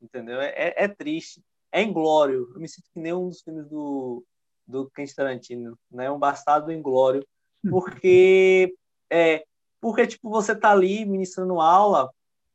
entendeu? 0.00 0.40
É, 0.40 0.50
é, 0.50 0.84
é 0.84 0.88
triste, 0.88 1.42
é 1.72 1.82
inglório. 1.82 2.50
Eu 2.54 2.60
me 2.60 2.68
sinto 2.68 2.88
que 2.92 3.00
nem 3.00 3.12
um 3.12 3.28
dos 3.28 3.42
filmes 3.42 3.68
do 3.68 4.24
do 4.66 4.90
Quentin 4.90 5.14
Tarantino, 5.14 5.78
né? 5.90 6.10
Um 6.10 6.18
bastardo 6.18 6.72
inglório, 6.72 7.26
porque 7.68 8.74
é 9.10 9.44
porque 9.80 10.06
tipo 10.06 10.30
você 10.30 10.54
tá 10.54 10.70
ali 10.70 11.04
ministrando 11.04 11.60
aula 11.60 12.10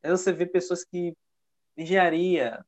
Aí 0.08 0.12
você 0.12 0.32
vê 0.32 0.46
pessoas 0.46 0.84
que 0.86 1.14
engenharia, 1.76 2.64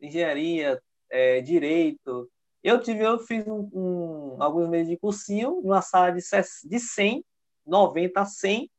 engenharia, 0.00 0.82
é, 1.10 1.40
direito. 1.40 2.30
Eu 2.64 2.80
tive, 2.80 3.04
eu 3.04 3.18
fiz 3.18 3.46
um, 3.46 3.68
um, 3.74 4.42
alguns 4.42 4.70
meses 4.70 4.88
de 4.88 4.96
cursinho 4.96 5.60
numa 5.62 5.82
sala 5.82 6.10
de, 6.10 6.20
de 6.64 6.80
100, 6.80 7.22
90 7.66 8.20
a 8.20 8.24
100, 8.24 8.70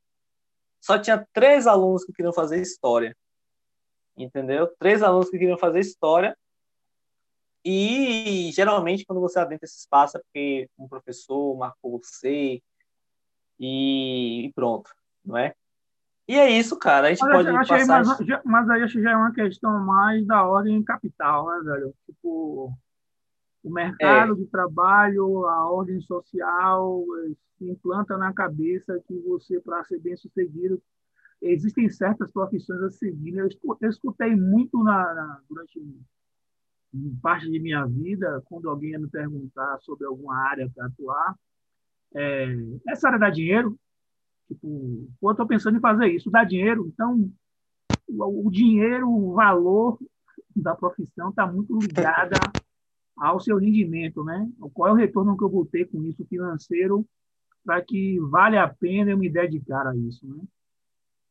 só 0.82 0.98
tinha 0.98 1.24
três 1.32 1.68
alunos 1.68 2.04
que 2.04 2.12
queriam 2.12 2.34
fazer 2.34 2.60
história. 2.60 3.16
Entendeu? 4.18 4.68
Três 4.80 5.04
alunos 5.04 5.30
que 5.30 5.38
queriam 5.38 5.58
fazer 5.58 5.82
história. 5.82 6.36
E 7.64 8.52
geralmente, 8.54 9.06
quando 9.06 9.22
você 9.22 9.38
adentra 9.40 9.66
esse 9.66 9.78
espaço, 9.78 10.18
é 10.18 10.20
porque 10.20 10.68
um 10.80 10.88
professor 10.88 11.56
marcou 11.56 12.00
você 12.00 12.60
e, 13.60 14.48
e 14.48 14.54
pronto, 14.54 14.90
não 15.24 15.38
é? 15.38 15.54
E 16.28 16.40
é 16.40 16.50
isso, 16.50 16.76
cara. 16.80 17.08
A 17.08 17.10
gente 17.12 17.22
mas 17.22 17.34
pode 17.34 17.50
achei, 17.50 17.78
passar... 17.86 18.04
Mas, 18.04 18.42
mas, 18.44 18.70
aí 18.72 18.82
acho 18.82 18.94
que 18.94 19.04
já 19.04 19.12
é 19.12 19.16
uma 19.16 19.32
questão 19.32 19.80
mais 19.80 20.26
da 20.26 20.44
ordem 20.44 20.84
capital, 20.84 21.48
né, 21.48 21.72
velho? 21.72 21.96
Tipo, 22.08 22.74
o 23.66 23.72
mercado 23.72 24.34
é. 24.34 24.36
de 24.36 24.46
trabalho, 24.46 25.48
a 25.48 25.68
ordem 25.68 26.00
social, 26.00 27.04
se 27.58 27.68
implanta 27.68 28.16
na 28.16 28.32
cabeça 28.32 29.02
que 29.08 29.20
você, 29.22 29.60
para 29.60 29.84
ser 29.86 30.00
bem 30.00 30.16
sucedido, 30.16 30.80
existem 31.42 31.90
certas 31.90 32.32
profissões 32.32 32.80
a 32.84 32.92
seguir. 32.92 33.36
Eu, 33.36 33.50
escutei 33.90 34.36
muito 34.36 34.84
na, 34.84 35.14
na, 35.16 35.42
durante 35.50 35.82
parte 37.24 37.50
de 37.50 37.60
minha 37.60 37.84
vida, 37.88 38.40
quando 38.46 38.70
alguém 38.70 38.92
ia 38.92 39.00
me 39.00 39.10
perguntar 39.10 39.80
sobre 39.80 40.06
alguma 40.06 40.38
área 40.48 40.70
para 40.74 40.86
atuar, 40.86 41.36
é, 42.14 42.56
essa 42.88 43.08
área 43.08 43.20
dá 43.20 43.32
dinheiro? 43.32 43.76
Tipo, 44.48 45.10
eu 45.24 45.32
estou 45.32 45.48
pensando 45.48 45.76
em 45.80 45.82
fazer 45.82 46.06
isso, 46.10 46.30
dá 46.30 46.44
dinheiro? 46.44 46.88
Então, 46.88 47.32
o, 48.08 48.48
o 48.48 48.52
dinheiro, 48.52 49.10
o 49.10 49.34
valor 49.34 49.98
da 50.56 50.76
profissão 50.76 51.30
está 51.30 51.48
muito 51.52 51.76
ligada 51.80 52.38
ao 53.18 53.40
seu 53.40 53.58
rendimento, 53.58 54.24
né? 54.24 54.50
Qual 54.74 54.90
é 54.90 54.92
o 54.92 54.96
retorno 54.96 55.38
que 55.38 55.44
eu 55.44 55.50
vou 55.50 55.66
ter 55.66 55.86
com 55.86 56.04
isso 56.04 56.26
financeiro 56.26 57.06
para 57.64 57.82
que 57.82 58.20
vale 58.30 58.58
a 58.58 58.68
pena 58.68 59.12
eu 59.12 59.18
me 59.18 59.30
dedicar 59.30 59.88
a 59.88 59.96
isso, 59.96 60.28
né? 60.28 60.42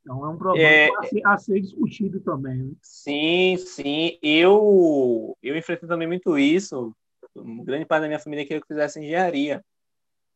Então 0.01 0.25
é 0.25 0.29
um 0.29 0.37
problema 0.37 0.69
é, 0.69 0.89
a, 0.99 1.03
ser, 1.05 1.27
a, 1.27 1.39
ser, 1.39 1.61
discutido 1.61 2.21
também. 2.21 2.63
Né? 2.63 2.73
Sim, 2.83 3.57
sim. 3.57 4.19
Eu 4.23 5.37
eu 5.43 5.57
enfrentei 5.57 5.89
também 5.89 6.07
muito 6.07 6.39
isso. 6.39 6.95
Um 7.35 7.65
grande 7.65 7.87
parte 7.87 8.03
da 8.03 8.09
minha 8.09 8.21
família 8.21 8.45
queria 8.45 8.61
que 8.61 8.65
eu 8.65 8.77
fizesse 8.77 9.01
engenharia, 9.01 9.65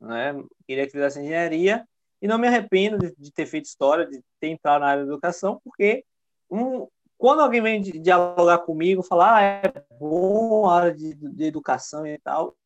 né? 0.01 0.33
Queria 0.67 0.85
que 0.85 0.89
eu 0.89 0.93
fizesse 0.93 1.21
engenharia 1.21 1.87
e 2.21 2.27
não 2.27 2.39
me 2.39 2.49
arrependo 2.49 2.99
de, 2.99 3.15
de 3.17 3.33
ter 3.33 3.47
feito 3.47 3.67
história, 3.67 4.07
de 4.07 4.21
ter 4.41 4.49
entrado 4.49 4.81
na 4.81 4.89
área 4.89 5.05
da 5.05 5.13
educação, 5.13 5.61
porque 5.63 6.05
um, 6.51 6.89
quando 7.19 7.43
alguém 7.43 7.61
vem 7.61 7.83
dialogar 7.83 8.59
comigo, 8.59 9.03
falar 9.03 9.37
ah, 9.37 9.43
é 9.43 9.85
bom 9.99 10.67
a 10.67 10.77
área 10.77 10.95
de, 10.95 11.15
de 11.15 11.45
educação 11.45 12.07
e 12.07 12.17
tal, 12.19 12.57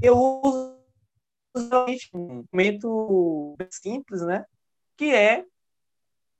eu 0.00 0.16
uso 0.16 0.78
um 2.14 2.44
momento 2.52 3.56
simples, 3.68 4.22
né? 4.22 4.46
Que 4.96 5.12
é 5.12 5.44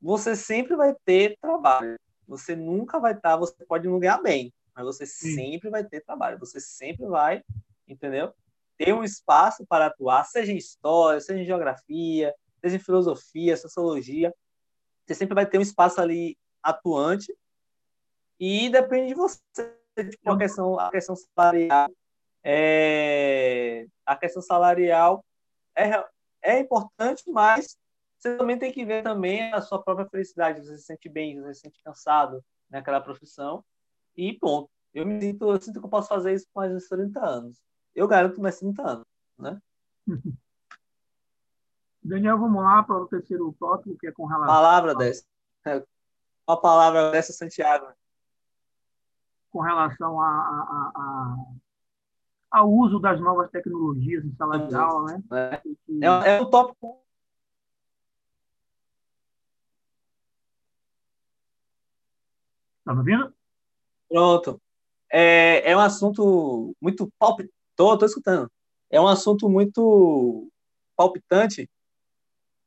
você 0.01 0.37
sempre 0.37 0.77
vai 0.77 0.95
ter 1.05 1.37
trabalho. 1.41 1.99
Você 2.29 2.55
nunca 2.55 3.01
vai 3.01 3.15
estar, 3.15 3.37
você 3.37 3.65
pode 3.67 3.89
não 3.89 3.99
ganhar 3.99 4.23
bem, 4.23 4.55
mas 4.75 4.85
você 4.85 5.05
Sim. 5.05 5.35
sempre 5.35 5.71
vai 5.71 5.85
ter 5.85 6.03
trabalho. 6.03 6.39
Você 6.39 6.61
sempre 6.61 7.05
vai, 7.07 7.43
entendeu? 7.87 8.33
Ter 8.79 8.95
um 8.95 9.03
espaço 9.03 9.67
para 9.67 9.87
atuar, 9.87 10.25
seja 10.25 10.53
em 10.53 10.57
história, 10.57 11.21
seja 11.21 11.41
em 11.41 11.45
geografia, 11.45 12.33
seja 12.61 12.77
em 12.77 12.81
filosofia, 12.81 13.57
sociologia 13.57 14.33
você 15.13 15.19
sempre 15.19 15.35
vai 15.35 15.47
ter 15.47 15.59
um 15.59 15.63
espaço 15.63 16.01
ali 16.01 16.37
atuante 16.63 17.35
e 18.39 18.69
depende 18.71 19.09
de 19.09 19.15
você. 19.15 19.41
Tipo, 19.95 20.33
a 20.33 20.39
questão, 20.39 20.79
a 20.79 20.91
questão 20.91 21.15
salarial, 21.15 21.91
é, 22.43 23.87
a 24.07 24.17
questão 24.17 24.41
salarial 24.41 25.25
é, 25.77 26.05
é 26.43 26.59
importante, 26.59 27.23
mas 27.31 27.77
você 28.19 28.37
também 28.37 28.59
tem 28.59 28.73
que 28.73 28.87
ver 28.87 29.03
também 29.03 29.53
a 29.53 29.61
sua 29.61 29.83
própria 29.83 30.09
felicidade. 30.09 30.65
Você 30.65 30.79
se 30.79 30.85
sente 30.85 31.09
bem, 31.09 31.41
você 31.41 31.55
se 31.55 31.61
sente 31.61 31.83
cansado 31.83 32.43
naquela 32.71 33.01
profissão 33.01 33.63
e 34.17 34.33
ponto. 34.39 34.71
Eu 34.95 35.05
me 35.07 35.21
sinto, 35.21 35.51
eu 35.51 35.61
sinto 35.61 35.79
que 35.79 35.87
eu 35.87 35.91
posso 35.91 36.09
fazer 36.09 36.33
isso 36.33 36.47
com 36.53 36.61
mais 36.61 36.73
de 36.73 36.89
30 36.89 37.21
anos. 37.21 37.59
Eu 37.95 38.09
garanto 38.09 38.41
mais 38.41 38.59
30 38.59 38.83
anos, 38.83 39.07
né? 39.39 39.61
Daniel, 42.05 42.37
vamos 42.37 42.63
lá 42.63 42.83
para 42.83 42.97
o 42.97 43.07
terceiro 43.07 43.55
tópico, 43.59 43.97
que 43.97 44.09
é 44.09 44.13
com 44.13 44.27
relação. 44.27 44.55
Palavra 44.55 44.95
dessa. 44.95 45.25
Uma 46.47 46.61
palavra 46.61 47.13
dessa, 47.13 47.33
Santiago. 47.33 47.87
Com 49.53 49.61
relação 49.61 50.21
a, 50.21 50.27
a, 50.27 50.93
a, 50.97 51.37
ao 52.51 52.73
uso 52.73 52.99
das 52.99 53.21
novas 53.21 53.51
tecnologias 53.51 54.25
em 54.25 54.35
sala 54.35 54.67
de 54.67 54.75
aula, 54.75 55.13
né? 55.13 55.23
É, 55.33 55.63
é, 56.33 56.37
é 56.37 56.43
um 56.43 56.51
tópico. 56.51 57.01
Está 62.81 62.93
me 62.95 62.99
ouvindo? 62.99 63.33
Pronto. 64.09 64.61
É, 65.09 65.71
é 65.71 65.77
um 65.77 65.81
assunto 65.81 66.75
muito 66.81 67.09
palpitante. 67.17 67.55
Estou 67.71 68.05
escutando. 68.05 68.51
É 68.91 69.01
um 69.01 69.07
assunto 69.07 69.49
muito 69.49 70.51
palpitante 70.97 71.71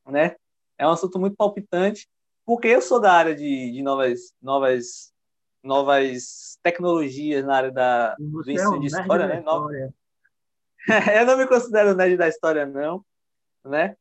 né? 0.05 0.35
É 0.77 0.87
um 0.87 0.91
assunto 0.91 1.19
muito 1.19 1.35
palpitante, 1.35 2.07
porque 2.45 2.67
eu 2.67 2.81
sou 2.81 2.99
da 2.99 3.11
área 3.11 3.35
de, 3.35 3.71
de 3.71 3.81
novas, 3.81 4.33
novas, 4.41 5.13
novas 5.63 6.59
tecnologias 6.61 7.45
na 7.45 7.55
área 7.55 7.71
da, 7.71 8.15
do 8.15 8.49
é 8.49 8.53
ensino 8.53 8.79
de 8.79 8.87
história, 8.87 9.27
né? 9.27 9.39
História. 9.39 9.93
eu 11.19 11.25
não 11.25 11.37
me 11.37 11.47
considero 11.47 11.95
nerd 11.95 12.17
da 12.17 12.27
história, 12.27 12.65
não, 12.65 13.03
né? 13.63 13.95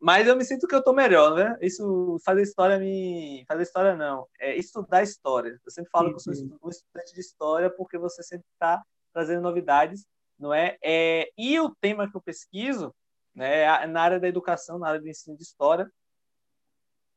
Mas 0.00 0.26
eu 0.26 0.36
me 0.36 0.44
sinto 0.44 0.66
que 0.66 0.74
eu 0.74 0.82
tô 0.82 0.92
melhor, 0.92 1.36
né? 1.36 1.56
Isso, 1.60 2.18
fazer 2.24 2.42
história 2.42 2.76
me... 2.76 3.44
Fazer 3.46 3.62
história 3.62 3.94
não, 3.94 4.26
é 4.40 4.56
estudar 4.56 5.02
história. 5.02 5.60
Eu 5.64 5.70
sempre 5.70 5.90
falo 5.90 6.06
sim, 6.06 6.10
que 6.10 6.30
eu 6.30 6.34
sou 6.34 6.58
um 6.64 6.68
estudante 6.70 7.14
de 7.14 7.20
história 7.20 7.70
porque 7.70 7.96
você 7.96 8.20
sempre 8.22 8.46
está 8.52 8.82
trazendo 9.12 9.42
novidades, 9.42 10.04
não 10.36 10.52
é? 10.52 10.76
é? 10.82 11.30
E 11.38 11.60
o 11.60 11.72
tema 11.80 12.10
que 12.10 12.16
eu 12.16 12.20
pesquiso 12.20 12.92
né, 13.34 13.86
na 13.86 14.02
área 14.02 14.20
da 14.20 14.28
educação, 14.28 14.78
na 14.78 14.88
área 14.88 15.00
do 15.00 15.08
ensino 15.08 15.36
de 15.36 15.42
história. 15.42 15.90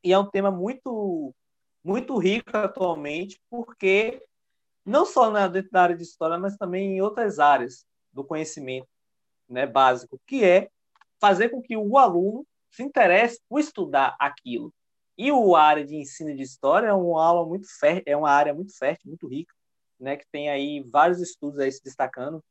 E 0.04 0.14
é 0.14 0.20
um 0.20 0.30
tema 0.30 0.52
muito, 0.52 1.34
muito 1.84 2.18
rico 2.18 2.56
atualmente, 2.56 3.40
porque 3.50 4.24
não 4.86 5.06
só 5.06 5.32
na, 5.32 5.48
dentro 5.48 5.72
da 5.72 5.82
área 5.82 5.98
de 5.98 6.04
história, 6.04 6.38
mas 6.38 6.58
também 6.58 6.98
em 6.98 7.02
outras 7.02 7.40
áreas 7.40 7.86
do 8.14 8.24
conhecimento 8.24 8.88
né, 9.50 9.66
básico, 9.66 10.20
que 10.26 10.44
é 10.44 10.70
fazer 11.20 11.50
com 11.50 11.62
que 11.62 11.76
o 11.76 11.98
aluno 11.98 12.46
se 12.70 12.84
interesse 12.84 13.42
por 13.50 13.60
estudar 13.60 14.16
aquilo. 14.20 14.74
E 15.18 15.32
o 15.32 15.56
área 15.56 15.86
de 15.86 15.96
ensino 15.96 16.36
de 16.36 16.44
história 16.44 16.88
é 16.88 16.94
uma 16.94 17.24
aula 17.24 17.48
muito 17.48 17.68
fértil, 17.80 18.04
é 18.06 18.18
uma 18.18 18.30
área 18.30 18.54
muito 18.54 18.78
fértil, 18.78 19.10
muito 19.10 19.28
rica, 19.28 19.54
né, 20.00 20.18
que 20.18 20.26
tem 20.32 20.50
aí 20.50 20.84
vários 20.84 21.22
estudos 21.22 21.60
aí 21.60 21.72
se 21.72 21.82
destacando. 21.84 22.44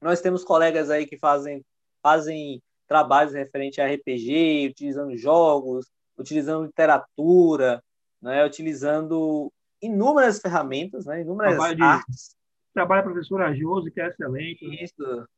Nós 0.00 0.20
temos 0.20 0.44
colegas 0.44 0.90
aí 0.90 1.06
que 1.06 1.18
fazem 1.18 1.64
fazem 2.02 2.62
trabalhos 2.88 3.32
referentes 3.32 3.78
a 3.78 3.86
RPG, 3.86 4.68
utilizando 4.70 5.16
jogos, 5.16 5.86
utilizando 6.18 6.66
literatura, 6.66 7.82
né, 8.20 8.44
utilizando 8.44 9.50
inúmeras 9.80 10.40
ferramentas, 10.40 11.06
né, 11.06 11.22
inúmeras 11.22 11.54
trabalho 11.54 11.84
artes. 11.84 12.28
De, 12.28 12.74
trabalho 12.74 13.04
professora 13.04 13.54
Josi, 13.54 13.90
que 13.90 14.00
é 14.00 14.08
excelente. 14.08 14.66
Né? 14.66 14.76
Isso, 14.82 15.28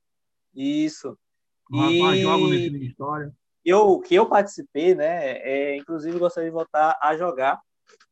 isso. 0.54 1.18
E 1.70 2.00
ensino 2.00 2.78
de 2.78 2.86
história. 2.86 3.32
Eu, 3.64 3.98
que 4.00 4.14
eu 4.14 4.28
participei, 4.28 4.94
né, 4.94 5.38
é, 5.38 5.76
inclusive 5.76 6.18
gostaria 6.18 6.50
de 6.50 6.54
voltar 6.54 6.98
a 7.00 7.16
jogar, 7.16 7.60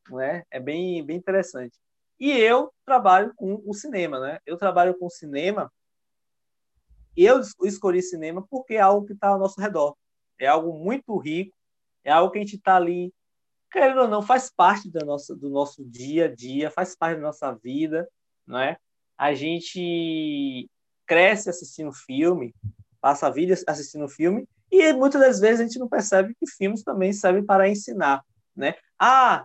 né, 0.08 0.44
é 0.50 0.60
bem, 0.60 1.04
bem 1.04 1.16
interessante. 1.16 1.76
E 2.18 2.30
eu 2.30 2.72
trabalho 2.86 3.32
com 3.34 3.60
o 3.66 3.74
cinema, 3.74 4.20
né, 4.20 4.38
eu 4.46 4.56
trabalho 4.56 4.96
com 4.98 5.10
cinema 5.10 5.70
eu 7.16 7.40
escolhi 7.64 8.02
cinema 8.02 8.46
porque 8.48 8.74
é 8.74 8.80
algo 8.80 9.06
que 9.06 9.12
está 9.12 9.28
ao 9.28 9.38
nosso 9.38 9.60
redor. 9.60 9.96
É 10.38 10.46
algo 10.46 10.72
muito 10.72 11.16
rico, 11.18 11.56
é 12.04 12.10
algo 12.10 12.32
que 12.32 12.38
a 12.38 12.40
gente 12.42 12.56
está 12.56 12.76
ali, 12.76 13.12
querendo 13.70 14.02
ou 14.02 14.08
não, 14.08 14.22
faz 14.22 14.50
parte 14.50 14.90
da 14.90 15.04
nossa, 15.04 15.34
do 15.34 15.48
nosso 15.48 15.84
dia 15.84 16.26
a 16.26 16.34
dia, 16.34 16.70
faz 16.70 16.96
parte 16.96 17.16
da 17.16 17.22
nossa 17.22 17.52
vida, 17.52 18.08
não 18.46 18.58
é? 18.58 18.76
A 19.16 19.34
gente 19.34 20.68
cresce 21.06 21.48
assistindo 21.48 21.92
filme, 21.92 22.54
passa 23.00 23.26
a 23.26 23.30
vida 23.30 23.54
assistindo 23.66 24.08
filme, 24.08 24.48
e 24.70 24.92
muitas 24.92 25.20
das 25.20 25.38
vezes 25.38 25.60
a 25.60 25.64
gente 25.64 25.78
não 25.78 25.88
percebe 25.88 26.34
que 26.34 26.46
filmes 26.46 26.82
também 26.82 27.12
servem 27.12 27.44
para 27.44 27.68
ensinar, 27.68 28.24
né? 28.56 28.74
Ah, 28.98 29.44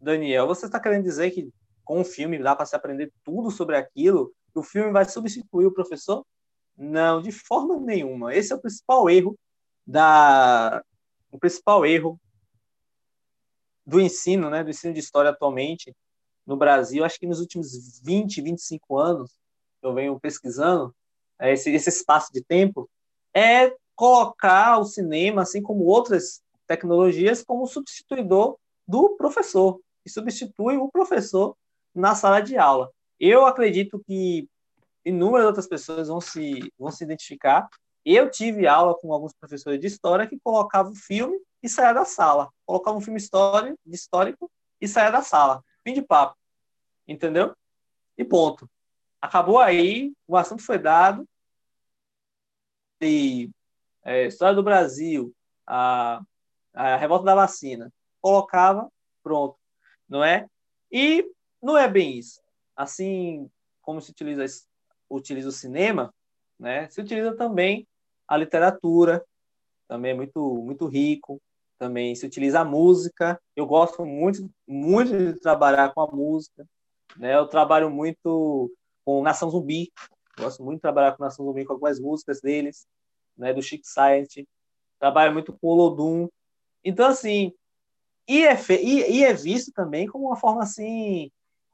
Daniel, 0.00 0.46
você 0.46 0.66
está 0.66 0.78
querendo 0.78 1.02
dizer 1.02 1.30
que 1.32 1.50
com 1.84 2.00
um 2.00 2.04
filme 2.04 2.38
dá 2.38 2.54
para 2.54 2.66
se 2.66 2.76
aprender 2.76 3.12
tudo 3.24 3.50
sobre 3.50 3.76
aquilo? 3.76 4.32
Que 4.52 4.58
o 4.60 4.62
filme 4.62 4.92
vai 4.92 5.04
substituir 5.04 5.66
o 5.66 5.72
professor? 5.72 6.24
Não, 6.78 7.20
de 7.20 7.32
forma 7.32 7.78
nenhuma. 7.78 8.34
Esse 8.34 8.52
é 8.52 8.56
o 8.56 8.60
principal 8.60 9.10
erro 9.10 9.36
da 9.86 10.82
o 11.30 11.38
principal 11.38 11.84
erro 11.84 12.18
do 13.84 14.00
ensino, 14.00 14.48
né, 14.48 14.62
do 14.62 14.70
ensino 14.70 14.94
de 14.94 15.00
história 15.00 15.30
atualmente 15.30 15.94
no 16.48 16.56
Brasil, 16.56 17.04
acho 17.04 17.18
que 17.18 17.26
nos 17.26 17.40
últimos 17.40 18.00
20, 18.02 18.40
25 18.40 18.96
anos, 18.96 19.30
eu 19.82 19.92
venho 19.92 20.18
pesquisando 20.18 20.94
é, 21.38 21.52
esse, 21.52 21.70
esse 21.70 21.90
espaço 21.90 22.32
de 22.32 22.42
tempo, 22.42 22.88
é 23.34 23.70
colocar 23.94 24.78
o 24.78 24.84
cinema, 24.86 25.42
assim 25.42 25.60
como 25.60 25.84
outras 25.84 26.42
tecnologias, 26.66 27.44
como 27.44 27.66
substituidor 27.66 28.56
do 28.86 29.10
professor, 29.16 29.78
que 30.02 30.10
substitui 30.10 30.78
o 30.78 30.88
professor 30.88 31.54
na 31.94 32.14
sala 32.14 32.40
de 32.40 32.56
aula. 32.56 32.90
Eu 33.20 33.44
acredito 33.44 34.02
que 34.06 34.48
inúmeras 35.08 35.46
outras 35.46 35.66
pessoas 35.66 36.08
vão 36.08 36.20
se, 36.20 36.72
vão 36.78 36.90
se 36.90 37.04
identificar. 37.04 37.68
Eu 38.04 38.30
tive 38.30 38.66
aula 38.66 38.94
com 38.98 39.12
alguns 39.12 39.32
professores 39.32 39.80
de 39.80 39.86
história 39.86 40.26
que 40.26 40.38
colocavam 40.38 40.92
o 40.92 40.96
filme 40.96 41.38
e 41.62 41.68
saia 41.68 41.92
da 41.92 42.04
sala. 42.04 42.50
Colocava 42.66 42.96
um 42.96 43.00
filme 43.00 43.18
histórico, 43.18 43.78
histórico 43.86 44.50
e 44.80 44.86
saia 44.86 45.10
da 45.10 45.22
sala. 45.22 45.62
Fim 45.82 45.94
de 45.94 46.02
papo. 46.02 46.36
Entendeu? 47.06 47.54
E 48.16 48.24
ponto. 48.24 48.68
Acabou 49.20 49.58
aí, 49.58 50.12
o 50.26 50.36
assunto 50.36 50.62
foi 50.62 50.78
dado. 50.78 51.26
E 53.00 53.50
é, 54.04 54.26
história 54.26 54.54
do 54.54 54.62
Brasil, 54.62 55.34
a, 55.66 56.20
a 56.74 56.96
revolta 56.96 57.24
da 57.24 57.34
vacina, 57.34 57.92
colocava, 58.20 58.90
pronto, 59.22 59.56
não 60.08 60.22
é? 60.22 60.46
E 60.90 61.30
não 61.62 61.76
é 61.76 61.88
bem 61.88 62.18
isso. 62.18 62.40
Assim 62.76 63.50
como 63.82 64.00
se 64.00 64.10
utiliza, 64.10 64.44
utiliza 65.08 65.48
o 65.48 65.52
cinema, 65.52 66.12
né? 66.58 66.88
Se 66.90 67.00
utiliza 67.00 67.34
também 67.36 67.86
a 68.26 68.36
literatura, 68.36 69.24
também 69.86 70.10
é 70.10 70.14
muito, 70.14 70.40
muito 70.62 70.86
rico, 70.86 71.40
também 71.78 72.14
se 72.14 72.26
utiliza 72.26 72.60
a 72.60 72.64
música. 72.64 73.40
Eu 73.56 73.66
gosto 73.66 74.04
muito, 74.04 74.50
muito 74.66 75.16
de 75.16 75.40
trabalhar 75.40 75.94
com 75.94 76.02
a 76.02 76.06
música. 76.08 76.66
Né? 77.16 77.34
Eu 77.34 77.46
trabalho 77.46 77.88
muito 77.88 78.70
com 79.04 79.22
Nação 79.22 79.50
Zumbi. 79.50 79.90
Gosto 80.38 80.62
muito 80.62 80.78
de 80.78 80.82
trabalhar 80.82 81.16
com 81.16 81.22
Nação 81.22 81.46
Zumbi, 81.46 81.64
com 81.64 81.72
algumas 81.72 81.98
músicas 81.98 82.40
deles, 82.40 82.86
né? 83.36 83.54
do 83.54 83.62
Chic 83.62 83.82
Science. 83.84 84.46
Trabalho 84.98 85.32
muito 85.32 85.52
com 85.52 85.68
o 85.68 85.70
Olodum. 85.70 86.28
Então, 86.84 87.06
assim, 87.06 87.52
e 88.26 88.44
é, 88.44 88.56
fe... 88.56 88.74
e, 88.74 89.18
e 89.18 89.24
é 89.24 89.32
visto 89.32 89.72
também 89.72 90.06
como 90.06 90.26
uma 90.26 90.36
forma, 90.36 90.62
assim, 90.62 91.30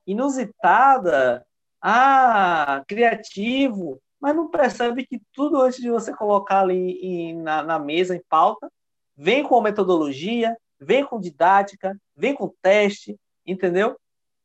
inusitada, 0.07 1.45
ah, 1.87 2.83
criativo, 2.89 4.01
mas 4.19 4.35
não 4.35 4.49
percebe 4.49 5.05
que 5.05 5.21
tudo 5.35 5.61
antes 5.61 5.81
de 5.81 5.91
você 5.91 6.17
colocar 6.17 6.61
ali 6.61 6.93
em, 7.03 7.37
na, 7.43 7.63
na 7.63 7.79
mesa, 7.79 8.17
em 8.17 8.23
pauta, 8.27 8.71
vem 9.15 9.43
com 9.43 9.61
metodologia, 9.61 10.57
vem 10.81 11.05
com 11.05 11.21
didática, 11.21 11.95
vem 12.17 12.35
com 12.35 12.55
teste, 12.63 13.19
entendeu? 13.47 13.99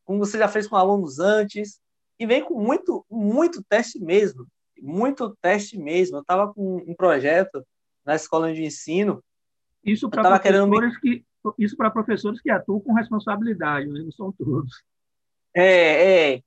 Como 0.04 0.20
você 0.20 0.38
já 0.38 0.50
fez 0.50 0.68
com 0.68 0.76
alunos 0.76 1.20
antes, 1.20 1.80
e 2.20 2.26
vem 2.26 2.44
com 2.44 2.62
muito, 2.62 3.06
muito 3.10 3.64
teste 3.64 3.98
mesmo, 4.00 4.46
muito 4.78 5.34
teste 5.42 5.78
mesmo. 5.78 6.18
Eu 6.18 6.22
estava 6.22 6.54
com 6.54 6.76
um 6.86 6.94
projeto 6.94 7.66
na 8.06 8.16
escola 8.16 8.54
de 8.54 8.64
ensino. 8.64 9.24
Isso 9.82 10.10
para 10.10 10.24
professores 10.24 10.98
querendo... 10.98 11.24
que 11.24 11.26
isso 11.58 11.78
para 11.78 11.90
professores 11.90 12.42
que 12.42 12.52
atuam 12.52 12.82
com 12.82 12.92
responsabilidade, 12.92 13.88
né? 13.88 14.02
não 14.02 14.12
são 14.12 14.30
todos. 14.34 14.84
É, 15.54 16.34
é, 16.34 16.44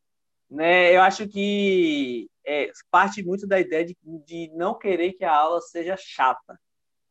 né? 0.52 0.94
Eu 0.94 1.00
acho 1.00 1.26
que 1.26 2.28
é, 2.46 2.70
parte 2.90 3.22
muito 3.22 3.46
da 3.46 3.58
ideia 3.58 3.84
de, 3.84 3.96
de 4.26 4.50
não 4.54 4.78
querer 4.78 5.14
que 5.14 5.24
a 5.24 5.34
aula 5.34 5.60
seja 5.60 5.96
chata. 5.96 6.58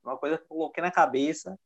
Uma 0.03 0.17
coisa 0.17 0.37
que 0.37 0.43
eu 0.43 0.47
coloquei 0.47 0.83
na 0.83 0.91
cabeça 0.91 1.57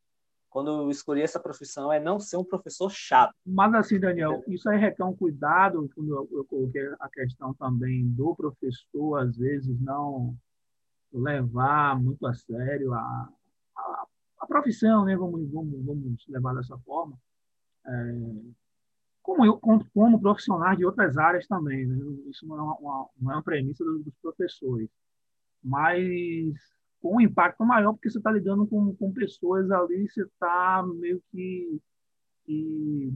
quando 0.49 0.71
eu 0.71 0.89
escolhi 0.89 1.21
essa 1.21 1.39
profissão 1.39 1.91
é 1.91 1.99
não 1.99 2.17
ser 2.17 2.37
um 2.37 2.43
professor 2.43 2.89
chato. 2.89 3.35
Mas 3.45 3.73
assim, 3.73 3.99
Daniel, 3.99 4.41
isso 4.47 4.69
aí 4.69 4.79
requer 4.79 5.03
um 5.03 5.15
cuidado, 5.15 5.89
quando 5.93 6.15
eu, 6.15 6.29
eu 6.31 6.45
coloquei 6.45 6.81
a 6.97 7.09
questão 7.09 7.53
também 7.55 8.07
do 8.07 8.33
professor, 8.33 9.17
às 9.17 9.35
vezes, 9.35 9.77
não 9.81 10.33
levar 11.11 11.99
muito 11.99 12.25
a 12.25 12.33
sério 12.33 12.93
a, 12.93 13.29
a, 13.77 14.07
a 14.39 14.47
profissão, 14.47 15.03
né? 15.03 15.17
Vamos, 15.17 15.51
vamos, 15.51 15.85
vamos 15.85 16.25
levar 16.29 16.55
dessa 16.55 16.77
forma. 16.79 17.17
É, 17.85 17.91
como, 19.25 19.43
eu, 19.43 19.57
como, 19.57 20.19
profissionais 20.21 20.77
de 20.77 20.85
outras 20.85 21.17
áreas 21.17 21.47
também, 21.47 21.85
né? 21.87 21.97
Isso 22.29 22.45
não 22.45 22.57
é 22.57 22.61
uma, 22.61 23.09
é 23.19 23.21
uma 23.21 23.43
premissa 23.43 23.83
dos, 23.83 24.03
dos 24.05 24.13
professores. 24.21 24.87
Mas 25.63 26.53
com 27.01 27.17
um 27.17 27.21
impacto 27.21 27.65
maior, 27.65 27.93
porque 27.93 28.09
você 28.09 28.19
está 28.19 28.31
lidando 28.31 28.67
com, 28.67 28.95
com 28.95 29.11
pessoas 29.11 29.71
ali, 29.71 30.07
você 30.07 30.23
está 30.23 30.83
meio 30.99 31.21
que, 31.31 31.81
que 32.45 33.13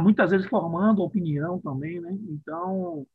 muitas 0.00 0.32
vezes 0.32 0.48
formando 0.48 1.02
opinião 1.02 1.60
também, 1.60 2.00
né? 2.00 2.12
Então, 2.28 3.02
o 3.02 3.06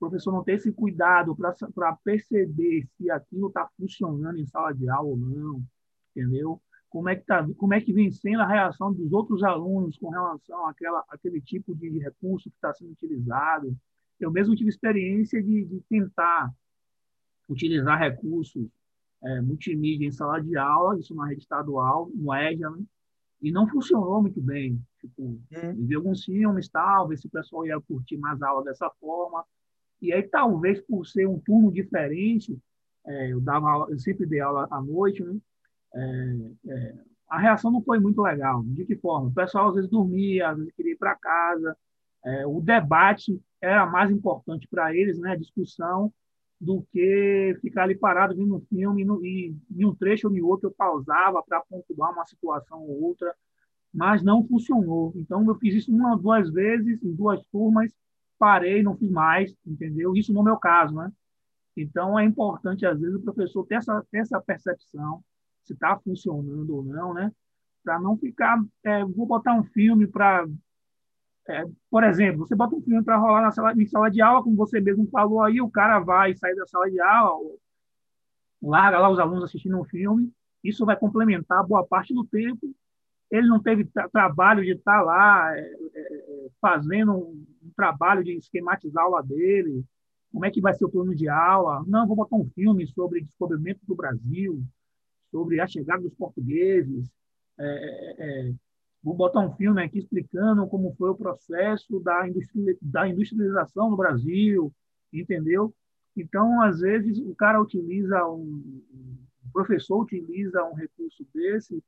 professor 0.00 0.32
não 0.32 0.42
tem 0.42 0.56
esse 0.56 0.72
cuidado 0.72 1.36
para 1.36 1.96
perceber 2.04 2.88
se 2.96 3.08
aquilo 3.08 3.48
está 3.48 3.68
funcionando 3.76 4.36
em 4.36 4.46
sala 4.46 4.72
de 4.74 4.88
aula 4.88 5.10
ou 5.10 5.16
não, 5.16 5.64
entendeu? 6.10 6.60
Como 6.92 7.08
é 7.08 7.16
que 7.16 7.24
tá, 7.24 7.48
como 7.56 7.72
é 7.72 7.80
que 7.80 7.90
vem 7.90 8.10
sendo 8.10 8.42
a 8.42 8.46
reação 8.46 8.92
dos 8.92 9.10
outros 9.14 9.42
alunos 9.42 9.96
com 9.96 10.10
relação 10.10 10.66
àquela, 10.66 11.02
àquele 11.08 11.40
tipo 11.40 11.74
de 11.74 11.88
recurso 11.98 12.50
que 12.50 12.56
está 12.56 12.70
sendo 12.74 12.92
utilizado? 12.92 13.74
Eu 14.20 14.30
mesmo 14.30 14.54
tive 14.54 14.68
experiência 14.68 15.42
de, 15.42 15.64
de 15.64 15.80
tentar 15.88 16.52
utilizar 17.48 17.98
recursos 17.98 18.68
é, 19.24 19.40
multimídia 19.40 20.06
em 20.06 20.12
sala 20.12 20.38
de 20.38 20.54
aula, 20.54 20.98
isso 20.98 21.14
na 21.14 21.26
rede 21.26 21.40
estadual, 21.40 22.10
no 22.14 22.34
EJA, 22.34 22.68
né? 22.68 22.84
e 23.40 23.50
não 23.50 23.66
funcionou 23.66 24.20
muito 24.20 24.40
bem. 24.42 24.78
Tipo, 25.00 25.40
é. 25.50 25.72
vi 25.72 25.94
alguns 25.94 26.26
filmes, 26.26 26.68
tal, 26.68 27.08
ver 27.08 27.16
se 27.16 27.26
o 27.26 27.30
pessoal 27.30 27.66
ia 27.66 27.80
curtir 27.80 28.18
mais 28.18 28.42
a 28.42 28.48
aula 28.48 28.64
dessa 28.64 28.90
forma. 29.00 29.42
E 30.02 30.12
aí, 30.12 30.22
talvez 30.24 30.78
por 30.82 31.06
ser 31.06 31.26
um 31.26 31.38
turno 31.38 31.72
diferente, 31.72 32.54
é, 33.06 33.32
eu 33.32 33.40
dava 33.40 33.86
eu 33.88 33.98
sempre 33.98 34.26
dei 34.26 34.40
aula 34.40 34.68
à 34.70 34.82
noite, 34.82 35.24
né? 35.24 35.40
É, 35.94 36.50
é, 36.68 36.94
a 37.28 37.38
reação 37.38 37.70
não 37.70 37.82
foi 37.82 37.98
muito 37.98 38.22
legal. 38.22 38.62
De 38.64 38.84
que 38.84 38.96
forma? 38.96 39.28
O 39.28 39.34
pessoal 39.34 39.68
às 39.68 39.74
vezes 39.74 39.90
dormia, 39.90 40.50
às 40.50 40.58
vezes 40.58 40.72
queria 40.74 40.92
ir 40.92 40.98
para 40.98 41.14
casa. 41.16 41.76
É, 42.24 42.46
o 42.46 42.60
debate 42.60 43.40
era 43.60 43.86
mais 43.86 44.10
importante 44.10 44.68
para 44.68 44.94
eles, 44.94 45.18
né? 45.18 45.32
A 45.32 45.36
discussão 45.36 46.12
do 46.60 46.82
que 46.92 47.58
ficar 47.60 47.84
ali 47.84 47.96
parado 47.96 48.36
vendo 48.36 48.56
um 48.56 48.60
filme 48.60 49.04
e, 49.22 49.56
em 49.76 49.84
um 49.84 49.94
trecho 49.94 50.28
ou 50.28 50.36
em 50.36 50.40
outro 50.40 50.68
eu 50.68 50.72
pausava 50.72 51.42
para 51.42 51.60
pontuar 51.62 52.12
uma 52.12 52.24
situação 52.24 52.80
ou 52.82 53.02
outra, 53.02 53.34
mas 53.92 54.22
não 54.22 54.46
funcionou. 54.46 55.12
Então 55.16 55.44
eu 55.46 55.56
fiz 55.56 55.74
isso 55.74 55.92
uma 55.92 56.12
ou 56.12 56.18
duas 56.18 56.50
vezes, 56.52 57.02
em 57.02 57.12
duas 57.12 57.44
turmas, 57.46 57.92
parei, 58.38 58.82
não 58.82 58.96
fiz 58.96 59.10
mais, 59.10 59.54
entendeu? 59.66 60.14
Isso 60.14 60.32
no 60.32 60.42
meu 60.42 60.56
caso, 60.56 60.94
né? 60.94 61.12
Então 61.76 62.18
é 62.18 62.24
importante, 62.24 62.86
às 62.86 63.00
vezes, 63.00 63.16
o 63.16 63.22
professor 63.22 63.66
ter 63.66 63.76
essa, 63.76 64.04
ter 64.10 64.18
essa 64.18 64.40
percepção, 64.40 65.22
se 65.64 65.72
está 65.74 65.98
funcionando 65.98 66.76
ou 66.76 66.84
não, 66.84 67.14
né? 67.14 67.32
Para 67.84 67.98
não 68.00 68.16
ficar, 68.16 68.62
é, 68.84 69.04
vou 69.04 69.26
botar 69.26 69.54
um 69.54 69.64
filme 69.64 70.06
para 70.06 70.46
é, 71.48 71.64
por 71.90 72.04
exemplo, 72.04 72.46
você 72.46 72.54
bota 72.54 72.76
um 72.76 72.82
filme 72.82 73.02
para 73.02 73.16
rolar 73.16 73.42
na 73.42 73.50
sala, 73.50 73.72
em 73.72 73.86
sala 73.86 74.08
de 74.08 74.22
aula, 74.22 74.42
como 74.42 74.54
você 74.56 74.80
mesmo 74.80 75.08
falou 75.08 75.42
aí, 75.42 75.60
o 75.60 75.70
cara 75.70 75.98
vai 75.98 76.34
sair 76.36 76.54
da 76.54 76.66
sala 76.66 76.88
de 76.88 77.00
aula, 77.00 77.50
larga 78.62 78.98
lá 78.98 79.10
os 79.10 79.18
alunos 79.18 79.44
assistindo 79.44 79.78
um 79.78 79.84
filme, 79.84 80.32
isso 80.62 80.86
vai 80.86 80.96
complementar 80.96 81.66
boa 81.66 81.84
parte 81.84 82.14
do 82.14 82.24
tempo. 82.24 82.72
Ele 83.30 83.48
não 83.48 83.60
teve 83.60 83.88
trabalho 84.12 84.62
de 84.62 84.72
estar 84.72 84.98
tá 84.98 85.02
lá 85.02 85.56
é, 85.56 85.60
é, 85.60 85.66
é, 85.94 86.50
fazendo 86.60 87.12
um, 87.12 87.46
um, 87.62 87.70
trabalho 87.74 88.22
de 88.22 88.36
esquematizar 88.36 89.02
a 89.02 89.06
aula 89.06 89.22
dele, 89.22 89.84
como 90.30 90.44
é 90.44 90.50
que 90.50 90.60
vai 90.60 90.74
ser 90.74 90.84
o 90.84 90.90
plano 90.90 91.14
de 91.14 91.28
aula. 91.28 91.82
Não, 91.86 92.06
vou 92.06 92.14
botar 92.14 92.36
um 92.36 92.48
filme 92.54 92.86
sobre 92.86 93.22
descobrimento 93.22 93.80
do 93.86 93.96
Brasil, 93.96 94.62
sobre 95.32 95.58
a 95.60 95.66
chegada 95.66 96.02
dos 96.02 96.14
portugueses, 96.14 97.10
é, 97.58 97.64
é, 97.64 98.50
é 98.50 98.54
Vou 99.02 99.14
botar 99.14 99.40
um 99.40 99.52
filme 99.56 99.82
aqui 99.82 99.98
explicando 99.98 100.64
como 100.68 100.94
foi 100.94 101.10
o 101.10 101.16
processo 101.16 101.98
da, 101.98 102.28
industri 102.28 102.78
da 102.80 103.08
industrialização 103.08 103.90
no 103.90 103.96
Brasil, 103.96 104.72
entendeu? 105.12 105.74
Então, 106.16 106.62
às 106.62 106.80
vezes, 106.80 107.18
o 107.18 107.34
cara 107.34 107.60
utiliza, 107.60 108.24
um, 108.28 108.80
o 109.44 109.52
professor 109.52 110.02
utiliza 110.02 110.62
um 110.64 110.74
recurso 110.74 111.26
desse 111.34 111.82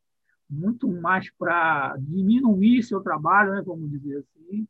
muito 0.50 0.88
mais 0.88 1.30
para 1.38 1.96
diminuir 1.98 2.82
seu 2.82 3.00
trabalho, 3.00 3.52
né, 3.52 3.62
vamos 3.62 3.88
dizer 3.90 4.18
assim. 4.18 4.66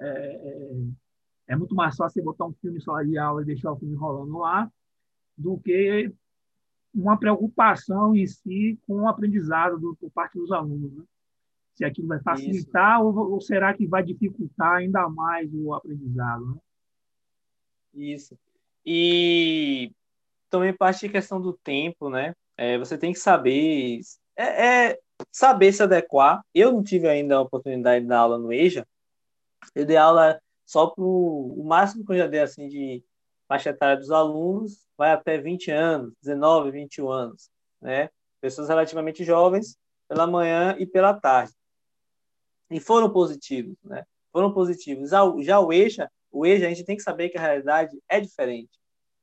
É, 0.00 0.06
é, 0.08 0.76
é, 1.48 1.56
muito 1.56 1.74
mais 1.74 1.96
fácil 1.96 2.14
você 2.14 2.22
botar 2.22 2.46
um 2.46 2.54
filme 2.54 2.80
só 2.80 3.02
de 3.02 3.18
aula 3.18 3.42
e 3.42 3.46
deixar 3.46 3.72
o 3.72 3.76
filme 3.76 3.96
rolando 3.96 4.38
lá, 4.38 4.70
do 5.36 5.58
que 5.58 6.12
uma 7.00 7.18
preocupação 7.18 8.14
em 8.14 8.26
si 8.26 8.78
com 8.86 9.02
o 9.02 9.08
aprendizado 9.08 9.78
do, 9.78 9.96
por 9.96 10.10
parte 10.10 10.38
dos 10.38 10.52
alunos. 10.52 10.92
Né? 10.94 11.04
se 11.78 11.84
aquilo 11.84 12.08
vai 12.08 12.20
facilitar 12.20 13.00
ou, 13.00 13.16
ou, 13.16 13.40
será 13.40 13.72
que 13.72 13.86
vai 13.86 14.02
dificultar 14.02 14.78
ainda 14.78 15.08
mais 15.08 15.48
o 15.54 15.72
aprendizado. 15.72 16.44
Né? 16.44 16.60
Isso. 17.94 18.36
E 18.84 19.92
também 20.50 20.72
parte 20.72 21.06
da 21.06 21.12
questão 21.12 21.40
do 21.40 21.52
tempo, 21.52 22.10
né? 22.10 22.34
É, 22.56 22.76
você 22.76 22.98
tem 22.98 23.12
que 23.12 23.18
saber. 23.20 24.00
É, 24.36 24.88
é, 24.88 24.98
saber 25.30 25.72
se 25.72 25.82
adequar. 25.82 26.44
Eu 26.52 26.72
não 26.72 26.82
tive 26.82 27.08
ainda 27.08 27.36
a 27.36 27.40
oportunidade 27.40 28.02
de 28.02 28.08
dar 28.08 28.20
aula 28.20 28.38
no 28.38 28.52
EJA. 28.52 28.84
Eu 29.72 29.86
dei 29.86 29.96
aula 29.96 30.40
só 30.66 30.88
para 30.88 31.04
o 31.04 31.64
máximo 31.64 32.04
que 32.04 32.12
eu 32.12 32.18
já 32.18 32.26
dei 32.26 32.40
assim 32.40 32.66
de 32.66 33.04
faixa 33.48 33.70
etária 33.70 33.96
dos 33.96 34.10
alunos, 34.10 34.86
vai 34.96 35.10
até 35.10 35.38
20 35.38 35.70
anos, 35.70 36.12
19, 36.22 36.70
21 36.70 37.10
anos, 37.10 37.50
né? 37.80 38.10
Pessoas 38.40 38.68
relativamente 38.68 39.24
jovens, 39.24 39.76
pela 40.06 40.26
manhã 40.26 40.76
e 40.78 40.86
pela 40.86 41.14
tarde. 41.14 41.52
E 42.70 42.78
foram 42.78 43.10
positivos, 43.10 43.76
né? 43.82 44.04
Foram 44.30 44.52
positivos. 44.52 45.10
Já, 45.10 45.24
o 45.24 45.72
EJA, 45.72 46.10
o 46.30 46.46
EJA, 46.46 46.66
a 46.66 46.68
gente 46.68 46.84
tem 46.84 46.96
que 46.96 47.02
saber 47.02 47.30
que 47.30 47.38
a 47.38 47.40
realidade 47.40 47.98
é 48.08 48.20
diferente. 48.20 48.78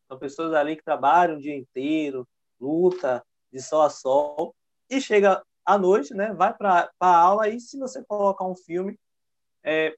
São 0.08 0.18
pessoas 0.18 0.54
ali 0.54 0.76
que 0.76 0.84
trabalham 0.84 1.38
o 1.38 1.42
dia 1.42 1.56
inteiro, 1.56 2.28
luta 2.60 3.24
de 3.52 3.62
sol 3.62 3.84
a 3.84 3.90
sol, 3.90 4.56
e 4.90 5.00
chega 5.00 5.44
à 5.64 5.78
noite, 5.78 6.14
né? 6.14 6.34
Vai 6.34 6.54
para 6.54 6.90
a 7.00 7.16
aula 7.16 7.48
e 7.48 7.60
se 7.60 7.78
você 7.78 8.04
colocar 8.04 8.46
um 8.46 8.56
filme, 8.56 9.00
é, 9.64 9.96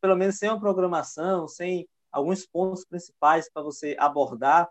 pelo 0.00 0.16
menos 0.16 0.36
sem 0.36 0.48
uma 0.48 0.60
programação, 0.60 1.46
sem 1.46 1.88
alguns 2.10 2.46
pontos 2.46 2.84
principais 2.84 3.50
para 3.52 3.62
você 3.62 3.96
abordar, 3.98 4.68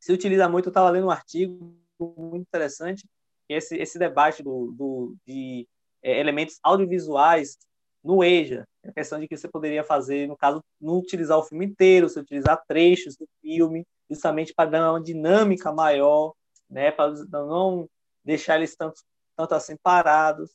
se 0.00 0.12
utiliza 0.12 0.48
muito. 0.48 0.66
Eu 0.66 0.70
estava 0.70 0.90
lendo 0.90 1.06
um 1.06 1.10
artigo 1.10 1.74
muito 2.00 2.42
interessante, 2.42 3.06
esse, 3.48 3.76
esse 3.76 3.98
debate 3.98 4.42
do, 4.42 4.72
do 4.72 5.16
de 5.26 5.68
é, 6.02 6.18
elementos 6.18 6.58
audiovisuais 6.62 7.58
no 8.02 8.24
EJA, 8.24 8.66
a 8.84 8.92
questão 8.92 9.20
de 9.20 9.28
que 9.28 9.36
você 9.36 9.46
poderia 9.48 9.84
fazer, 9.84 10.26
no 10.26 10.36
caso, 10.36 10.62
não 10.80 10.98
utilizar 10.98 11.38
o 11.38 11.44
filme 11.44 11.66
inteiro, 11.66 12.08
você 12.08 12.18
utilizar 12.18 12.60
trechos 12.66 13.16
do 13.16 13.28
filme, 13.40 13.86
justamente 14.10 14.52
para 14.52 14.70
dar 14.70 14.90
uma 14.90 15.00
dinâmica 15.00 15.72
maior, 15.72 16.34
né, 16.68 16.90
para 16.90 17.12
não 17.30 17.88
deixar 18.24 18.56
eles 18.56 18.74
tanto, 18.74 19.00
tanto 19.36 19.54
assim 19.54 19.76
parados, 19.80 20.50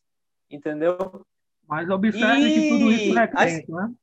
entendeu? 0.50 0.98
Mas 1.66 1.90
observe 1.90 2.48
e... 2.48 2.54
que 2.54 2.70
tudo 2.70 2.92
isso 2.92 3.18
é 3.18 3.28
crença, 3.28 3.72
né? 3.72 3.94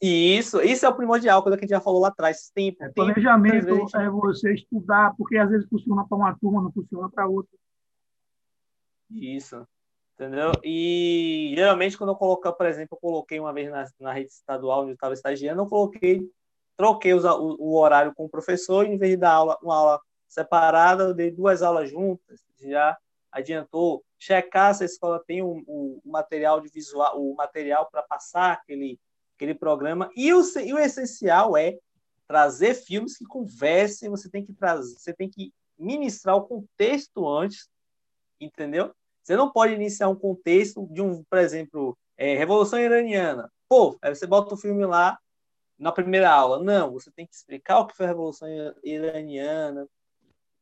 Isso, 0.00 0.60
isso 0.60 0.84
é 0.84 0.88
o 0.88 0.94
primordial, 0.94 1.42
coisa 1.42 1.56
que 1.56 1.64
a 1.64 1.66
gente 1.66 1.76
já 1.76 1.80
falou 1.80 2.00
lá 2.00 2.08
atrás. 2.08 2.50
Tempo, 2.54 2.84
é, 2.84 2.90
planejamento 2.90 3.66
tempo, 3.66 3.96
é 3.96 4.10
você 4.10 4.52
estudar, 4.52 5.14
porque 5.16 5.38
às 5.38 5.48
vezes 5.48 5.68
funciona 5.68 6.06
para 6.06 6.18
uma 6.18 6.36
turma, 6.38 6.62
não 6.62 6.72
funciona 6.72 7.08
para 7.08 7.26
outra. 7.26 7.56
Isso, 9.10 9.66
entendeu? 10.14 10.52
E 10.62 11.54
geralmente 11.56 11.96
quando 11.96 12.10
eu 12.10 12.16
coloco, 12.16 12.52
por 12.52 12.66
exemplo, 12.66 12.96
eu 12.96 13.00
coloquei 13.00 13.40
uma 13.40 13.54
vez 13.54 13.70
na, 13.70 13.86
na 13.98 14.12
rede 14.12 14.30
estadual 14.30 14.82
onde 14.82 14.90
eu 14.90 14.94
estava 14.94 15.14
estagiando, 15.14 15.62
eu 15.62 15.66
coloquei, 15.66 16.20
troquei 16.76 17.14
os, 17.14 17.24
o, 17.24 17.56
o, 17.58 17.78
horário 17.78 18.12
com 18.14 18.26
o 18.26 18.30
professor, 18.30 18.86
e 18.86 18.90
em 18.90 18.98
vez 18.98 19.12
de 19.12 19.16
dar 19.16 19.32
aula, 19.32 19.58
uma 19.62 19.76
aula 19.76 20.00
separada, 20.28 21.04
eu 21.04 21.14
dei 21.14 21.30
duas 21.30 21.62
aulas 21.62 21.88
juntas, 21.88 22.44
já 22.60 22.98
adiantou 23.32 24.04
checar 24.18 24.74
se 24.74 24.82
a 24.82 24.86
escola 24.86 25.22
tem 25.26 25.42
o, 25.42 25.62
o 25.66 26.02
material 26.04 26.60
de 26.60 26.68
visual, 26.68 27.18
o 27.18 27.34
material 27.34 27.88
para 27.90 28.02
passar 28.02 28.52
aquele 28.52 28.98
aquele 29.36 29.54
programa. 29.54 30.10
E 30.16 30.32
o, 30.32 30.42
e 30.60 30.72
o 30.72 30.78
essencial 30.78 31.56
é 31.56 31.76
trazer 32.26 32.74
filmes 32.74 33.16
que 33.16 33.24
conversem, 33.24 34.10
você 34.10 34.28
tem 34.28 34.44
que 34.44 34.52
trazer, 34.52 34.98
você 34.98 35.12
tem 35.12 35.30
que 35.30 35.52
ministrar 35.78 36.36
o 36.36 36.46
contexto 36.46 37.28
antes, 37.28 37.68
entendeu? 38.40 38.92
Você 39.22 39.36
não 39.36 39.50
pode 39.50 39.74
iniciar 39.74 40.08
um 40.08 40.16
contexto 40.16 40.86
de 40.90 41.02
um, 41.02 41.22
por 41.24 41.38
exemplo, 41.38 41.96
é, 42.16 42.36
Revolução 42.36 42.78
Iraniana. 42.80 43.50
Pô, 43.68 43.96
aí 44.00 44.14
você 44.14 44.26
bota 44.26 44.54
o 44.54 44.58
filme 44.58 44.84
lá 44.86 45.18
na 45.78 45.92
primeira 45.92 46.30
aula. 46.30 46.62
Não, 46.62 46.92
você 46.92 47.10
tem 47.10 47.26
que 47.26 47.34
explicar 47.34 47.80
o 47.80 47.86
que 47.86 47.96
foi 47.96 48.06
a 48.06 48.08
Revolução 48.08 48.48
Iraniana, 48.82 49.86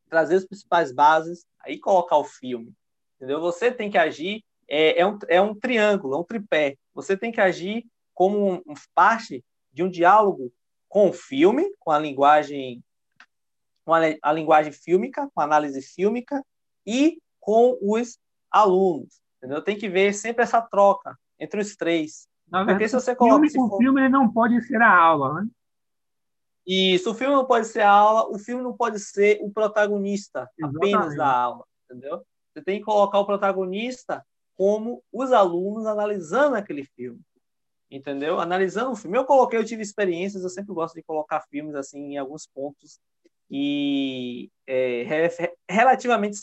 trazer 0.09 0.35
as 0.35 0.45
principais 0.45 0.91
bases, 0.91 1.45
aí 1.61 1.79
colocar 1.79 2.17
o 2.17 2.23
filme. 2.23 2.73
Entendeu? 3.15 3.39
Você 3.39 3.71
tem 3.71 3.89
que 3.89 3.97
agir, 3.97 4.43
é, 4.67 4.99
é, 4.99 5.05
um, 5.05 5.17
é 5.27 5.41
um 5.41 5.55
triângulo, 5.55 6.15
é 6.15 6.17
um 6.17 6.23
tripé. 6.23 6.75
Você 6.93 7.15
tem 7.15 7.31
que 7.31 7.41
agir 7.41 7.85
como 8.15 8.63
um, 8.65 8.73
parte 8.95 9.45
de 9.71 9.83
um 9.83 9.89
diálogo 9.89 10.51
com 10.87 11.09
o 11.09 11.13
filme, 11.13 11.69
com 11.77 11.91
a 11.91 11.99
linguagem 11.99 12.81
com 13.83 13.93
a, 13.93 13.99
a 14.23 14.33
linguagem 14.33 14.71
fílmica, 14.71 15.29
com 15.35 15.41
a 15.41 15.43
análise 15.43 15.79
fílmica 15.79 16.43
e 16.87 17.21
com 17.39 17.77
os 17.79 18.17
alunos. 18.49 19.21
Entendeu? 19.37 19.61
Tem 19.61 19.77
que 19.77 19.87
ver 19.87 20.11
sempre 20.13 20.41
essa 20.41 20.59
troca 20.59 21.15
entre 21.39 21.61
os 21.61 21.75
três. 21.75 22.27
Na 22.49 22.59
verdade, 22.59 22.77
Porque 22.77 22.89
se 22.89 22.95
você 22.95 23.15
coloca. 23.15 23.47
Filme, 23.47 23.51
for... 23.51 23.75
O 23.75 23.77
filme 23.77 24.09
não 24.09 24.31
pode 24.31 24.59
ser 24.63 24.81
a 24.81 24.97
aula, 24.97 25.41
né? 25.41 25.47
Isso, 26.65 27.11
o 27.11 27.13
filme 27.13 27.35
não 27.35 27.45
pode 27.45 27.67
ser 27.67 27.81
a 27.81 27.91
aula, 27.91 28.27
o 28.27 28.39
filme 28.39 28.63
não 28.63 28.75
pode 28.75 28.99
ser 28.99 29.37
o 29.41 29.51
protagonista 29.51 30.49
Exatamente. 30.57 30.95
apenas 30.95 31.15
da 31.15 31.31
aula, 31.31 31.63
entendeu? 31.83 32.25
Você 32.51 32.63
tem 32.63 32.79
que 32.79 32.85
colocar 32.85 33.19
o 33.19 33.25
protagonista 33.25 34.25
como 34.55 35.03
os 35.13 35.31
alunos 35.31 35.85
analisando 35.85 36.55
aquele 36.55 36.83
filme 36.83 37.21
entendeu? 37.89 38.39
Analisando 38.39 38.91
o 38.91 38.95
filme, 38.95 39.17
eu 39.17 39.25
coloquei, 39.25 39.59
eu 39.59 39.65
tive 39.65 39.81
experiências, 39.81 40.43
eu 40.43 40.49
sempre 40.49 40.73
gosto 40.73 40.95
de 40.95 41.03
colocar 41.03 41.41
filmes 41.49 41.75
assim 41.75 42.13
em 42.13 42.17
alguns 42.17 42.47
pontos 42.47 42.99
e 43.49 44.49
é, 44.67 45.03
relativamente 45.69 46.37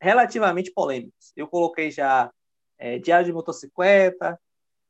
relativamente 0.00 0.72
polêmicos. 0.72 1.32
Eu 1.36 1.48
coloquei 1.48 1.90
já 1.90 2.30
é, 2.78 2.98
Diário 2.98 3.26
de 3.26 3.32
Motocicleta, 3.32 4.38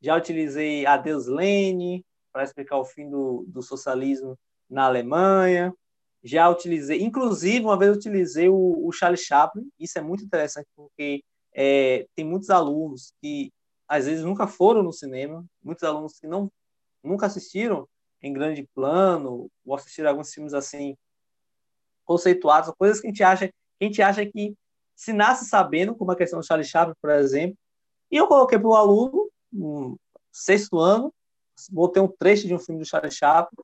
já 0.00 0.16
utilizei 0.16 0.84
Adeus 0.86 1.26
Lene 1.26 2.04
para 2.32 2.44
explicar 2.44 2.78
o 2.78 2.84
fim 2.84 3.09
do, 3.09 3.44
do 3.48 3.62
socialismo 3.62 4.38
na 4.68 4.84
Alemanha, 4.84 5.72
já 6.22 6.48
utilizei, 6.48 7.00
inclusive 7.00 7.64
uma 7.64 7.78
vez 7.78 7.96
utilizei 7.96 8.48
o, 8.48 8.86
o 8.86 8.92
Charlie 8.92 9.18
Chaplin, 9.18 9.70
isso 9.78 9.98
é 9.98 10.02
muito 10.02 10.24
interessante 10.24 10.66
porque 10.74 11.22
é, 11.54 12.07
tem 12.14 12.24
muitos 12.24 12.50
alunos 12.50 13.12
que 13.22 13.52
às 13.89 14.07
vezes 14.07 14.24
nunca 14.24 14.47
foram 14.47 14.82
no 14.82 14.93
cinema, 14.93 15.45
muitos 15.62 15.84
alunos 15.84 16.18
que 16.18 16.26
não 16.26 16.51
nunca 17.03 17.26
assistiram 17.26 17.89
em 18.22 18.32
grande 18.32 18.68
plano, 18.74 19.49
ou 19.64 19.74
assistiram 19.74 20.11
alguns 20.11 20.32
filmes 20.32 20.55
assim 20.55 20.97
conceituados, 22.05 22.72
coisas 22.78 23.01
que 23.01 23.07
a 23.07 23.11
gente 23.11 23.22
acha, 23.22 23.49
que 23.49 23.55
a 23.80 23.84
gente 23.84 24.03
acha 24.03 24.26
que 24.26 24.55
se 24.95 25.12
nasce 25.12 25.47
sabendo, 25.47 25.95
como 25.95 26.12
a 26.12 26.16
questão 26.16 26.41
do 26.41 26.47
Charlie 26.47 26.66
Chaplin, 26.66 26.95
por 27.01 27.11
exemplo. 27.11 27.57
E 28.11 28.16
eu 28.16 28.26
coloquei 28.26 28.59
para 28.59 28.68
o 28.68 28.74
aluno, 28.74 29.30
no 29.53 29.99
sexto 30.32 30.78
ano, 30.78 31.12
botei 31.70 32.03
um 32.03 32.09
trecho 32.09 32.47
de 32.47 32.55
um 32.55 32.59
filme 32.59 32.80
do 32.80 32.87
Charlie 32.87 33.11
Chaplin, 33.11 33.59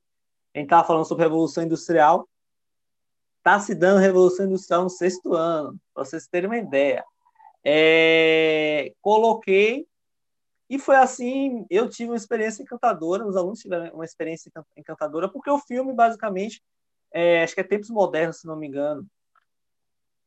a 0.55 0.59
gente 0.59 0.67
estava 0.67 0.87
falando 0.87 1.07
sobre 1.07 1.25
Revolução 1.25 1.65
Industrial, 1.65 2.29
está 3.39 3.59
se 3.59 3.75
dando 3.75 4.01
Revolução 4.01 4.47
Industrial 4.47 4.83
no 4.83 4.91
sexto 4.91 5.35
ano, 5.35 5.79
para 5.95 6.05
vocês 6.05 6.27
terem 6.27 6.49
uma 6.49 6.59
ideia. 6.59 7.05
É, 7.65 8.93
coloquei 9.01 9.87
e 10.73 10.79
foi 10.79 10.97
assim, 10.97 11.67
eu 11.69 11.87
tive 11.87 12.13
uma 12.13 12.17
experiência 12.17 12.63
encantadora, 12.63 13.27
os 13.27 13.37
alunos 13.37 13.59
tiveram 13.59 13.93
uma 13.95 14.07
experiência 14.07 14.51
encantadora, 14.75 15.29
porque 15.29 15.51
o 15.51 15.59
filme, 15.59 15.93
basicamente, 15.93 16.63
é, 17.13 17.43
acho 17.43 17.55
que 17.55 17.61
é 17.61 17.65
Tempos 17.65 17.91
Modernos, 17.91 18.39
se 18.39 18.47
não 18.47 18.57
me 18.57 18.69
engano, 18.69 19.07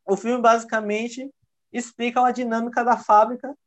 o 0.06 0.16
filme, 0.16 0.40
basicamente, 0.40 1.34
explica 1.74 2.20
uma 2.20 2.32
dinâmica 2.32 2.84
da 2.84 2.96
fábrica 2.96 3.58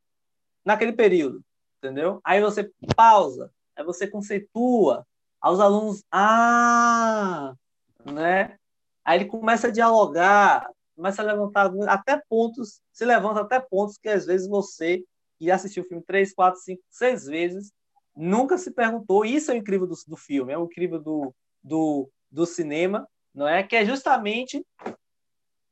naquele 0.65 0.93
período, 0.93 1.43
entendeu? 1.79 2.21
Aí 2.23 2.41
você 2.41 2.71
pausa, 2.95 3.51
aí 3.75 3.85
você 3.85 4.07
conceitua, 4.07 5.05
aí 5.43 5.53
os 5.53 5.59
alunos, 5.59 6.05
ah, 6.13 7.55
né? 8.05 8.57
Aí 9.05 9.19
ele 9.19 9.25
começa 9.25 9.67
a 9.67 9.73
dialogar, 9.73 10.71
começa 10.95 11.23
a 11.23 11.25
levantar 11.25 11.73
até 11.89 12.23
pontos, 12.29 12.81
se 12.93 13.05
levanta 13.05 13.41
até 13.41 13.59
pontos 13.59 13.99
que 13.99 14.09
às 14.09 14.27
vezes 14.27 14.47
você 14.47 15.03
e 15.41 15.51
assistiu 15.51 15.83
o 15.83 15.87
filme 15.87 16.03
três, 16.03 16.33
quatro, 16.33 16.61
cinco, 16.61 16.83
seis 16.91 17.25
vezes, 17.25 17.73
nunca 18.15 18.59
se 18.59 18.71
perguntou. 18.71 19.25
Isso 19.25 19.51
é 19.51 19.55
o 19.55 19.59
incrível 19.59 19.87
do, 19.87 19.95
do 20.07 20.17
filme, 20.17 20.53
é 20.53 20.59
o 20.59 20.65
incrível 20.65 21.01
do, 21.01 21.35
do, 21.63 22.11
do 22.31 22.47
cinema, 22.47 23.09
não 23.35 23.47
é? 23.47 23.63
Que 23.63 23.77
é 23.77 23.85
justamente 23.85 24.65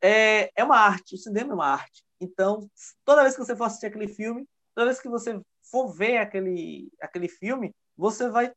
é, 0.00 0.50
é 0.54 0.64
uma 0.64 0.78
arte. 0.78 1.14
O 1.14 1.18
cinema 1.18 1.52
é 1.52 1.54
uma 1.54 1.66
arte. 1.66 2.04
Então, 2.20 2.68
toda 3.04 3.22
vez 3.22 3.34
que 3.34 3.44
você 3.44 3.56
for 3.56 3.64
assistir 3.64 3.86
aquele 3.86 4.08
filme, 4.08 4.46
toda 4.74 4.86
vez 4.86 5.00
que 5.00 5.08
você 5.08 5.40
for 5.62 5.92
ver 5.92 6.18
aquele, 6.18 6.88
aquele 7.00 7.28
filme, 7.28 7.74
você 7.96 8.28
vai, 8.30 8.52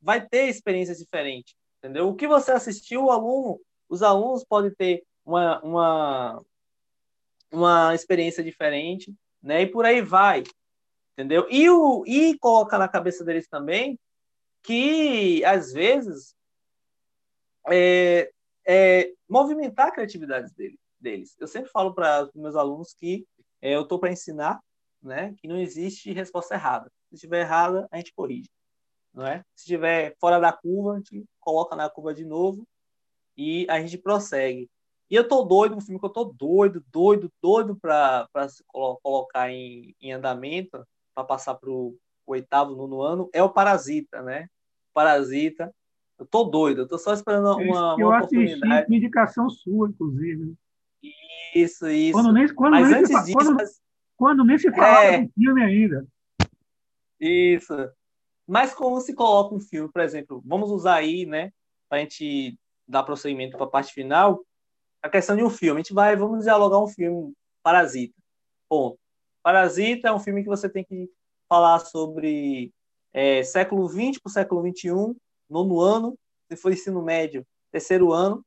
vai 0.00 0.26
ter 0.26 0.48
experiências 0.48 0.98
diferentes, 0.98 1.54
entendeu? 1.78 2.08
O 2.08 2.14
que 2.14 2.28
você 2.28 2.52
assistiu, 2.52 3.04
o 3.04 3.10
aluno, 3.10 3.60
os 3.88 4.02
alunos 4.02 4.44
podem 4.44 4.72
ter 4.74 5.02
uma, 5.24 5.60
uma, 5.62 6.44
uma 7.50 7.94
experiência 7.94 8.44
diferente, 8.44 9.14
né? 9.44 9.62
E 9.62 9.66
por 9.66 9.84
aí 9.84 10.00
vai, 10.00 10.42
entendeu? 11.12 11.46
E, 11.50 11.68
o, 11.68 12.04
e 12.06 12.36
colocar 12.38 12.78
na 12.78 12.88
cabeça 12.88 13.22
deles 13.22 13.46
também 13.46 13.98
que, 14.62 15.44
às 15.44 15.72
vezes, 15.72 16.34
é, 17.68 18.32
é 18.66 19.12
movimentar 19.28 19.88
a 19.88 19.92
criatividade 19.92 20.52
dele, 20.54 20.78
deles. 20.98 21.36
Eu 21.38 21.46
sempre 21.46 21.70
falo 21.70 21.94
para 21.94 22.28
meus 22.34 22.56
alunos 22.56 22.94
que 22.94 23.26
é, 23.60 23.74
eu 23.74 23.82
estou 23.82 23.98
para 23.98 24.10
ensinar 24.10 24.60
né, 25.02 25.34
que 25.36 25.46
não 25.46 25.58
existe 25.58 26.10
resposta 26.12 26.54
errada. 26.54 26.90
Se 27.10 27.16
estiver 27.16 27.40
errada, 27.42 27.86
a 27.90 27.98
gente 27.98 28.14
corrige. 28.14 28.48
Não 29.12 29.26
é? 29.26 29.44
Se 29.54 29.64
estiver 29.64 30.16
fora 30.18 30.40
da 30.40 30.52
curva, 30.52 30.94
a 30.94 30.96
gente 30.96 31.24
coloca 31.38 31.76
na 31.76 31.90
curva 31.90 32.14
de 32.14 32.24
novo 32.24 32.66
e 33.36 33.66
a 33.68 33.78
gente 33.80 33.98
prossegue. 33.98 34.68
E 35.10 35.14
eu 35.14 35.28
tô 35.28 35.42
doido, 35.42 35.76
um 35.76 35.80
filme 35.80 36.00
que 36.00 36.06
eu 36.06 36.10
tô 36.10 36.24
doido, 36.24 36.82
doido, 36.90 37.30
doido 37.42 37.76
para 37.76 38.48
se 38.48 38.64
colocar 38.66 39.50
em, 39.50 39.94
em 40.00 40.12
andamento, 40.12 40.84
para 41.14 41.24
passar 41.24 41.54
para 41.54 41.70
o 41.70 41.96
oitavo, 42.26 42.74
nono 42.74 43.02
ano, 43.02 43.30
é 43.32 43.42
o 43.42 43.50
Parasita, 43.50 44.22
né? 44.22 44.48
Parasita. 44.92 45.72
Eu 46.18 46.26
tô 46.26 46.44
doido, 46.44 46.82
eu 46.82 46.88
tô 46.88 46.96
só 46.96 47.12
esperando 47.12 47.56
uma, 47.56 47.96
eu 47.98 48.06
uma 48.06 48.16
oportunidade. 48.16 48.72
Assisti, 48.72 48.94
indicação 48.94 49.50
sua, 49.50 49.88
inclusive. 49.88 50.54
Isso, 51.54 51.88
isso. 51.88 52.12
Quando 52.12 52.32
nem, 52.32 52.54
quando 52.54 52.72
Mas 52.72 52.88
nem 52.88 52.98
antes 52.98 53.08
se, 53.08 53.24
disso, 53.24 53.36
quando, 53.36 53.56
quando 54.16 54.44
nem 54.44 54.58
se 54.58 54.70
falava 54.70 55.04
é... 55.04 55.22
do 55.22 55.32
filme 55.32 55.62
ainda. 55.62 56.06
Isso. 57.20 57.74
Mas 58.46 58.74
como 58.74 59.00
se 59.00 59.14
coloca 59.14 59.54
um 59.54 59.60
filme, 59.60 59.90
por 59.90 60.02
exemplo, 60.02 60.42
vamos 60.44 60.70
usar 60.70 60.96
aí, 60.96 61.26
né, 61.26 61.50
para 61.88 61.98
a 61.98 62.00
gente 62.00 62.58
dar 62.86 63.02
prosseguimento 63.02 63.56
para 63.56 63.66
a 63.66 63.70
parte 63.70 63.92
final, 63.92 64.44
a 65.04 65.08
questão 65.10 65.36
de 65.36 65.44
um 65.44 65.50
filme. 65.50 65.80
A 65.80 65.82
gente 65.82 65.92
vai, 65.92 66.16
vamos 66.16 66.44
dialogar 66.44 66.78
um 66.78 66.88
filme, 66.88 67.34
Parasita. 67.62 68.14
Ponto. 68.66 68.98
Parasita 69.42 70.08
é 70.08 70.12
um 70.12 70.18
filme 70.18 70.42
que 70.42 70.48
você 70.48 70.66
tem 70.66 70.82
que 70.82 71.10
falar 71.46 71.78
sobre 71.80 72.72
é, 73.12 73.42
século 73.42 73.86
XX 73.86 74.18
para 74.18 74.30
o 74.30 74.32
século 74.32 74.66
XXI, 74.66 75.14
nono 75.48 75.78
ano, 75.78 76.18
se 76.48 76.56
for 76.56 76.72
ensino 76.72 77.02
médio, 77.02 77.46
terceiro 77.70 78.14
ano, 78.14 78.42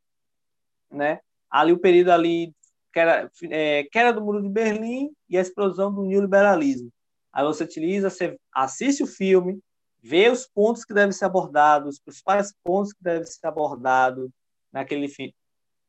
né? 0.89 1.20
Ali 1.47 1.74
o 1.74 1.80
período 1.80 2.10
ali 2.10 2.51
que 2.91 2.99
era, 2.99 3.30
é, 3.51 3.84
queda 3.91 4.12
do 4.12 4.26
muro 4.26 4.41
de 4.41 4.49
Berlim 4.49 5.12
e 5.30 5.38
a 5.38 5.41
explosão 5.41 5.93
do 5.93 6.05
neoliberalismo. 6.05 6.89
Aí 7.32 7.45
você 7.45 7.66
utiliza, 7.66 8.10
você 8.10 8.36
assiste 8.51 9.03
o 9.03 9.08
filme, 9.08 9.60
vê 10.01 10.28
os 10.28 10.47
pontos 10.47 10.84
que 10.84 10.93
devem 10.93 11.12
ser 11.12 11.26
abordados, 11.26 11.97
os 11.97 12.01
principais 12.01 12.51
pontos 12.64 12.93
que 12.93 13.03
devem 13.03 13.26
ser 13.26 13.45
abordados 13.45 14.32
naquele, 14.72 15.08
fi 15.08 15.36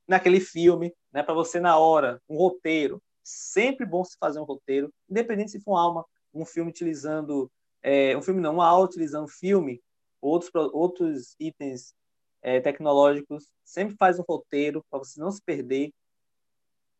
naquele 0.08 0.40
filme, 0.40 0.92
né, 1.12 1.22
para 1.22 1.34
você 1.34 1.60
na 1.60 1.78
hora, 1.78 2.20
um 2.28 2.36
roteiro. 2.36 3.02
Sempre 3.22 3.84
bom 3.84 4.02
se 4.02 4.16
fazer 4.18 4.40
um 4.40 4.44
roteiro, 4.44 4.92
independente 5.08 5.50
se 5.50 5.60
for 5.60 5.72
uma 5.72 5.82
alma, 5.82 6.06
um 6.32 6.46
filme 6.46 6.70
utilizando, 6.70 7.50
é, 7.82 8.16
um 8.16 8.22
filme 8.22 8.40
não, 8.40 8.54
uma 8.54 8.66
aula 8.66 8.86
utilizando 8.86 9.28
filme, 9.28 9.82
outros, 10.20 10.50
outros 10.72 11.36
itens 11.38 11.94
é, 12.40 12.58
tecnológicos, 12.60 13.52
sempre 13.62 13.96
faz 13.96 14.18
um 14.18 14.24
roteiro 14.26 14.82
para 14.90 14.98
você 14.98 15.20
não 15.20 15.30
se 15.30 15.42
perder, 15.42 15.92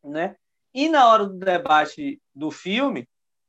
né? 0.04 0.36
E 0.74 0.88
na 0.88 1.09
hora 1.09 1.26
do 1.26 1.38
debate 1.38 2.20
do 2.34 2.50
filme, 2.50 3.09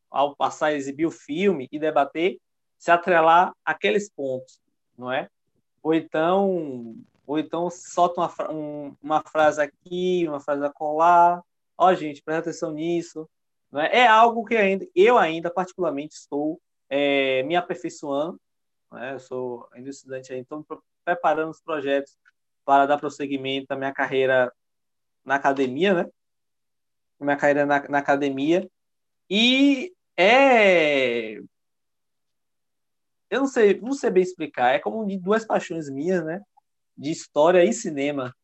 ao 0.09 0.35
passar 0.35 0.67
a 0.67 0.73
exibir 0.73 1.05
o 1.05 1.11
filme 1.11 1.67
e 1.71 1.77
debater, 1.77 2.39
se 2.77 2.89
atrelar 2.91 3.53
aqueles 3.65 4.09
pontos, 4.09 4.61
não 4.97 5.11
é? 5.11 5.29
Ou 5.83 5.93
então, 5.93 6.95
ou 7.29 7.37
então 7.37 7.69
solta 7.69 8.21
uma, 8.21 8.51
um, 8.51 8.97
uma 8.99 9.21
frase 9.21 9.61
aqui, 9.61 10.27
uma 10.27 10.39
frase 10.39 10.65
acolá. 10.65 11.43
Ó, 11.77 11.87
oh, 11.87 11.93
gente, 11.93 12.23
presta 12.23 12.49
atenção 12.49 12.71
nisso. 12.71 13.29
É? 13.75 13.99
é 13.99 14.07
algo 14.07 14.43
que 14.43 14.55
ainda, 14.57 14.87
eu 14.95 15.15
ainda 15.15 15.51
particularmente 15.51 16.15
estou 16.15 16.59
é, 16.89 17.43
me 17.43 17.55
aperfeiçoando. 17.55 18.41
Né? 18.91 19.13
Eu 19.13 19.19
sou 19.19 19.67
ainda 19.71 19.91
estudante, 19.91 20.33
então 20.33 20.65
preparando 21.05 21.51
os 21.51 21.61
projetos 21.61 22.17
para 22.65 22.87
dar 22.87 22.97
prosseguimento 22.97 23.71
à 23.71 23.75
minha 23.75 23.93
carreira 23.93 24.51
na 25.23 25.35
academia, 25.35 25.93
né? 25.93 26.09
Minha 27.19 27.37
carreira 27.37 27.63
na, 27.63 27.87
na 27.89 27.99
academia. 27.99 28.67
E 29.29 29.93
é 30.17 31.39
eu 33.29 33.41
não 33.41 33.47
sei, 33.47 33.79
não 33.79 33.93
sei 33.93 34.09
bem 34.09 34.23
explicar, 34.23 34.73
é 34.73 34.79
como 34.79 35.05
de 35.05 35.15
duas 35.15 35.45
paixões 35.45 35.87
minhas, 35.91 36.25
né? 36.25 36.41
De 36.99 37.11
história 37.11 37.63
e 37.63 37.73
cinema. 37.73 38.35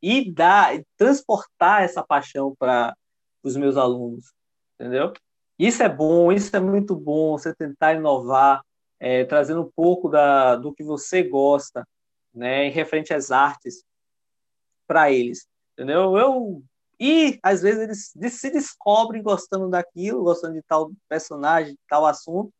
E 0.00 0.32
dar, 0.32 0.78
transportar 0.96 1.82
essa 1.82 2.02
paixão 2.02 2.54
para 2.56 2.96
os 3.42 3.56
meus 3.56 3.76
alunos, 3.76 4.32
entendeu? 4.74 5.12
Isso 5.58 5.82
é 5.82 5.88
bom, 5.88 6.30
isso 6.30 6.54
é 6.54 6.60
muito 6.60 6.94
bom, 6.94 7.36
você 7.36 7.54
tentar 7.54 7.94
inovar, 7.94 8.62
é, 9.00 9.24
trazendo 9.24 9.62
um 9.62 9.70
pouco 9.74 10.08
da, 10.08 10.56
do 10.56 10.72
que 10.72 10.84
você 10.84 11.22
gosta, 11.22 11.86
né, 12.34 12.66
em 12.66 12.70
referente 12.70 13.14
às 13.14 13.30
artes, 13.30 13.82
para 14.86 15.10
eles, 15.10 15.46
entendeu? 15.72 16.16
Eu 16.16 16.62
e 16.98 17.38
às 17.42 17.62
vezes 17.62 18.14
eles 18.14 18.34
se 18.34 18.50
descobrem 18.50 19.22
gostando 19.22 19.68
daquilo, 19.68 20.22
gostando 20.22 20.54
de 20.54 20.62
tal 20.62 20.90
personagem, 21.08 21.72
de 21.72 21.80
tal 21.88 22.06
assunto, 22.06 22.52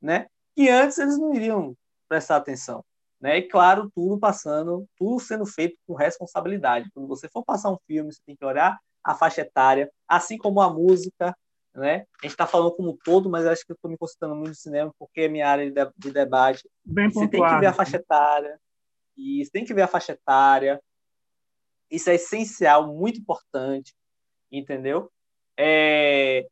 né? 0.00 0.26
que 0.54 0.68
antes 0.68 0.98
eles 0.98 1.18
não 1.18 1.34
iriam 1.34 1.76
prestar 2.08 2.36
atenção. 2.36 2.84
Né? 3.22 3.38
E 3.38 3.42
claro, 3.42 3.88
tudo 3.94 4.18
passando, 4.18 4.84
tudo 4.98 5.20
sendo 5.20 5.46
feito 5.46 5.76
com 5.86 5.94
responsabilidade. 5.94 6.90
Quando 6.92 7.06
você 7.06 7.28
for 7.28 7.44
passar 7.44 7.70
um 7.70 7.78
filme, 7.86 8.12
você 8.12 8.20
tem 8.26 8.34
que 8.34 8.44
olhar 8.44 8.76
a 9.04 9.14
faixa 9.14 9.42
etária, 9.42 9.88
assim 10.08 10.36
como 10.36 10.60
a 10.60 10.68
música, 10.68 11.32
né? 11.72 12.04
A 12.20 12.26
gente 12.26 12.32
está 12.32 12.46
falando 12.46 12.74
como 12.74 12.90
um 12.90 12.98
todo, 13.04 13.30
mas 13.30 13.46
acho 13.46 13.64
que 13.64 13.70
eu 13.70 13.74
estou 13.74 13.90
me 13.90 13.96
concentrando 13.96 14.34
muito 14.34 14.48
no 14.48 14.54
cinema 14.54 14.92
porque 14.98 15.22
é 15.22 15.28
minha 15.28 15.48
área 15.48 15.70
de, 15.70 15.92
de 15.96 16.10
debate. 16.12 16.68
Bem 16.84 17.10
você 17.10 17.28
tem 17.28 17.40
que 17.40 17.60
ver 17.60 17.66
a 17.66 17.72
faixa 17.72 17.96
etária, 17.96 18.60
e 19.16 19.48
tem 19.52 19.64
que 19.64 19.72
ver 19.72 19.82
a 19.82 19.88
faixa 19.88 20.12
etária. 20.12 20.82
Isso 21.88 22.10
é 22.10 22.14
essencial, 22.14 22.92
muito 22.92 23.20
importante, 23.20 23.94
entendeu? 24.50 25.10
É... 25.56 26.46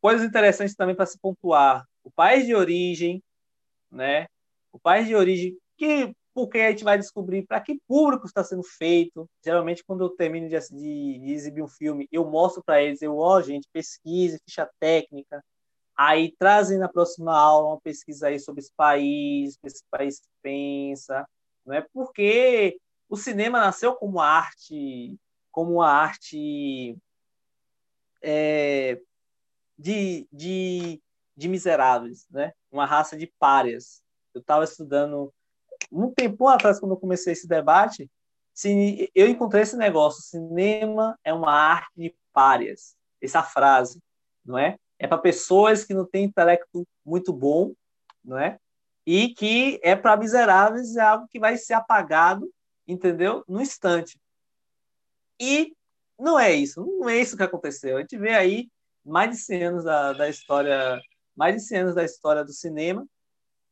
Coisas 0.00 0.26
interessantes 0.26 0.74
também 0.74 0.94
para 0.94 1.06
se 1.06 1.18
pontuar 1.18 1.84
o 2.02 2.10
país 2.10 2.46
de 2.46 2.54
origem, 2.54 3.22
né? 3.90 4.28
O 4.78 4.80
país 4.80 5.08
de 5.08 5.14
origem 5.14 5.58
que 5.76 6.14
porque 6.32 6.58
a 6.60 6.70
gente 6.70 6.84
vai 6.84 6.96
descobrir 6.96 7.44
para 7.44 7.60
que 7.60 7.80
público 7.88 8.24
está 8.26 8.44
sendo 8.44 8.62
feito. 8.62 9.28
Geralmente, 9.44 9.82
quando 9.84 10.04
eu 10.04 10.10
termino 10.10 10.48
de, 10.48 10.56
de, 10.70 11.18
de 11.18 11.32
exibir 11.32 11.64
um 11.64 11.68
filme, 11.68 12.08
eu 12.12 12.24
mostro 12.24 12.62
para 12.64 12.80
eles, 12.80 13.02
eu, 13.02 13.16
ó, 13.18 13.38
oh, 13.38 13.42
gente, 13.42 13.68
pesquise, 13.72 14.38
ficha 14.44 14.70
técnica. 14.78 15.44
Aí 15.96 16.32
trazem 16.38 16.78
na 16.78 16.88
próxima 16.88 17.36
aula 17.36 17.70
uma 17.70 17.80
pesquisa 17.80 18.28
aí 18.28 18.38
sobre 18.38 18.60
esse 18.60 18.72
país, 18.76 19.56
que 19.56 19.66
esse 19.66 19.82
país 19.90 20.22
pensa, 20.40 21.28
não 21.66 21.74
é? 21.74 21.84
Porque 21.92 22.78
o 23.08 23.16
cinema 23.16 23.58
nasceu 23.58 23.96
como 23.96 24.20
arte, 24.20 25.18
como 25.50 25.72
uma 25.74 25.90
arte 25.90 26.96
é, 28.22 29.00
de, 29.76 30.28
de 30.32 31.02
de 31.38 31.46
miseráveis, 31.46 32.26
né? 32.28 32.52
Uma 32.70 32.84
raça 32.84 33.16
de 33.16 33.28
párias. 33.38 34.02
Eu 34.38 34.40
estava 34.40 34.64
estudando 34.64 35.32
um 35.90 36.12
tempo 36.12 36.46
atrás, 36.48 36.78
quando 36.78 36.92
eu 36.92 36.96
comecei 36.96 37.32
esse 37.32 37.48
debate, 37.48 38.10
eu 39.14 39.28
encontrei 39.28 39.62
esse 39.62 39.76
negócio: 39.76 40.22
cinema 40.22 41.18
é 41.24 41.32
uma 41.32 41.52
arte 41.52 41.90
de 41.96 42.14
párias. 42.32 42.96
Essa 43.20 43.42
frase, 43.42 44.00
não 44.44 44.56
é? 44.56 44.76
É 44.98 45.06
para 45.06 45.18
pessoas 45.18 45.84
que 45.84 45.94
não 45.94 46.04
têm 46.04 46.24
intelecto 46.24 46.86
muito 47.04 47.32
bom, 47.32 47.72
não 48.24 48.38
é? 48.38 48.58
E 49.06 49.34
que 49.34 49.80
é 49.82 49.96
para 49.96 50.16
miseráveis, 50.16 50.96
é 50.96 51.00
algo 51.00 51.26
que 51.28 51.40
vai 51.40 51.56
ser 51.56 51.74
apagado, 51.74 52.48
entendeu? 52.86 53.42
No 53.48 53.60
instante. 53.60 54.18
E 55.40 55.74
não 56.18 56.38
é 56.38 56.52
isso, 56.52 56.84
não 56.98 57.08
é 57.08 57.16
isso 57.18 57.36
que 57.36 57.42
aconteceu. 57.42 57.96
A 57.96 58.00
gente 58.00 58.16
vê 58.18 58.34
aí 58.34 58.68
mais 59.04 59.30
de 59.30 59.36
100 59.38 59.64
anos 59.64 59.84
da, 59.84 60.12
da 60.12 60.28
história 60.28 61.00
mais 61.34 61.54
de 61.54 61.62
100 61.62 61.78
anos 61.78 61.94
da 61.94 62.04
história 62.04 62.44
do 62.44 62.52
cinema 62.52 63.06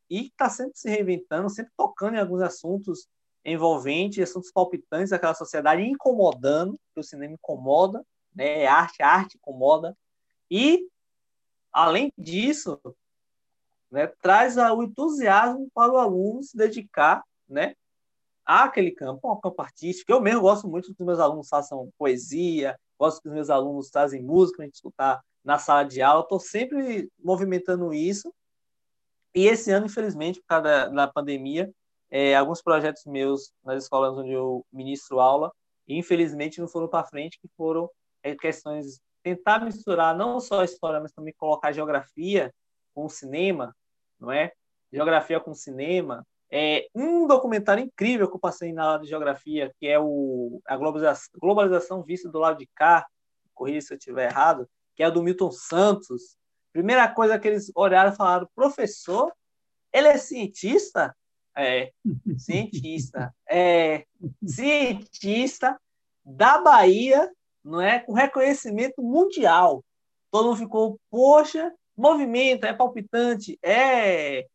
e 0.08 0.26
está 0.26 0.48
sempre 0.48 0.78
se 0.78 0.88
reinventando, 0.88 1.50
sempre 1.50 1.72
tocando 1.76 2.16
em 2.16 2.20
alguns 2.20 2.40
assuntos 2.40 3.08
envolventes, 3.44 4.28
assuntos 4.28 4.50
palpitantes 4.50 5.10
daquela 5.10 5.34
sociedade, 5.34 5.82
incomodando, 5.82 6.78
porque 6.86 7.00
o 7.00 7.02
cinema 7.02 7.34
incomoda, 7.34 8.04
né? 8.34 8.62
É 8.62 8.66
arte, 8.66 9.02
arte 9.02 9.36
incomoda. 9.36 9.96
E, 10.50 10.88
além 11.72 12.12
disso, 12.18 12.80
né, 13.90 14.06
traz 14.20 14.56
o 14.56 14.82
entusiasmo 14.82 15.70
para 15.72 15.92
o 15.92 15.96
aluno 15.96 16.42
se 16.42 16.56
dedicar 16.56 17.24
né, 17.48 17.74
àquele 18.44 18.90
campo, 18.90 19.28
ao 19.28 19.40
campo 19.40 19.62
artístico. 19.62 20.12
Eu 20.12 20.20
mesmo 20.20 20.42
gosto 20.42 20.68
muito 20.68 20.94
que 20.94 21.02
os 21.02 21.06
meus 21.06 21.18
alunos 21.18 21.48
façam 21.48 21.90
poesia, 21.98 22.78
gosto 22.98 23.22
que 23.22 23.28
os 23.28 23.34
meus 23.34 23.50
alunos 23.50 23.90
trazem 23.90 24.22
música 24.22 24.56
para 24.56 24.64
a 24.64 24.66
gente 24.66 24.74
escutar 24.74 25.22
na 25.44 25.58
sala 25.58 25.84
de 25.84 26.02
aula, 26.02 26.22
estou 26.22 26.40
sempre 26.40 27.08
movimentando 27.22 27.94
isso. 27.94 28.34
E 29.36 29.46
esse 29.46 29.70
ano, 29.70 29.84
infelizmente, 29.84 30.40
por 30.40 30.46
causa 30.46 30.62
da, 30.62 30.88
da 30.88 31.06
pandemia, 31.06 31.70
é, 32.10 32.34
alguns 32.34 32.62
projetos 32.62 33.04
meus 33.04 33.52
nas 33.62 33.82
escolas 33.82 34.16
onde 34.16 34.32
eu 34.32 34.64
ministro 34.72 35.20
aula, 35.20 35.52
infelizmente 35.86 36.58
não 36.58 36.66
foram 36.66 36.88
para 36.88 37.06
frente, 37.06 37.38
que 37.38 37.48
foram 37.54 37.90
é, 38.22 38.34
questões 38.34 38.98
tentar 39.22 39.62
misturar 39.62 40.16
não 40.16 40.40
só 40.40 40.60
a 40.60 40.64
história, 40.64 41.00
mas 41.00 41.12
também 41.12 41.34
colocar 41.36 41.70
geografia 41.70 42.50
com 42.94 43.08
cinema, 43.10 43.76
não 44.18 44.32
é? 44.32 44.52
Geografia 44.90 45.38
com 45.38 45.52
cinema. 45.52 46.26
É 46.50 46.86
um 46.94 47.26
documentário 47.26 47.84
incrível 47.84 48.28
que 48.28 48.36
eu 48.36 48.40
passei 48.40 48.72
na 48.72 48.84
aula 48.84 49.00
de 49.00 49.08
geografia, 49.08 49.70
que 49.78 49.86
é 49.86 49.98
o 49.98 50.62
a 50.64 50.76
globalização, 50.76 51.28
globalização 51.38 52.02
vista 52.02 52.30
do 52.30 52.38
lado 52.38 52.56
de 52.56 52.68
cá. 52.74 53.06
Corrija 53.52 53.80
se 53.82 53.92
eu 53.92 53.98
estiver 53.98 54.30
errado 54.30 54.66
que 54.96 55.02
é 55.02 55.06
a 55.06 55.10
do 55.10 55.22
Milton 55.22 55.52
Santos. 55.52 56.36
Primeira 56.76 57.08
coisa 57.08 57.38
que 57.38 57.48
eles 57.48 57.72
olharam 57.74 58.12
e 58.12 58.16
falaram, 58.16 58.46
professor, 58.54 59.32
ele 59.90 60.08
é 60.08 60.18
cientista? 60.18 61.16
É, 61.56 61.90
cientista. 62.36 63.34
É, 63.48 64.04
cientista, 64.46 65.80
da 66.22 66.58
Bahia, 66.58 67.32
não 67.64 67.80
é, 67.80 67.98
com 67.98 68.12
reconhecimento 68.12 69.00
mundial. 69.00 69.82
Todo 70.30 70.48
mundo 70.48 70.58
ficou, 70.58 71.00
poxa, 71.10 71.72
movimento, 71.96 72.64
é 72.64 72.74
palpitante, 72.74 73.58
é 73.62 74.46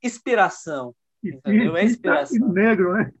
inspiração. 0.00 0.94
Entendeu? 1.24 1.76
É 1.76 1.82
inspiração. 1.82 2.52
negro, 2.52 2.92
né? 2.92 3.12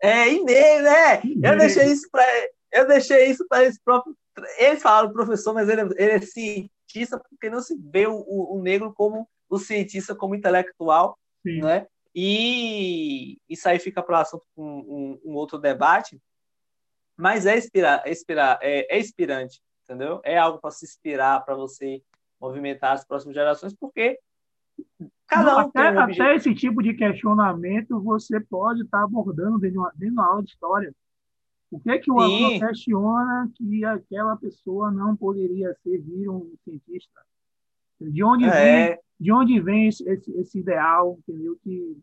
É, 0.00 0.32
e 0.32 0.42
negro, 0.42 0.84
né? 0.84 1.20
Eu 1.44 1.58
deixei 1.58 1.92
isso 1.92 2.08
para 2.10 2.24
eu 2.72 2.86
deixei 2.86 3.26
isso 3.26 3.44
para 3.48 3.64
esse 3.64 3.80
próprio. 3.82 4.16
Ele 4.56 4.76
fala 4.76 5.12
professor, 5.12 5.52
mas 5.52 5.68
ele, 5.68 5.82
ele 5.96 6.12
é 6.12 6.20
cientista 6.20 6.79
porque 7.28 7.50
não 7.50 7.60
se 7.60 7.76
vê 7.76 8.06
o, 8.06 8.24
o, 8.26 8.60
negro 8.62 8.92
como 8.92 9.28
o 9.48 9.58
cientista, 9.58 10.14
como 10.14 10.34
intelectual, 10.34 11.18
Sim. 11.42 11.60
né? 11.62 11.86
E 12.14 13.38
isso 13.48 13.68
aí 13.68 13.78
fica 13.78 14.02
para 14.02 14.20
assunto 14.20 14.44
um, 14.56 14.64
um, 14.64 15.20
um, 15.26 15.34
outro 15.34 15.58
debate, 15.58 16.20
mas 17.16 17.46
é 17.46 17.56
inspirar, 17.56 18.02
é, 18.04 18.10
inspirar, 18.10 18.58
é, 18.60 18.96
é 18.96 18.98
inspirante, 18.98 19.60
entendeu? 19.84 20.20
É 20.24 20.36
algo 20.36 20.60
para 20.60 20.72
se 20.72 20.84
inspirar, 20.84 21.44
para 21.44 21.54
você 21.54 22.02
movimentar 22.40 22.94
as 22.94 23.04
próximas 23.04 23.34
gerações, 23.34 23.74
porque 23.74 24.18
cada 25.26 25.56
um 25.56 25.58
até, 25.60 25.92
um 25.92 26.00
até 26.00 26.34
esse 26.34 26.54
tipo 26.54 26.82
de 26.82 26.94
questionamento 26.94 28.00
você 28.00 28.40
pode 28.40 28.82
estar 28.82 29.04
abordando 29.04 29.58
dentro 29.58 29.72
de 29.72 29.78
uma, 29.78 29.90
dentro 29.90 30.06
de 30.06 30.12
uma 30.12 30.26
aula 30.26 30.42
de 30.42 30.50
história. 30.50 30.92
O 31.70 31.78
que 31.78 31.90
é 31.90 31.98
que 31.98 32.10
o 32.10 32.18
aluno 32.18 32.58
questiona 32.58 33.48
que 33.54 33.84
aquela 33.84 34.36
pessoa 34.36 34.90
não 34.90 35.16
poderia 35.16 35.72
ser 35.82 35.98
vir 35.98 36.28
um 36.28 36.52
cientista? 36.64 37.20
De 38.00 38.24
onde 38.24 38.44
é. 38.44 38.50
vem, 38.88 38.98
de 39.20 39.32
onde 39.32 39.60
vem 39.60 39.86
esse, 39.86 40.02
esse, 40.08 40.58
ideal, 40.58 41.18
entendeu? 41.18 41.56
Que 41.62 41.96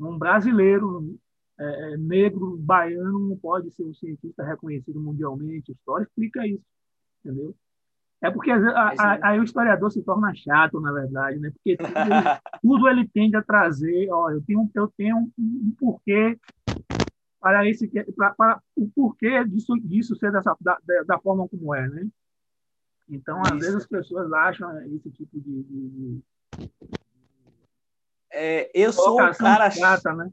um 0.00 0.18
brasileiro 0.18 1.16
é, 1.58 1.92
é, 1.92 1.96
negro, 1.96 2.56
baiano, 2.56 3.28
não 3.28 3.36
pode 3.36 3.70
ser 3.70 3.84
um 3.84 3.94
cientista 3.94 4.42
reconhecido 4.42 4.98
mundialmente. 4.98 5.70
A 5.70 5.74
história 5.74 6.04
explica 6.04 6.44
isso, 6.46 6.64
entendeu? 7.24 7.54
É 8.20 8.30
porque 8.30 8.50
aí 8.50 9.38
o 9.38 9.44
historiador 9.44 9.90
se 9.90 10.02
torna 10.02 10.34
chato, 10.34 10.80
na 10.80 10.92
verdade, 10.92 11.38
né? 11.38 11.50
Porque 11.50 11.76
tudo 11.76 11.98
ele, 11.98 12.40
tudo 12.62 12.88
ele 12.88 13.08
tende 13.08 13.36
a 13.36 13.42
trazer, 13.42 14.08
ó, 14.10 14.30
eu 14.30 14.40
tenho, 14.42 14.70
eu 14.74 14.88
tenho 14.96 15.16
um, 15.16 15.32
um 15.38 15.74
porquê 15.78 16.38
para 17.42 17.68
esse 17.68 17.88
para, 18.14 18.34
para 18.34 18.62
o 18.76 18.88
porquê 18.94 19.44
disso 19.44 19.74
disso 19.82 20.16
ser 20.16 20.30
dessa 20.30 20.56
da, 20.60 20.78
da 21.04 21.18
forma 21.18 21.48
como 21.48 21.74
é, 21.74 21.88
né? 21.88 22.08
Então, 23.08 23.40
às 23.42 23.48
Isso. 23.48 23.58
vezes 23.58 23.74
as 23.74 23.86
pessoas 23.86 24.32
acham 24.32 24.80
esse 24.94 25.10
tipo 25.10 25.40
de, 25.40 25.62
de, 25.64 25.88
de 25.88 26.22
é, 28.30 28.70
eu 28.72 28.92
sou 28.92 29.20
um 29.20 29.32
cara 29.32 29.70
chata, 29.70 30.14
né? 30.14 30.30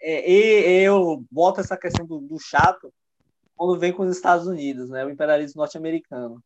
É, 0.00 0.28
e, 0.28 0.82
eu 0.82 1.24
boto 1.30 1.60
essa 1.60 1.76
questão 1.76 2.04
do, 2.04 2.18
do, 2.18 2.38
chato 2.40 2.92
quando 3.54 3.78
vem 3.78 3.92
com 3.92 4.02
os 4.02 4.16
Estados 4.16 4.46
Unidos, 4.46 4.88
né? 4.88 5.04
O 5.04 5.10
imperialismo 5.10 5.60
norte-americano. 5.60 6.42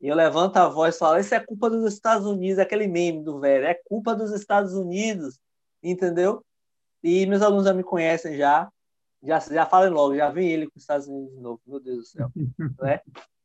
E 0.00 0.08
eu 0.08 0.16
levanto 0.16 0.56
a 0.56 0.66
voz 0.68 0.96
e 0.96 0.98
falo: 0.98 1.18
Isso 1.18 1.34
é 1.34 1.40
culpa 1.40 1.70
dos 1.70 1.92
Estados 1.92 2.26
Unidos, 2.26 2.58
aquele 2.58 2.88
meme 2.88 3.22
do 3.22 3.38
velho, 3.38 3.66
é 3.66 3.74
culpa 3.84 4.14
dos 4.16 4.32
Estados 4.32 4.72
Unidos, 4.72 5.38
entendeu? 5.82 6.44
E 7.02 7.26
meus 7.26 7.42
alunos 7.42 7.66
já 7.66 7.72
me 7.72 7.84
conhecem 7.84 8.36
já, 8.36 8.68
já, 9.26 9.40
já 9.40 9.66
falem 9.66 9.90
logo, 9.90 10.16
já 10.16 10.30
vem 10.30 10.50
ele 10.50 10.66
com 10.66 10.76
os 10.76 10.82
Estados 10.82 11.08
Unidos 11.08 11.34
de 11.34 11.40
novo, 11.40 11.60
meu 11.66 11.80
Deus 11.80 11.98
do 11.98 12.04
céu. 12.04 12.30
né? 12.80 13.00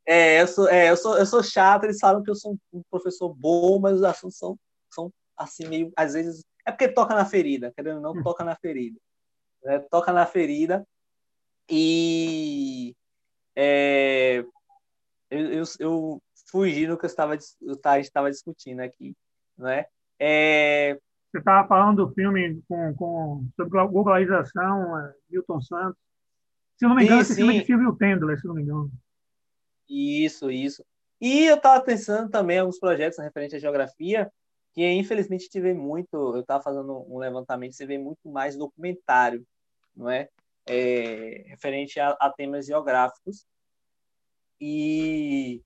É, 0.05 0.41
eu 0.41 0.47
sou, 0.47 0.67
é, 0.67 0.89
eu 0.89 0.97
sou, 0.97 1.17
eu 1.17 1.25
sou 1.25 1.43
chato, 1.43 1.83
eles 1.83 1.99
falam 1.99 2.23
que 2.23 2.29
eu 2.29 2.35
sou 2.35 2.57
um 2.73 2.81
professor 2.89 3.33
bom, 3.33 3.79
mas 3.79 3.97
os 3.97 4.03
assuntos 4.03 4.37
são, 4.37 4.57
são 4.89 5.13
assim, 5.37 5.67
meio, 5.67 5.91
às 5.95 6.13
vezes, 6.13 6.43
é 6.65 6.71
porque 6.71 6.87
toca 6.87 7.15
na 7.15 7.25
ferida, 7.25 7.71
querendo 7.75 7.97
ou 7.97 8.01
não, 8.01 8.11
hum. 8.11 8.23
toca 8.23 8.43
na 8.43 8.55
ferida. 8.55 8.99
Né? 9.63 9.79
Toca 9.89 10.11
na 10.11 10.25
ferida 10.25 10.85
e 11.69 12.95
é, 13.55 14.43
eu, 15.29 15.53
eu, 15.53 15.63
eu 15.79 16.23
fugi 16.49 16.87
no 16.87 16.97
que 16.97 17.05
eu 17.05 17.09
estava, 17.09 17.37
eu 17.61 17.99
estava 17.99 18.29
discutindo 18.29 18.81
aqui, 18.81 19.15
né? 19.57 19.85
É, 20.19 20.99
você 21.31 21.37
estava 21.37 21.65
falando 21.65 22.05
do 22.05 22.13
filme 22.13 22.61
com, 22.67 22.93
com, 22.95 23.47
sobre 23.55 23.87
globalização, 23.87 24.99
é, 24.99 25.13
Milton 25.29 25.61
Santos. 25.61 25.97
Se 26.75 26.85
não 26.85 26.93
me 26.93 27.05
engano, 27.05 27.21
esse 27.21 27.35
filme 27.35 27.55
é 27.55 27.59
de 27.61 27.65
Silvio 27.65 27.95
Tendler, 27.95 28.37
se 28.39 28.45
não 28.45 28.55
me 28.55 28.63
engano. 28.63 28.91
Isso, 29.87 30.51
isso. 30.51 30.83
E 31.21 31.45
eu 31.45 31.55
estava 31.55 31.81
pensando 31.83 32.29
também 32.29 32.57
em 32.57 32.59
alguns 32.59 32.79
projetos 32.79 33.19
referente 33.19 33.55
à 33.55 33.59
geografia, 33.59 34.29
que 34.73 34.85
infelizmente 34.91 35.49
tive 35.49 35.73
muito, 35.73 36.35
eu 36.35 36.41
estava 36.41 36.61
fazendo 36.61 37.05
um 37.07 37.17
levantamento, 37.17 37.75
você 37.75 37.85
vê 37.85 37.97
muito 37.97 38.27
mais 38.27 38.57
documentário, 38.57 39.45
não 39.95 40.09
é? 40.09 40.27
é 40.67 41.43
referente 41.47 41.99
a, 41.99 42.09
a, 42.19 42.29
temas 42.29 42.65
geográficos. 42.65 43.45
E 44.59 45.61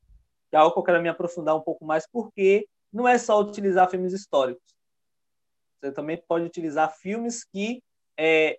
é 0.52 0.58
algo 0.58 0.74
que 0.74 0.80
eu 0.80 0.84
quero 0.84 1.02
me 1.02 1.10
aprofundar 1.10 1.56
um 1.56 1.62
pouco 1.62 1.86
mais, 1.86 2.08
porque 2.08 2.68
não 2.94 3.08
é 3.08 3.18
só 3.18 3.40
utilizar 3.40 3.90
filmes 3.90 4.14
históricos. 4.14 4.75
Você 5.86 5.92
também 5.92 6.18
pode 6.28 6.46
utilizar 6.46 6.92
filmes 6.98 7.44
que 7.44 7.84
é, 8.18 8.58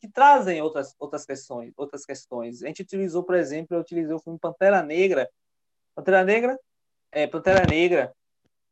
que 0.00 0.08
trazem 0.08 0.62
outras 0.62 0.94
outras 0.98 1.26
questões, 1.26 1.74
outras 1.76 2.06
questões. 2.06 2.62
A 2.62 2.66
gente 2.68 2.82
utilizou, 2.82 3.22
por 3.22 3.34
exemplo, 3.34 3.76
eu 3.76 3.80
utilizei 3.80 4.14
o 4.14 4.18
filme 4.18 4.38
Pantera 4.38 4.82
Negra, 4.82 5.28
Pantera 5.94 6.24
Negra, 6.24 6.58
é 7.12 7.26
Pantera 7.26 7.66
Negra. 7.66 8.14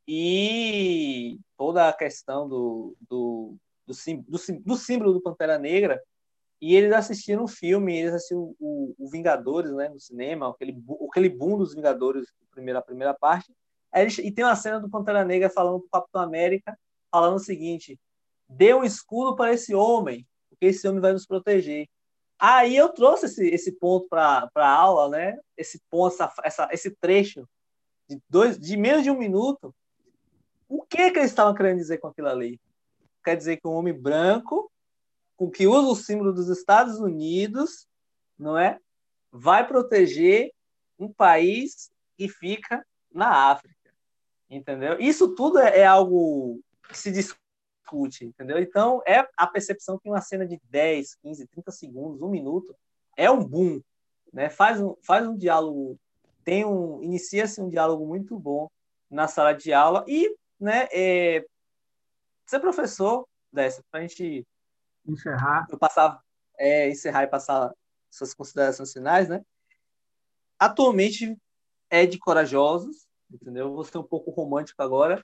E 0.08 1.38
toda 1.56 1.88
a 1.88 1.92
questão 1.92 2.48
do 2.48 2.96
do, 3.08 3.56
do, 3.86 3.94
do, 4.26 4.38
do 4.64 4.76
símbolo 4.76 5.12
do 5.12 5.20
Pantera 5.20 5.58
Negra. 5.58 6.02
E 6.60 6.74
eles 6.74 6.92
assistiram 6.92 7.44
o 7.44 7.48
filme, 7.48 7.98
eles 7.98 8.14
assistiram 8.14 8.54
o, 8.58 8.94
o 8.98 9.10
Vingadores, 9.10 9.72
né, 9.72 9.88
no 9.88 10.00
cinema, 10.00 10.48
aquele 10.48 10.80
aquele 11.10 11.28
boom 11.28 11.58
dos 11.58 11.74
Vingadores, 11.74 12.26
primeira 12.50 12.78
a 12.78 12.82
primeira 12.82 13.12
parte. 13.12 13.52
Eles, 13.94 14.16
e 14.18 14.30
tem 14.32 14.44
uma 14.44 14.56
cena 14.56 14.80
do 14.80 14.88
Pantera 14.88 15.24
Negra 15.24 15.50
falando 15.50 15.80
pro 15.80 15.90
Capitão 15.90 16.22
América 16.22 16.74
falando 17.12 17.36
o 17.36 17.40
seguinte: 17.40 18.00
dê 18.48 18.74
um 18.74 18.82
escudo 18.82 19.36
para 19.36 19.52
esse 19.52 19.74
homem, 19.74 20.26
porque 20.48 20.66
esse 20.66 20.88
homem 20.88 21.00
vai 21.00 21.12
nos 21.12 21.26
proteger. 21.26 21.86
Aí 22.38 22.74
eu 22.74 22.88
trouxe 22.88 23.26
esse, 23.26 23.46
esse 23.46 23.72
ponto 23.72 24.08
para 24.08 24.50
a 24.56 24.68
aula, 24.68 25.08
né? 25.08 25.38
Esse 25.56 25.80
ponto, 25.88 26.14
essa, 26.14 26.32
essa, 26.42 26.68
esse 26.72 26.90
trecho 26.96 27.46
de, 28.08 28.20
dois, 28.28 28.58
de 28.58 28.76
menos 28.76 29.04
de 29.04 29.10
um 29.10 29.18
minuto. 29.18 29.72
O 30.68 30.82
que, 30.82 31.10
que 31.10 31.18
eles 31.18 31.30
estavam 31.30 31.54
querendo 31.54 31.76
dizer 31.76 31.98
com 31.98 32.08
aquilo 32.08 32.28
ali? 32.28 32.60
Quer 33.22 33.36
dizer 33.36 33.58
que 33.58 33.68
um 33.68 33.74
homem 33.74 33.92
branco, 33.92 34.72
com 35.36 35.50
que 35.50 35.66
usa 35.66 35.88
o 35.88 35.94
símbolo 35.94 36.32
dos 36.32 36.48
Estados 36.48 36.98
Unidos, 36.98 37.86
não 38.36 38.58
é? 38.58 38.80
Vai 39.30 39.66
proteger 39.66 40.50
um 40.98 41.12
país 41.12 41.92
que 42.16 42.28
fica 42.28 42.84
na 43.12 43.50
África. 43.50 43.94
Entendeu? 44.50 44.98
Isso 44.98 45.34
tudo 45.34 45.58
é, 45.58 45.78
é 45.78 45.86
algo 45.86 46.60
se 46.90 47.10
discute, 47.10 48.24
entendeu? 48.24 48.58
Então, 48.58 49.02
é 49.06 49.26
a 49.36 49.46
percepção 49.46 49.98
que 49.98 50.08
uma 50.08 50.20
cena 50.20 50.46
de 50.46 50.60
10, 50.64 51.16
15, 51.16 51.46
30 51.46 51.70
segundos, 51.70 52.22
um 52.22 52.28
minuto, 52.28 52.74
é 53.16 53.30
um 53.30 53.44
boom, 53.44 53.80
né? 54.32 54.48
Faz 54.48 54.80
um, 54.80 54.96
faz 55.02 55.26
um 55.26 55.36
diálogo, 55.36 55.98
tem 56.44 56.64
um, 56.64 57.02
inicia-se 57.02 57.60
um 57.60 57.68
diálogo 57.68 58.06
muito 58.06 58.38
bom 58.38 58.68
na 59.10 59.28
sala 59.28 59.52
de 59.52 59.72
aula 59.72 60.04
e, 60.08 60.34
né, 60.58 60.88
é, 60.90 61.44
ser 62.46 62.60
professor 62.60 63.28
dessa, 63.52 63.82
para 63.90 64.00
a 64.00 64.02
gente 64.06 64.46
encerrar, 65.06 65.66
eu 65.70 65.78
passar, 65.78 66.20
é, 66.58 66.88
encerrar 66.88 67.24
e 67.24 67.28
passar 67.28 67.72
suas 68.10 68.34
considerações 68.34 68.92
finais, 68.92 69.28
né? 69.28 69.44
Atualmente 70.58 71.36
é 71.90 72.06
de 72.06 72.18
corajosos, 72.18 73.06
entendeu? 73.30 73.74
Vou 73.74 73.84
ser 73.84 73.98
um 73.98 74.02
pouco 74.02 74.30
romântico 74.30 74.82
agora, 74.82 75.22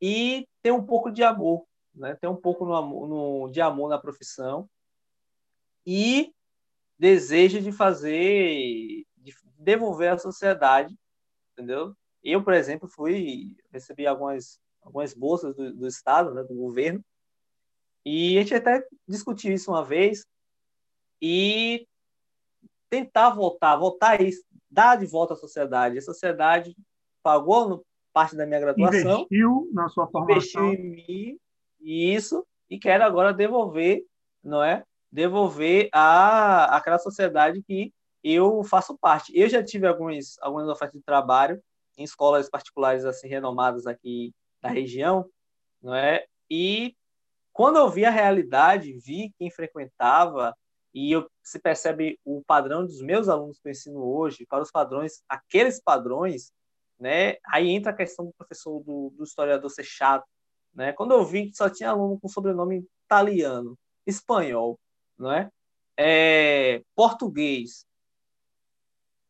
e 0.00 0.46
ter 0.62 0.72
um 0.72 0.84
pouco 0.84 1.10
de 1.10 1.22
amor, 1.22 1.66
né? 1.94 2.14
ter 2.14 2.28
um 2.28 2.36
pouco 2.36 2.64
no, 2.64 3.06
no, 3.06 3.50
de 3.50 3.60
amor 3.60 3.88
na 3.88 3.98
profissão 3.98 4.68
e 5.86 6.32
desejo 6.98 7.60
de 7.60 7.72
fazer, 7.72 9.04
de 9.16 9.34
devolver 9.58 10.12
à 10.12 10.18
sociedade, 10.18 10.96
entendeu? 11.52 11.94
Eu, 12.22 12.42
por 12.42 12.54
exemplo, 12.54 12.88
fui, 12.88 13.56
recebi 13.70 14.06
algumas, 14.06 14.58
algumas 14.80 15.12
bolsas 15.12 15.54
do, 15.54 15.74
do 15.74 15.86
Estado, 15.86 16.32
né, 16.32 16.42
do 16.42 16.54
governo, 16.54 17.04
e 18.04 18.38
a 18.38 18.42
gente 18.42 18.54
até 18.54 18.86
discutiu 19.06 19.52
isso 19.52 19.70
uma 19.70 19.84
vez, 19.84 20.26
e 21.20 21.86
tentar 22.90 23.30
voltar, 23.30 23.76
voltar 23.76 24.20
isso, 24.20 24.44
dar 24.70 24.96
de 24.96 25.06
volta 25.06 25.34
à 25.34 25.36
sociedade. 25.36 25.98
A 25.98 26.02
sociedade 26.02 26.76
pagou 27.22 27.84
parte 28.14 28.36
da 28.36 28.46
minha 28.46 28.60
graduação. 28.60 29.26
Investiu 29.30 29.68
na 29.74 29.88
sua 29.88 30.06
formação. 30.06 30.72
Investiu 30.72 30.72
em 30.72 30.90
mim, 30.90 31.38
isso, 31.80 32.46
e 32.70 32.78
quero 32.78 33.04
agora 33.04 33.34
devolver, 33.34 34.02
não 34.42 34.62
é? 34.62 34.84
Devolver 35.12 35.90
a 35.92 36.76
aquela 36.76 36.98
sociedade 36.98 37.62
que 37.62 37.92
eu 38.22 38.62
faço 38.64 38.96
parte. 38.96 39.36
Eu 39.38 39.48
já 39.48 39.62
tive 39.62 39.86
alguns, 39.86 40.38
algumas 40.40 40.68
ofertas 40.68 40.98
de 40.98 41.04
trabalho 41.04 41.60
em 41.98 42.04
escolas 42.04 42.48
particulares 42.48 43.04
assim 43.04 43.28
renomadas 43.28 43.86
aqui 43.86 44.32
da 44.62 44.68
região, 44.68 45.28
não 45.82 45.94
é? 45.94 46.24
E 46.50 46.96
quando 47.52 47.76
eu 47.76 47.88
vi 47.88 48.04
a 48.04 48.10
realidade, 48.10 48.98
vi 48.98 49.32
quem 49.38 49.50
frequentava 49.50 50.56
e 50.92 51.12
eu, 51.12 51.28
se 51.42 51.58
percebe 51.58 52.18
o 52.24 52.42
padrão 52.46 52.86
dos 52.86 53.02
meus 53.02 53.28
alunos 53.28 53.58
que 53.58 53.68
eu 53.68 53.72
ensino 53.72 54.00
hoje, 54.00 54.46
para 54.46 54.62
os 54.62 54.70
padrões, 54.70 55.22
aqueles 55.28 55.80
padrões, 55.82 56.52
né? 56.98 57.36
Aí 57.46 57.70
entra 57.70 57.92
a 57.92 57.96
questão 57.96 58.26
do 58.26 58.32
professor, 58.32 58.80
do, 58.82 59.12
do 59.16 59.24
historiador 59.24 59.70
ser 59.70 59.84
chato, 59.84 60.26
né? 60.74 60.92
Quando 60.92 61.12
eu 61.12 61.24
vi 61.24 61.50
que 61.50 61.56
só 61.56 61.68
tinha 61.70 61.90
aluno 61.90 62.18
com 62.20 62.28
sobrenome 62.28 62.86
italiano, 63.04 63.78
espanhol, 64.06 64.78
não 65.18 65.32
é? 65.32 65.50
é 65.96 66.82
português, 66.94 67.86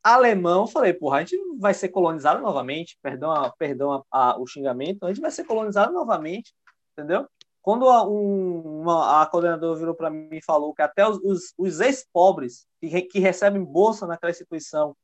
alemão, 0.02 0.62
eu 0.62 0.66
falei, 0.66 0.92
porra, 0.92 1.18
a 1.18 1.20
gente 1.20 1.36
vai 1.58 1.72
ser 1.72 1.88
colonizado 1.88 2.42
novamente, 2.42 2.98
perdão, 3.02 3.32
a, 3.32 3.50
perdão 3.50 3.92
a, 3.92 4.04
a, 4.10 4.38
o 4.38 4.46
xingamento, 4.46 5.04
a 5.04 5.08
gente 5.08 5.20
vai 5.20 5.30
ser 5.30 5.44
colonizado 5.44 5.92
novamente, 5.92 6.52
entendeu? 6.92 7.26
Quando 7.62 7.88
a, 7.88 8.06
um, 8.06 8.90
a 8.90 9.24
coordenadora 9.26 9.78
virou 9.78 9.94
para 9.94 10.10
mim 10.10 10.28
e 10.30 10.44
falou 10.44 10.74
que 10.74 10.82
até 10.82 11.08
os, 11.08 11.16
os, 11.24 11.54
os 11.56 11.80
ex-pobres 11.80 12.66
que, 12.78 13.02
que, 13.02 13.18
recebem 13.18 13.64
bolsa 13.64 14.06
naquela 14.06 14.30
instituição 14.30 14.94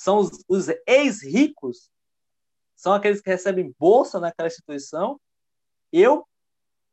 são 0.00 0.16
os, 0.16 0.42
os 0.48 0.66
ex-ricos, 0.86 1.90
são 2.74 2.94
aqueles 2.94 3.20
que 3.20 3.28
recebem 3.28 3.74
bolsa 3.78 4.18
naquela 4.18 4.48
instituição, 4.48 5.20
eu 5.92 6.26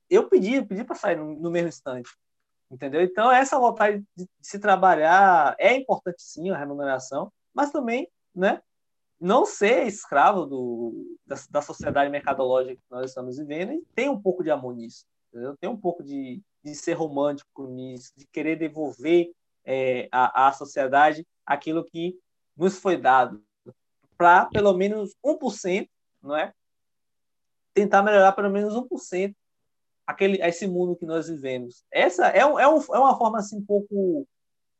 eu 0.09 0.27
pedi, 0.27 0.55
eu 0.55 0.65
pedi 0.65 0.83
para 0.83 0.95
sair 0.95 1.15
no, 1.15 1.33
no 1.39 1.49
mesmo 1.49 1.69
instante. 1.69 2.09
Entendeu? 2.69 3.01
Então, 3.01 3.31
essa 3.31 3.57
vontade 3.57 4.03
de, 4.15 4.27
se 4.41 4.59
trabalhar 4.59 5.55
é 5.57 5.73
importante 5.73 6.21
sim, 6.21 6.49
a 6.49 6.57
remuneração, 6.57 7.31
mas 7.53 7.71
também, 7.71 8.09
né, 8.35 8.61
não 9.17 9.45
ser 9.45 9.87
escravo 9.87 10.45
do, 10.45 11.17
da, 11.25 11.37
da 11.49 11.61
sociedade 11.61 12.11
mercadológica 12.11 12.75
que 12.75 12.91
nós 12.91 13.09
estamos 13.09 13.37
vivendo 13.37 13.71
e 13.71 13.85
ter 13.95 14.09
um 14.09 14.21
pouco 14.21 14.43
de 14.43 14.51
amor 14.51 14.75
nisso, 14.75 15.05
entendeu? 15.29 15.55
Ter 15.57 15.69
um 15.69 15.77
pouco 15.77 16.03
de, 16.03 16.41
de 16.61 16.75
ser 16.75 16.93
romântico 16.93 17.67
nisso, 17.67 18.11
de 18.17 18.27
querer 18.27 18.57
devolver 18.57 19.31
é, 19.65 20.09
à, 20.11 20.49
à 20.49 20.51
sociedade 20.51 21.25
aquilo 21.45 21.85
que 21.85 22.19
nos 22.57 22.79
foi 22.79 22.97
dado, 22.97 23.43
para 24.17 24.45
pelo 24.45 24.73
menos 24.73 25.15
1%, 25.23 25.87
não 26.21 26.35
é? 26.35 26.53
Tentar 27.73 28.01
melhorar 28.01 28.31
pelo 28.31 28.49
menos 28.49 28.73
1% 28.73 29.35
aquele, 30.05 30.41
esse 30.41 30.65
mundo 30.65 30.95
que 30.95 31.05
nós 31.05 31.27
vivemos. 31.27 31.85
Essa 31.91 32.27
é, 32.27 32.45
um, 32.45 32.57
é, 32.57 32.67
um, 32.67 32.79
é 32.79 32.99
uma 32.99 33.17
forma 33.17 33.39
assim, 33.39 33.57
um 33.57 33.65
pouco 33.65 34.27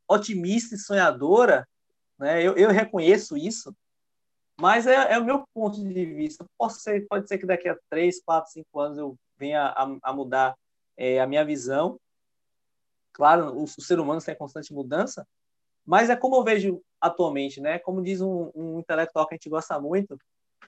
otimista 0.08 0.74
e 0.74 0.78
sonhadora, 0.78 1.68
né? 2.18 2.42
eu, 2.42 2.56
eu 2.56 2.70
reconheço 2.70 3.36
isso, 3.36 3.74
mas 4.60 4.86
é, 4.86 5.12
é, 5.12 5.18
o 5.18 5.24
meu 5.24 5.44
ponto 5.54 5.76
de 5.76 6.04
vista. 6.06 6.44
Ser, 6.70 7.06
pode 7.06 7.28
ser 7.28 7.38
que 7.38 7.46
daqui 7.46 7.68
a 7.68 7.78
três, 7.88 8.20
quatro, 8.20 8.50
cinco 8.50 8.80
anos 8.80 8.98
eu 8.98 9.16
venha 9.36 9.66
a, 9.66 9.96
a 10.02 10.12
mudar 10.12 10.56
é, 10.96 11.20
a 11.20 11.26
minha 11.26 11.44
visão. 11.44 12.00
Claro, 13.12 13.56
o, 13.56 13.64
o, 13.64 13.68
ser 13.68 14.00
humano 14.00 14.18
está 14.18 14.32
em 14.32 14.36
constante 14.36 14.72
mudança, 14.72 15.26
mas 15.88 16.10
é 16.10 16.16
como 16.16 16.36
eu 16.36 16.44
vejo 16.44 16.82
atualmente, 17.00 17.62
né? 17.62 17.78
Como 17.78 18.02
diz 18.02 18.20
um, 18.20 18.50
um 18.54 18.78
intelectual 18.78 19.26
que 19.26 19.34
a 19.34 19.36
gente 19.36 19.48
gosta 19.48 19.80
muito, 19.80 20.18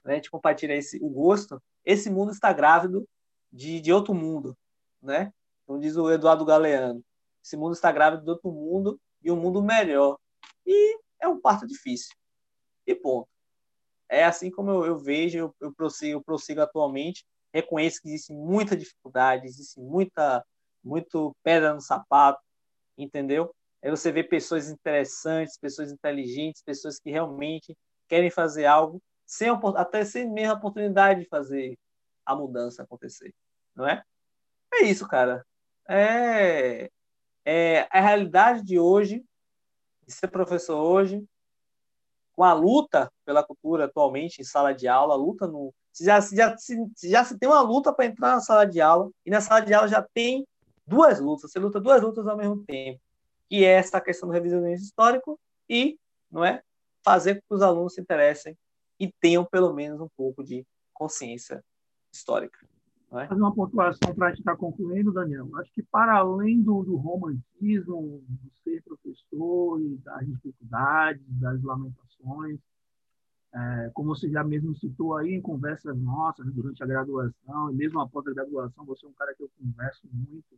né? 0.03 0.13
a 0.13 0.15
gente 0.15 0.31
compartilha 0.31 0.73
esse, 0.73 0.97
o 0.99 1.07
gosto, 1.07 1.61
esse 1.85 2.09
mundo 2.09 2.31
está 2.31 2.51
grávido 2.51 3.07
de, 3.53 3.79
de 3.79 3.93
outro 3.93 4.15
mundo, 4.15 4.57
né? 4.99 5.31
Como 5.67 5.79
diz 5.79 5.95
o 5.95 6.09
Eduardo 6.09 6.43
Galeano, 6.43 7.03
esse 7.43 7.55
mundo 7.55 7.73
está 7.73 7.91
grávido 7.91 8.23
de 8.23 8.31
outro 8.31 8.51
mundo 8.51 8.99
e 9.21 9.31
um 9.31 9.35
mundo 9.35 9.61
melhor. 9.61 10.17
E 10.65 10.99
é 11.19 11.27
um 11.27 11.39
parto 11.39 11.67
difícil. 11.67 12.15
E 12.87 12.95
ponto. 12.95 13.29
É 14.09 14.23
assim 14.23 14.49
como 14.49 14.71
eu, 14.71 14.85
eu 14.87 14.97
vejo, 14.97 15.37
eu, 15.37 15.55
eu, 15.61 15.71
prossigo, 15.71 16.17
eu 16.17 16.23
prossigo 16.23 16.61
atualmente. 16.61 17.23
Reconheço 17.53 18.01
que 18.01 18.09
existe 18.09 18.33
muita 18.33 18.75
dificuldade, 18.75 19.45
existe 19.45 19.79
muita 19.79 20.43
muito 20.83 21.35
pedra 21.43 21.75
no 21.75 21.81
sapato, 21.81 22.41
entendeu? 22.97 23.53
Aí 23.83 23.89
você 23.89 24.11
vê 24.11 24.23
pessoas 24.23 24.69
interessantes, 24.69 25.57
pessoas 25.57 25.91
inteligentes, 25.91 26.61
pessoas 26.61 26.99
que 26.99 27.09
realmente 27.09 27.75
querem 28.07 28.29
fazer 28.29 28.65
algo 28.65 29.01
sem 29.25 29.49
até 29.75 30.03
sem 30.03 30.29
mesmo 30.29 30.53
a 30.53 30.57
oportunidade 30.57 31.21
de 31.21 31.29
fazer 31.29 31.77
a 32.25 32.35
mudança 32.35 32.83
acontecer, 32.83 33.33
não 33.75 33.87
é? 33.87 34.03
É 34.73 34.83
isso, 34.83 35.07
cara. 35.07 35.45
É, 35.87 36.89
é 37.45 37.87
a 37.89 37.99
realidade 37.99 38.63
de 38.63 38.77
hoje, 38.77 39.23
de 40.05 40.13
ser 40.13 40.27
professor 40.27 40.77
hoje, 40.77 41.25
com 42.33 42.43
a 42.43 42.53
luta 42.53 43.11
pela 43.25 43.43
cultura 43.43 43.85
atualmente 43.85 44.41
em 44.41 44.45
sala 44.45 44.73
de 44.73 44.87
aula, 44.87 45.13
a 45.13 45.17
luta 45.17 45.47
no. 45.47 45.73
Já, 45.99 46.19
já, 46.21 46.55
já 47.03 47.23
se 47.25 47.37
tem 47.37 47.49
uma 47.49 47.61
luta 47.61 47.93
para 47.93 48.05
entrar 48.05 48.35
na 48.35 48.39
sala 48.39 48.65
de 48.65 48.79
aula, 48.79 49.09
e 49.25 49.29
na 49.29 49.41
sala 49.41 49.61
de 49.61 49.73
aula 49.73 49.87
já 49.87 50.01
tem 50.13 50.47
duas 50.87 51.19
lutas, 51.19 51.51
você 51.51 51.59
luta 51.59 51.79
duas 51.79 52.01
lutas 52.01 52.25
ao 52.27 52.37
mesmo 52.37 52.63
tempo, 52.63 52.99
que 53.51 53.65
é 53.65 53.71
essa 53.73 53.99
questão 53.99 54.29
do 54.29 54.33
revisionismo 54.33 54.85
histórico 54.85 55.37
e 55.69 55.99
não 56.31 56.45
é 56.45 56.63
fazer 57.03 57.35
com 57.35 57.41
que 57.41 57.53
os 57.55 57.61
alunos 57.61 57.95
se 57.95 57.99
interessem 57.99 58.57
e 58.97 59.11
tenham 59.11 59.43
pelo 59.43 59.73
menos 59.73 59.99
um 59.99 60.07
pouco 60.15 60.41
de 60.41 60.65
consciência 60.93 61.61
histórica. 62.13 62.65
É? 63.11 63.27
Fazer 63.27 63.41
uma 63.41 63.53
pontuação 63.53 64.15
para 64.15 64.27
a 64.27 64.29
gente 64.29 64.39
estar 64.39 64.55
concluindo, 64.55 65.11
Daniel. 65.11 65.49
Acho 65.57 65.69
que 65.73 65.83
para 65.83 66.15
além 66.15 66.61
do, 66.61 66.81
do 66.81 66.95
romantismo, 66.95 68.23
do 68.25 68.51
ser 68.63 68.81
professor 68.83 69.81
e 69.81 69.97
das 69.97 70.25
dificuldades, 70.25 71.21
das 71.31 71.61
lamentações, 71.61 72.57
é, 73.53 73.91
como 73.93 74.15
você 74.15 74.29
já 74.29 74.45
mesmo 74.45 74.73
citou 74.77 75.17
aí 75.17 75.33
em 75.33 75.41
conversas 75.41 75.97
nossas 75.97 76.49
durante 76.53 76.81
a 76.81 76.85
graduação 76.85 77.69
e 77.69 77.73
mesmo 77.73 77.99
após 77.99 78.25
a 78.27 78.33
graduação, 78.33 78.85
você 78.85 79.05
é 79.05 79.09
um 79.09 79.13
cara 79.13 79.35
que 79.35 79.43
eu 79.43 79.51
converso 79.59 80.07
muito. 80.13 80.57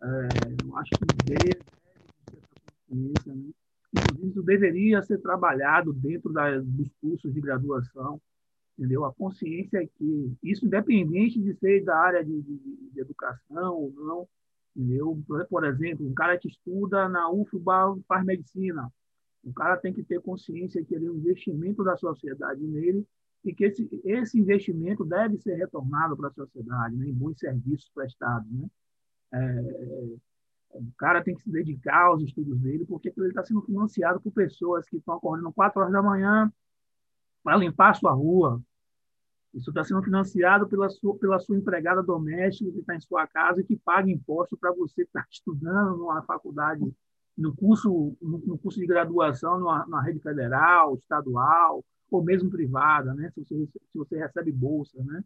É, 0.00 0.64
eu 0.64 0.76
acho 0.76 0.90
que 0.90 1.04
deve, 1.24 1.81
consciência, 2.88 3.34
né? 3.34 3.50
Isso 4.22 4.42
deveria 4.42 5.02
ser 5.02 5.18
trabalhado 5.18 5.92
dentro 5.92 6.32
da, 6.32 6.58
dos 6.58 6.90
cursos 7.00 7.32
de 7.32 7.40
graduação 7.40 8.20
entendeu? 8.76 9.04
A 9.04 9.12
consciência 9.12 9.78
é 9.78 9.86
que 9.86 10.36
isso 10.42 10.66
independente 10.66 11.40
de 11.40 11.54
ser 11.54 11.84
da 11.84 11.96
área 11.96 12.24
de, 12.24 12.42
de, 12.42 12.90
de 12.92 13.00
educação 13.00 13.74
ou 13.74 13.92
não, 13.92 14.28
entendeu? 14.74 15.22
Por 15.48 15.64
exemplo, 15.64 16.06
um 16.06 16.14
cara 16.14 16.38
que 16.38 16.48
estuda 16.48 17.08
na 17.08 17.30
UFBA 17.30 17.98
faz 18.08 18.24
medicina, 18.24 18.90
o 19.44 19.52
cara 19.52 19.76
tem 19.76 19.92
que 19.92 20.02
ter 20.02 20.20
consciência 20.20 20.84
que 20.84 20.94
ele 20.94 21.06
é 21.06 21.10
um 21.10 21.16
investimento 21.16 21.82
da 21.82 21.96
sociedade 21.96 22.62
nele 22.62 23.06
e 23.44 23.52
que 23.52 23.64
esse, 23.64 23.88
esse 24.04 24.38
investimento 24.38 25.04
deve 25.04 25.36
ser 25.38 25.54
retornado 25.54 26.16
para 26.16 26.28
a 26.28 26.32
sociedade, 26.32 26.96
né, 26.96 27.08
em 27.08 27.12
bons 27.12 27.38
serviços 27.38 27.90
prestados, 27.92 28.48
né? 28.50 28.68
É, 29.34 30.14
o 30.74 30.92
cara 30.96 31.22
tem 31.22 31.34
que 31.34 31.42
se 31.42 31.50
dedicar 31.50 32.06
aos 32.06 32.22
estudos 32.22 32.58
dele, 32.60 32.84
porque 32.86 33.12
ele 33.16 33.28
está 33.28 33.44
sendo 33.44 33.62
financiado 33.62 34.20
por 34.20 34.32
pessoas 34.32 34.88
que 34.88 34.96
estão 34.96 35.14
acordando 35.14 35.52
4 35.52 35.80
horas 35.80 35.92
da 35.92 36.02
manhã 36.02 36.52
para 37.42 37.56
limpar 37.56 37.90
a 37.90 37.94
sua 37.94 38.12
rua, 38.12 38.62
isso 39.54 39.70
está 39.70 39.84
sendo 39.84 40.02
financiado 40.02 40.66
pela 40.66 40.88
sua, 40.88 41.16
pela 41.18 41.38
sua 41.38 41.56
empregada 41.56 42.02
doméstica 42.02 42.70
que 42.70 42.78
está 42.78 42.96
em 42.96 43.00
sua 43.00 43.26
casa 43.26 43.60
e 43.60 43.64
que 43.64 43.76
paga 43.76 44.10
imposto 44.10 44.56
para 44.56 44.72
você 44.72 45.02
estar 45.02 45.22
tá 45.22 45.28
estudando 45.30 45.98
numa 45.98 46.22
faculdade, 46.22 46.82
no 47.36 47.54
curso, 47.54 48.16
no, 48.20 48.58
curso 48.58 48.80
de 48.80 48.86
graduação, 48.86 49.58
numa, 49.58 49.84
numa, 49.84 50.02
rede 50.02 50.20
federal, 50.20 50.94
estadual, 50.94 51.84
ou 52.10 52.22
mesmo 52.22 52.50
privada, 52.50 53.14
né? 53.14 53.30
se, 53.30 53.42
você, 53.42 53.66
se 53.66 53.98
você 53.98 54.18
recebe 54.18 54.52
bolsa. 54.52 55.02
Né? 55.02 55.22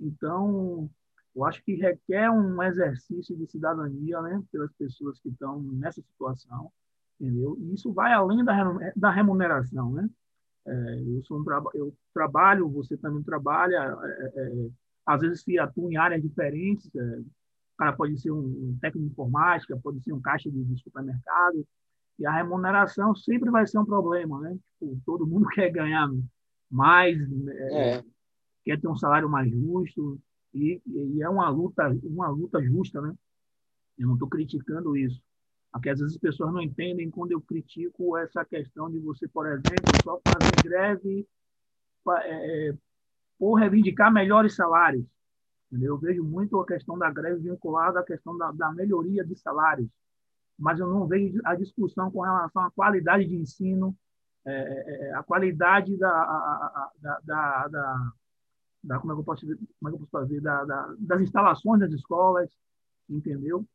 Então, 0.00 0.90
eu 1.34 1.44
acho 1.44 1.62
que 1.64 1.74
requer 1.74 2.30
um 2.30 2.62
exercício 2.62 3.36
de 3.36 3.46
cidadania 3.50 4.20
né? 4.22 4.42
pelas 4.52 4.72
pessoas 4.74 5.18
que 5.20 5.28
estão 5.28 5.60
nessa 5.62 6.00
situação. 6.00 6.70
Entendeu? 7.20 7.56
E 7.60 7.74
isso 7.74 7.92
vai 7.92 8.12
além 8.12 8.44
da 8.44 9.10
remuneração. 9.10 9.92
Né? 9.92 10.08
É, 10.66 11.02
eu, 11.06 11.22
sou 11.24 11.40
um 11.40 11.44
eu 11.74 11.94
trabalho, 12.12 12.68
você 12.68 12.96
também 12.96 13.22
trabalha, 13.22 13.96
é, 14.02 14.32
é, 14.34 14.66
é 14.66 14.70
às 15.06 15.20
vezes 15.20 15.42
se 15.42 15.58
atua 15.58 15.92
em 15.92 15.96
áreas 15.96 16.22
diferentes. 16.22 16.88
É, 16.94 17.18
o 17.18 17.76
cara 17.76 17.92
pode 17.92 18.18
ser 18.20 18.30
um 18.30 18.78
técnico 18.80 19.06
de 19.06 19.12
informática, 19.12 19.78
pode 19.82 20.00
ser 20.02 20.12
um 20.12 20.20
caixa 20.20 20.50
de, 20.50 20.64
de 20.64 20.80
supermercado, 20.80 21.66
e 22.18 22.26
a 22.26 22.32
remuneração 22.32 23.14
sempre 23.14 23.50
vai 23.50 23.66
ser 23.66 23.78
um 23.78 23.84
problema, 23.84 24.40
né? 24.40 24.56
Tipo, 24.78 25.00
todo 25.04 25.26
mundo 25.26 25.46
quer 25.52 25.70
ganhar 25.70 26.08
mais, 26.70 27.18
é, 27.48 28.04
quer 28.64 28.80
ter 28.80 28.88
um 28.88 28.96
salário 28.96 29.28
mais 29.28 29.50
justo, 29.50 30.20
e, 30.54 30.80
e, 30.86 31.22
é 31.22 31.28
uma 31.28 31.48
luta, 31.48 31.88
uma 32.04 32.28
luta 32.28 32.62
justa, 32.62 33.00
né? 33.00 33.14
Eu 33.98 34.06
não 34.06 34.14
estou 34.14 34.28
criticando 34.28 34.96
isso. 34.96 35.20
Porque 35.72 35.90
às 35.90 35.98
vezes 35.98 36.14
as 36.14 36.20
pessoas 36.20 36.52
não 36.52 36.62
entendem 36.62 37.10
quando 37.10 37.32
eu 37.32 37.40
critico 37.40 38.16
essa 38.16 38.44
questão 38.44 38.88
de 38.88 39.00
você, 39.00 39.26
por 39.26 39.46
exemplo, 39.46 39.92
só 40.04 40.20
fazer 40.24 40.62
greve 40.62 41.26
é, 42.22 42.68
é, 42.68 42.74
por 43.36 43.54
reivindicar 43.54 44.12
melhores 44.12 44.54
salários. 44.54 45.04
Eu 45.72 45.98
vejo 45.98 46.22
muito 46.22 46.60
a 46.60 46.66
questão 46.66 46.96
da 46.96 47.10
greve 47.10 47.40
vinculada 47.40 47.98
à 47.98 48.04
questão 48.04 48.38
da, 48.38 48.52
da 48.52 48.70
melhoria 48.72 49.24
de 49.24 49.34
salários, 49.34 49.88
mas 50.56 50.78
eu 50.78 50.88
não 50.88 51.08
vejo 51.08 51.40
a 51.44 51.56
discussão 51.56 52.08
com 52.10 52.20
relação 52.20 52.62
à 52.62 52.70
qualidade 52.70 53.26
de 53.26 53.34
ensino, 53.34 53.96
é, 54.46 54.52
é, 54.52 55.08
é 55.08 55.14
a 55.14 55.22
qualidade 55.24 55.96
da, 55.96 56.08
a, 56.08 56.90
da, 57.00 57.20
da, 57.24 57.68
da, 57.68 58.12
da, 58.84 58.98
como 58.98 59.12
é 59.12 59.16
que 59.16 59.20
eu 59.20 59.24
posso, 59.24 59.46
como 59.46 59.88
é 59.88 59.90
que 59.90 59.94
eu 59.94 59.98
posso 59.98 60.10
fazer, 60.10 60.40
da, 60.40 60.64
da, 60.64 60.94
das 60.98 61.20
instalações 61.20 61.80
das 61.80 61.92
escolas, 61.92 62.50
entendeu? 63.08 63.66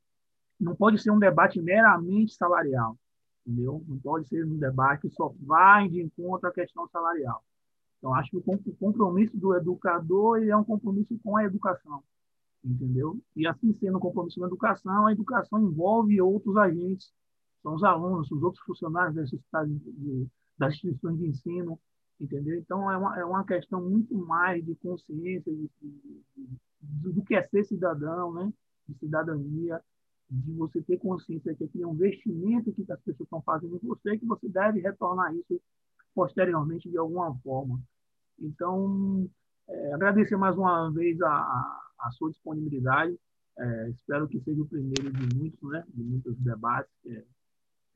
não 0.60 0.76
pode 0.76 1.02
ser 1.02 1.12
um 1.12 1.20
debate 1.20 1.62
meramente 1.62 2.34
salarial, 2.34 2.98
entendeu? 3.46 3.84
Não 3.88 3.98
pode 3.98 4.28
ser 4.28 4.46
um 4.46 4.58
debate 4.58 5.08
que 5.08 5.16
só 5.16 5.34
vai 5.40 5.88
de 5.88 6.02
encontro 6.02 6.50
à 6.50 6.52
questão 6.52 6.88
salarial. 6.90 7.44
Então, 7.98 8.14
acho 8.14 8.30
que 8.32 8.38
o 8.38 8.76
compromisso 8.76 9.38
do 9.38 9.56
educador 9.56 10.44
é 10.44 10.56
um 10.56 10.64
compromisso 10.64 11.18
com 11.24 11.38
a 11.38 11.46
educação, 11.46 12.04
entendeu? 12.64 13.20
E 13.36 13.48
assim 13.48 13.74
sendo 13.74 13.98
um 13.98 14.02
compromisso 14.02 14.40
com 14.40 14.46
a 14.46 14.48
educação, 14.48 15.08
a 15.08 15.12
educação 15.12 15.62
envolve 15.62 16.20
outros 16.22 16.56
agentes, 16.58 17.12
são 17.62 17.76
os 17.76 17.84
alunos, 17.84 18.32
os 18.32 18.42
outros 18.42 18.64
funcionários 18.64 19.16
das, 19.16 19.32
das 20.58 20.74
instituições 20.74 21.18
de 21.18 21.28
ensino, 21.28 21.80
entendeu? 22.20 22.58
Então, 22.58 22.92
é 22.92 22.98
uma, 22.98 23.20
é 23.20 23.26
uma 23.26 23.46
questão 23.46 23.82
muito 23.82 24.16
mais 24.16 24.66
de 24.66 24.76
consciência 24.76 25.52
de, 25.54 25.70
de, 25.82 26.20
de, 26.82 27.14
do 27.14 27.24
que 27.24 27.36
é 27.36 27.48
ser 27.48 27.64
cidadão, 27.66 28.34
né? 28.34 28.52
de 28.88 28.98
cidadania, 28.98 29.82
de 30.30 30.54
você 30.54 30.82
ter 30.82 30.98
consciência 30.98 31.56
que 31.56 31.64
aqui 31.64 31.82
é 31.82 31.88
um 31.88 31.94
investimento 31.94 32.72
que 32.74 32.82
as 32.92 33.00
pessoas 33.02 33.26
estão 33.26 33.42
fazendo 33.42 33.80
em 33.82 33.88
você, 33.88 34.18
que 34.18 34.26
você 34.26 34.48
deve 34.48 34.80
retornar 34.80 35.34
isso 35.36 35.60
posteriormente 36.14 36.90
de 36.90 36.98
alguma 36.98 37.36
forma. 37.40 37.80
Então, 38.40 39.30
é, 39.68 39.94
agradecer 39.94 40.36
mais 40.36 40.58
uma 40.58 40.92
vez 40.92 41.22
a, 41.22 41.30
a, 42.00 42.12
sua 42.12 42.32
disponibilidade. 42.32 43.18
É, 43.58 43.90
espero 43.90 44.28
que 44.28 44.40
seja 44.42 44.62
o 44.62 44.68
primeiro 44.68 45.12
de 45.12 45.36
muitos, 45.36 45.70
né, 45.70 45.84
de 45.88 46.04
muitos 46.04 46.36
debates. 46.38 46.92
É, 47.06 47.24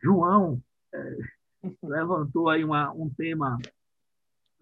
João 0.02 0.62
é, 0.94 1.18
levantou 1.84 2.50
aí 2.50 2.64
uma, 2.64 2.92
um 2.94 3.10
tema 3.10 3.58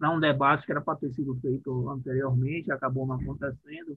para 0.02 0.10
um 0.10 0.20
debate 0.20 0.66
que 0.66 0.72
era 0.72 0.80
para 0.80 0.98
ter 0.98 1.12
sido 1.12 1.34
feito 1.40 1.88
anteriormente, 1.88 2.72
acabou 2.72 3.06
não 3.06 3.14
acontecendo 3.14 3.96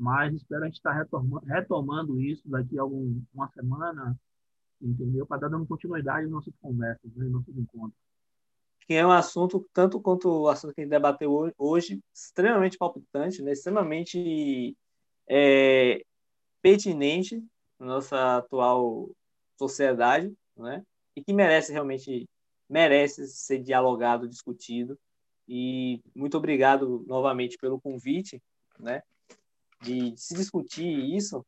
mas 0.00 0.34
espero 0.34 0.62
a 0.62 0.66
gente 0.66 0.76
estar 0.76 0.92
retomando, 0.92 1.46
retomando 1.46 2.20
isso 2.20 2.48
daqui 2.48 2.78
a 2.78 2.82
algum, 2.82 3.22
uma 3.34 3.50
semana, 3.50 4.18
entendeu? 4.80 5.26
Para 5.26 5.42
dar 5.42 5.48
dando 5.48 5.66
continuidade 5.66 6.24
às 6.24 6.30
nossas 6.30 6.54
conversas, 6.56 7.14
né? 7.14 7.26
nossos 7.26 7.54
encontros. 7.54 8.00
Que 8.86 8.94
é 8.94 9.06
um 9.06 9.10
assunto, 9.10 9.68
tanto 9.74 10.00
quanto 10.00 10.26
o 10.26 10.48
assunto 10.48 10.72
que 10.74 10.80
a 10.80 10.84
gente 10.84 10.90
debateu 10.90 11.52
hoje, 11.58 12.00
extremamente 12.14 12.78
palpitante, 12.78 13.42
né? 13.42 13.52
extremamente 13.52 14.74
é, 15.28 16.02
pertinente 16.62 17.44
na 17.78 17.86
nossa 17.86 18.38
atual 18.38 19.10
sociedade, 19.58 20.34
né? 20.56 20.82
e 21.14 21.22
que 21.22 21.34
merece 21.34 21.72
realmente 21.72 22.26
merece 22.70 23.28
ser 23.28 23.58
dialogado, 23.58 24.26
discutido. 24.26 24.98
E 25.52 26.00
muito 26.14 26.36
obrigado 26.36 27.04
novamente 27.08 27.58
pelo 27.58 27.80
convite, 27.80 28.40
né? 28.78 29.02
de 29.80 30.16
se 30.16 30.34
discutir 30.34 31.14
isso, 31.14 31.44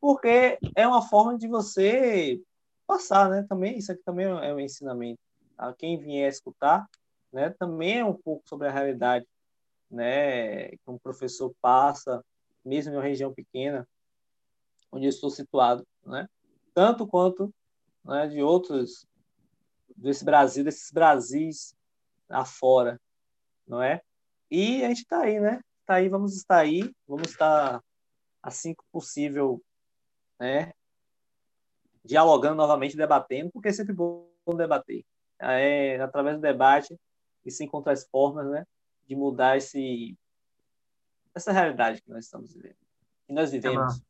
porque 0.00 0.58
é 0.74 0.86
uma 0.86 1.02
forma 1.02 1.36
de 1.38 1.46
você 1.46 2.40
passar, 2.86 3.28
né? 3.28 3.44
Também 3.48 3.78
isso 3.78 3.92
aqui 3.92 4.02
também 4.02 4.26
é 4.26 4.54
um 4.54 4.60
ensinamento 4.60 5.20
a 5.58 5.72
quem 5.72 5.98
vier 5.98 6.28
escutar, 6.28 6.88
né? 7.32 7.50
Também 7.50 7.98
é 7.98 8.04
um 8.04 8.14
pouco 8.14 8.48
sobre 8.48 8.68
a 8.68 8.70
realidade, 8.70 9.26
né? 9.90 10.68
Que 10.70 10.88
um 10.88 10.98
professor 10.98 11.54
passa, 11.60 12.24
mesmo 12.64 12.92
em 12.92 12.96
uma 12.96 13.02
região 13.02 13.32
pequena, 13.32 13.86
onde 14.90 15.06
eu 15.06 15.10
estou 15.10 15.30
situado, 15.30 15.86
né? 16.04 16.28
Tanto 16.74 17.06
quanto 17.06 17.52
né, 18.04 18.26
de 18.28 18.42
outros 18.42 19.06
desse 19.96 20.24
Brasil, 20.24 20.64
desses 20.64 20.90
Brasis 20.90 21.74
afora, 22.28 23.00
não 23.66 23.82
é? 23.82 24.00
E 24.50 24.84
a 24.84 24.88
gente 24.88 25.02
está 25.02 25.22
aí, 25.22 25.40
né? 25.40 25.60
tá 25.86 25.94
aí, 25.94 26.08
vamos 26.08 26.36
estar 26.36 26.58
aí, 26.58 26.92
vamos 27.06 27.30
estar 27.30 27.82
assim 28.42 28.74
que 28.74 28.82
possível, 28.90 29.62
né, 30.38 30.72
dialogando 32.04 32.56
novamente, 32.56 32.96
debatendo, 32.96 33.50
porque 33.52 33.68
é 33.68 33.72
sempre 33.72 33.94
bom 33.94 34.28
debater. 34.56 35.04
É 35.38 36.00
através 36.00 36.36
do 36.36 36.42
debate 36.42 36.98
e 37.44 37.50
se 37.50 37.64
encontrar 37.64 37.92
as 37.92 38.06
formas, 38.08 38.48
né, 38.50 38.66
de 39.06 39.14
mudar 39.14 39.56
esse 39.56 40.18
essa 41.34 41.52
realidade 41.52 42.00
que 42.02 42.10
nós 42.10 42.24
estamos 42.24 42.52
vivendo, 42.52 42.76
que 43.26 43.32
nós 43.32 43.52
vivemos. 43.52 44.02